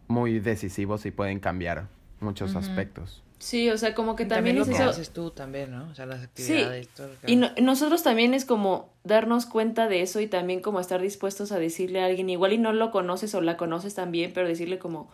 muy 0.07 0.39
decisivos 0.39 1.05
y 1.05 1.11
pueden 1.11 1.39
cambiar 1.39 1.87
muchos 2.19 2.55
aspectos. 2.55 3.23
Sí, 3.37 3.69
o 3.69 3.77
sea, 3.77 3.93
como 3.93 4.15
que 4.15 4.25
también, 4.25 4.57
es 4.57 4.67
eso. 4.67 4.83
haces 4.89 5.11
tú 5.11 5.29
también, 5.29 5.71
¿no? 5.71 5.89
O 5.89 5.95
sea, 5.95 6.05
las 6.05 6.23
actividades. 6.23 6.87
Sí. 6.95 7.03
y 7.57 7.61
nosotros 7.61 8.01
también 8.01 8.33
es 8.33 8.45
como 8.45 8.89
darnos 9.03 9.45
cuenta 9.45 9.87
de 9.87 10.01
eso 10.01 10.21
y 10.21 10.27
también 10.27 10.61
como 10.61 10.79
estar 10.79 11.01
dispuestos 11.01 11.51
a 11.51 11.59
decirle 11.59 12.01
a 12.01 12.05
alguien, 12.05 12.29
igual 12.29 12.53
y 12.53 12.57
no 12.57 12.71
lo 12.73 12.91
conoces 12.91 13.35
o 13.35 13.41
la 13.41 13.57
conoces 13.57 13.93
también, 13.93 14.31
pero 14.33 14.47
decirle 14.47 14.79
como, 14.79 15.09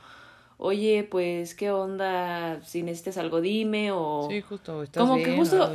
oye, 0.58 1.08
pues, 1.10 1.56
¿qué 1.56 1.72
onda? 1.72 2.62
Si 2.62 2.84
necesitas 2.84 3.18
algo, 3.18 3.42
dime 3.42 3.92
o... 3.92 4.28
Sí, 4.30 4.42
justo, 4.42 4.84
estás 4.84 5.02
como 5.02 5.18
que 5.18 5.36
justo... 5.36 5.74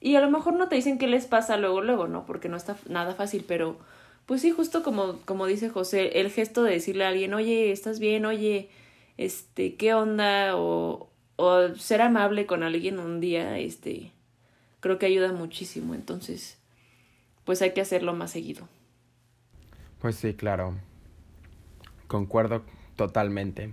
Y 0.00 0.16
a 0.16 0.20
lo 0.20 0.30
mejor 0.30 0.54
no 0.54 0.68
te 0.68 0.74
dicen 0.74 0.98
qué 0.98 1.06
les 1.06 1.26
pasa 1.26 1.56
luego, 1.56 1.80
luego, 1.80 2.08
¿no? 2.08 2.26
Porque 2.26 2.48
no 2.48 2.56
está 2.56 2.76
nada 2.88 3.14
fácil, 3.14 3.44
pero 3.46 3.78
pues 4.26 4.40
sí, 4.40 4.50
justo 4.50 4.82
como, 4.82 5.18
como 5.24 5.46
dice 5.46 5.68
José, 5.68 6.20
el 6.20 6.30
gesto 6.30 6.62
de 6.62 6.72
decirle 6.72 7.04
a 7.04 7.08
alguien, 7.08 7.34
oye, 7.34 7.72
¿estás 7.72 7.98
bien? 7.98 8.24
Oye, 8.24 8.70
este, 9.16 9.74
¿qué 9.74 9.94
onda? 9.94 10.56
O, 10.56 11.10
o 11.36 11.74
ser 11.74 12.00
amable 12.02 12.46
con 12.46 12.62
alguien 12.62 12.98
un 12.98 13.20
día, 13.20 13.58
este, 13.58 14.12
creo 14.80 14.98
que 14.98 15.06
ayuda 15.06 15.32
muchísimo. 15.32 15.94
Entonces, 15.94 16.58
pues 17.44 17.62
hay 17.62 17.72
que 17.72 17.80
hacerlo 17.80 18.14
más 18.14 18.30
seguido. 18.30 18.68
Pues 20.00 20.16
sí, 20.16 20.34
claro. 20.34 20.76
Concuerdo 22.06 22.62
totalmente. 22.96 23.72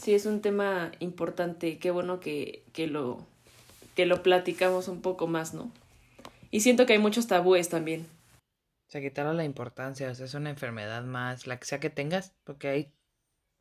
Sí, 0.00 0.14
es 0.14 0.26
un 0.26 0.40
tema 0.40 0.92
importante. 1.00 1.78
Qué 1.78 1.90
bueno 1.90 2.20
que, 2.20 2.62
que 2.72 2.86
lo, 2.86 3.26
que 3.94 4.06
lo 4.06 4.22
platicamos 4.22 4.88
un 4.88 5.00
poco 5.02 5.26
más, 5.26 5.54
¿no? 5.54 5.72
Y 6.50 6.60
siento 6.60 6.86
que 6.86 6.94
hay 6.94 6.98
muchos 6.98 7.26
tabúes 7.26 7.68
también. 7.68 8.06
O 8.88 8.90
sea, 8.90 9.00
quitarle 9.02 9.34
la 9.34 9.44
importancia, 9.44 10.10
o 10.10 10.14
sea, 10.14 10.24
es 10.24 10.34
una 10.34 10.50
enfermedad 10.50 11.04
más, 11.04 11.46
la 11.46 11.58
que 11.58 11.66
sea 11.66 11.78
que 11.78 11.90
tengas, 11.90 12.34
porque 12.44 12.68
hay 12.68 12.94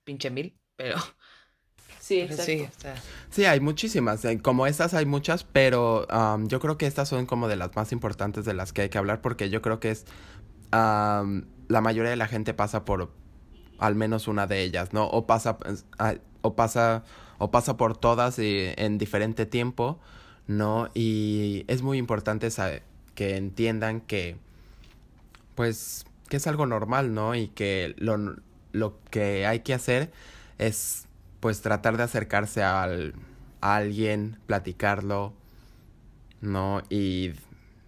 pinche 0.06 0.30
mil, 0.30 0.58
pero... 0.76 0.96
Sí, 2.00 2.22
exacto. 2.22 2.44
Sí, 2.46 2.68
sí, 3.30 3.46
hay 3.46 3.60
muchísimas. 3.60 4.24
Eh, 4.24 4.40
como 4.42 4.66
estas 4.66 4.94
hay 4.94 5.06
muchas, 5.06 5.44
pero 5.44 6.08
yo 6.48 6.62
creo 6.62 6.78
que 6.78 6.86
estas 6.88 7.10
son 7.10 7.26
como 7.26 7.50
de 7.50 7.58
las 7.58 7.76
más 7.76 7.92
importantes 7.92 8.46
de 8.46 8.54
las 8.54 8.72
que 8.72 8.84
hay 8.84 8.90
que 8.90 8.98
hablar 8.98 9.22
porque 9.22 9.50
yo 9.50 9.62
creo 9.62 9.82
que 9.82 9.92
es... 9.92 10.06
la 10.72 11.82
mayoría 11.82 12.10
de 12.10 12.16
la 12.16 12.28
gente 12.28 12.54
pasa 12.54 12.86
por 12.86 13.12
al 13.80 13.96
menos 13.96 14.30
una 14.30 14.48
de 14.48 14.64
ellas, 14.64 14.94
¿no? 14.94 15.08
O 15.08 15.28
pasa, 15.28 15.58
pues, 15.58 15.86
o 16.42 16.56
pasa, 16.56 17.04
o 17.40 17.52
pasa 17.52 17.76
por 17.76 17.98
todas 17.98 18.40
y 18.40 18.72
en 18.78 18.98
diferente 18.98 19.46
tiempo 19.46 20.00
¿no? 20.48 20.90
Y 20.94 21.66
es 21.68 21.82
muy 21.82 21.98
importante 21.98 22.50
saber, 22.50 22.82
que 23.16 23.36
entiendan 23.36 24.02
que, 24.02 24.38
pues, 25.56 26.06
que 26.30 26.38
es 26.38 26.48
algo 26.48 26.66
normal, 26.66 27.14
¿no? 27.14 27.36
Y 27.36 27.50
que 27.50 27.94
lo, 27.98 28.36
lo 28.72 29.00
que 29.12 29.46
hay 29.46 29.60
que 29.60 29.74
hacer 29.74 30.12
es, 30.58 31.06
pues, 31.40 31.62
tratar 31.62 31.98
de 31.98 32.04
acercarse 32.04 32.64
al, 32.64 33.14
a 33.62 33.76
alguien, 33.76 34.38
platicarlo, 34.46 35.34
¿no? 36.42 36.82
Y 36.90 37.34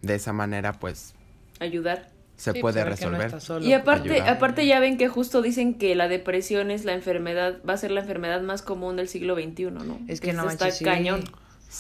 de 0.02 0.16
esa 0.16 0.34
manera, 0.34 0.74
pues... 0.74 1.16
Ayudar. 1.60 2.10
Se 2.36 2.54
puede 2.54 2.86
resolver. 2.86 3.36
y 3.62 3.74
aparte, 3.74 4.22
aparte 4.22 4.66
ya 4.66 4.80
ven 4.80 4.98
que 4.98 5.10
justo 5.10 5.42
dicen 5.42 5.74
que 5.74 5.94
la 5.94 6.08
depresión 6.08 6.72
es 6.72 6.86
la 6.86 6.94
enfermedad, 6.94 7.58
va 7.68 7.74
a 7.74 7.78
ser 7.78 7.92
la 7.92 8.00
enfermedad 8.00 8.42
más 8.42 8.62
común 8.62 8.96
del 8.96 9.10
siglo 9.10 9.36
XXI, 9.36 9.72
¿no? 9.72 10.00
Es 10.08 10.22
que 10.22 10.32
no 10.32 10.50
está 10.50 10.70
cañón 10.82 11.26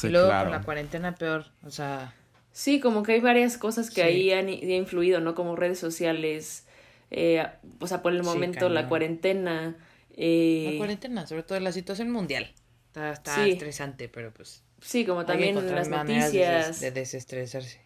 y 0.04 0.08
luego 0.08 0.30
con 0.30 0.52
la 0.52 0.62
cuarentena 0.62 1.16
peor, 1.16 1.46
o 1.64 1.72
sea... 1.72 2.14
Sí, 2.52 2.80
como 2.80 3.04
que 3.04 3.14
hay 3.14 3.22
varias 3.22 3.58
cosas 3.58 3.90
que 3.90 4.04
ahí 4.04 4.32
han, 4.32 4.50
influido, 4.50 5.20
¿no? 5.22 5.36
Como 5.36 5.56
redes 5.56 5.80
sociales, 5.80 6.66
eh, 7.12 7.46
o 7.80 7.88
sea, 7.88 8.02
por 8.02 8.14
el 8.14 8.24
momento 8.24 8.70
la 8.70 8.90
cuarentena. 8.90 9.78
Eh... 10.18 10.72
La 10.72 10.78
cuarentena, 10.78 11.28
sobre 11.28 11.44
todo 11.44 11.60
la 11.60 11.72
situación 11.72 12.12
mundial. 12.12 12.52
Está, 12.88 13.12
está 13.12 13.48
estresante, 13.48 14.10
pero 14.10 14.34
pues... 14.34 14.64
Sí, 14.82 15.06
como 15.06 15.26
también 15.26 15.56
las 15.74 15.90
noticias. 15.90 16.82
De, 16.82 16.92
desestresarse. 16.92 17.80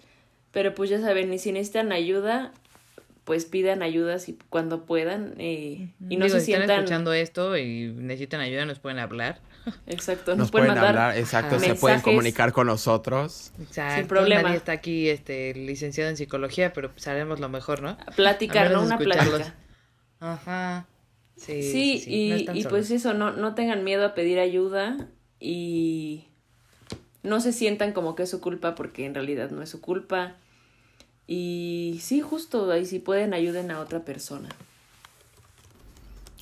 Pero 0.51 0.73
pues 0.75 0.89
ya 0.89 1.01
saben, 1.01 1.29
ni 1.29 1.39
si 1.39 1.51
necesitan 1.51 1.91
ayuda, 1.91 2.53
pues 3.23 3.45
pidan 3.45 3.81
ayuda 3.81 4.19
si, 4.19 4.37
cuando 4.49 4.85
puedan 4.85 5.33
eh, 5.39 5.89
y 6.09 6.17
no 6.17 6.29
se 6.29 6.39
si 6.39 6.47
sientan... 6.47 6.69
están 6.69 6.79
escuchando 6.83 7.13
esto 7.13 7.57
y 7.57 7.87
necesitan 7.87 8.41
ayuda, 8.41 8.65
nos 8.65 8.79
pueden 8.79 8.99
hablar. 8.99 9.39
Exacto, 9.87 10.35
nos, 10.35 10.51
pueden, 10.51 10.71
hablar, 10.71 11.17
exacto, 11.17 11.59
se 11.59 11.75
pueden 11.75 12.01
comunicar 12.01 12.51
con 12.51 12.67
nosotros. 12.67 13.51
Exacto, 13.61 13.95
sin 13.97 14.07
problema. 14.07 14.43
Nadie 14.43 14.57
está 14.57 14.73
aquí 14.73 15.09
este, 15.09 15.53
licenciado 15.53 16.09
en 16.09 16.17
psicología, 16.17 16.73
pero 16.73 16.91
haremos 17.05 17.39
lo 17.39 17.49
mejor, 17.49 17.81
¿no? 17.81 17.97
Platicar, 18.15 18.71
¿no? 18.71 18.83
Una 18.83 18.97
plática. 18.97 19.55
Ajá. 20.19 20.87
Sí, 21.35 21.63
sí, 21.63 22.03
y, 22.05 22.59
y 22.59 22.63
pues 22.65 22.91
eso, 22.91 23.13
no, 23.13 23.31
no 23.31 23.55
tengan 23.55 23.83
miedo 23.83 24.05
a 24.05 24.13
pedir 24.13 24.39
ayuda 24.39 24.97
y 25.39 26.27
no 27.23 27.39
se 27.39 27.51
sientan 27.51 27.91
como 27.91 28.15
que 28.15 28.23
es 28.23 28.29
su 28.29 28.39
culpa 28.39 28.75
porque 28.75 29.05
en 29.05 29.15
realidad 29.15 29.49
no 29.49 29.61
es 29.61 29.69
su 29.69 29.81
culpa. 29.81 30.35
Y 31.25 31.99
sí, 32.01 32.21
justo 32.21 32.69
ahí 32.71 32.85
si 32.85 32.99
pueden 32.99 33.33
ayuden 33.33 33.71
a 33.71 33.79
otra 33.79 34.05
persona. 34.05 34.49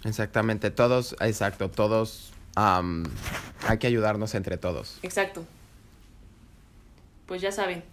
Exactamente, 0.04 0.72
todos, 0.72 1.16
exacto, 1.22 1.70
todos 1.70 2.34
hay 2.56 3.78
que 3.80 3.88
ayudarnos 3.88 4.36
entre 4.36 4.58
todos. 4.58 5.00
Exacto. 5.04 5.46
Pues 7.26 7.42
ya 7.42 7.52
saben. 7.52 7.84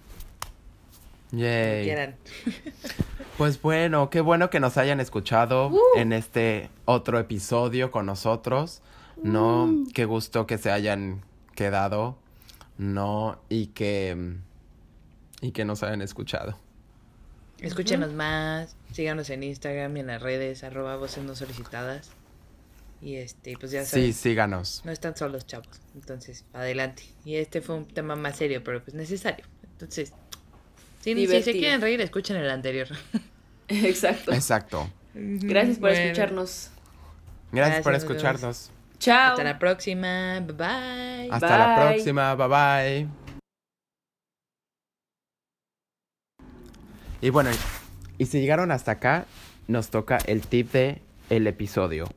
Yay. 1.32 2.14
Pues 3.36 3.62
bueno, 3.62 4.10
qué 4.10 4.20
bueno 4.20 4.50
que 4.50 4.58
nos 4.58 4.78
hayan 4.78 4.98
escuchado 4.98 5.68
uh. 5.68 5.78
en 5.94 6.12
este 6.12 6.70
otro 6.86 7.20
episodio 7.20 7.92
con 7.92 8.04
nosotros. 8.04 8.82
No, 9.22 9.66
uh. 9.66 9.86
qué 9.94 10.06
gusto 10.06 10.44
que 10.48 10.58
se 10.58 10.72
hayan 10.72 11.22
quedado. 11.54 12.18
No, 12.78 13.38
y 13.48 13.68
que 13.68 14.38
y 15.40 15.52
que 15.52 15.64
nos 15.64 15.84
hayan 15.84 16.02
escuchado. 16.02 16.58
Escúchenos 17.60 18.12
más, 18.12 18.74
síganos 18.92 19.30
en 19.30 19.44
Instagram 19.44 19.96
y 19.96 20.00
en 20.00 20.08
las 20.08 20.20
redes, 20.20 20.64
arroba 20.64 20.96
voces 20.96 21.22
no 21.22 21.36
solicitadas. 21.36 22.10
Y 23.00 23.16
este, 23.16 23.56
pues 23.58 23.72
ya 23.72 23.84
saben. 23.84 24.06
Sí, 24.06 24.12
síganos. 24.12 24.82
No 24.84 24.92
están 24.92 25.16
solos, 25.16 25.46
chavos. 25.46 25.80
Entonces, 25.94 26.44
adelante. 26.52 27.04
Y 27.24 27.36
este 27.36 27.60
fue 27.60 27.76
un 27.76 27.86
tema 27.86 28.16
más 28.16 28.36
serio, 28.36 28.62
pero 28.64 28.82
pues 28.82 28.94
necesario. 28.94 29.44
Entonces, 29.62 30.12
si, 31.00 31.14
si 31.26 31.42
se 31.42 31.52
quieren 31.52 31.80
reír, 31.80 32.00
escuchen 32.00 32.36
el 32.36 32.50
anterior. 32.50 32.88
Exacto. 33.68 34.32
Exacto. 34.32 34.90
Gracias 35.14 35.78
por 35.78 35.90
Bueno, 35.90 36.04
escucharnos. 36.04 36.70
Gracias 37.52 37.82
por 37.82 37.92
Gracias, 37.92 38.10
escucharnos. 38.10 38.70
Chao. 38.98 39.30
Hasta 39.30 39.44
la 39.44 39.58
próxima. 39.58 40.40
Bye 40.40 40.56
bye. 40.56 41.28
Hasta 41.30 41.58
la 41.58 41.88
próxima. 41.88 42.34
Bye 42.34 42.48
bye. 42.48 43.08
Y 47.20 47.30
bueno, 47.30 47.50
y 48.16 48.26
si 48.26 48.40
llegaron 48.40 48.70
hasta 48.70 48.92
acá, 48.92 49.26
nos 49.66 49.90
toca 49.90 50.18
el 50.26 50.42
tip 50.42 50.72
de 50.72 51.02
el 51.30 51.46
episodio. 51.46 52.08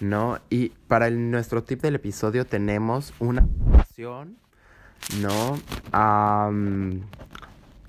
¿No? 0.00 0.38
Y 0.50 0.70
para 0.88 1.06
el- 1.06 1.30
nuestro 1.30 1.62
tip 1.64 1.80
del 1.80 1.94
episodio 1.96 2.44
tenemos 2.46 3.14
una 3.20 3.46
opción, 3.72 4.36
¿no? 5.20 5.58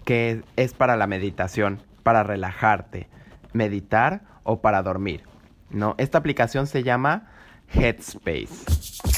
Que 0.03 0.43
es 0.55 0.73
para 0.73 0.95
la 0.95 1.07
meditación, 1.07 1.81
para 2.03 2.23
relajarte, 2.23 3.07
meditar 3.53 4.21
o 4.43 4.61
para 4.61 4.83
dormir, 4.83 5.23
¿no? 5.71 5.95
Esta 5.97 6.19
aplicación 6.19 6.67
se 6.67 6.83
llama 6.83 7.27
Headspace. 7.73 9.14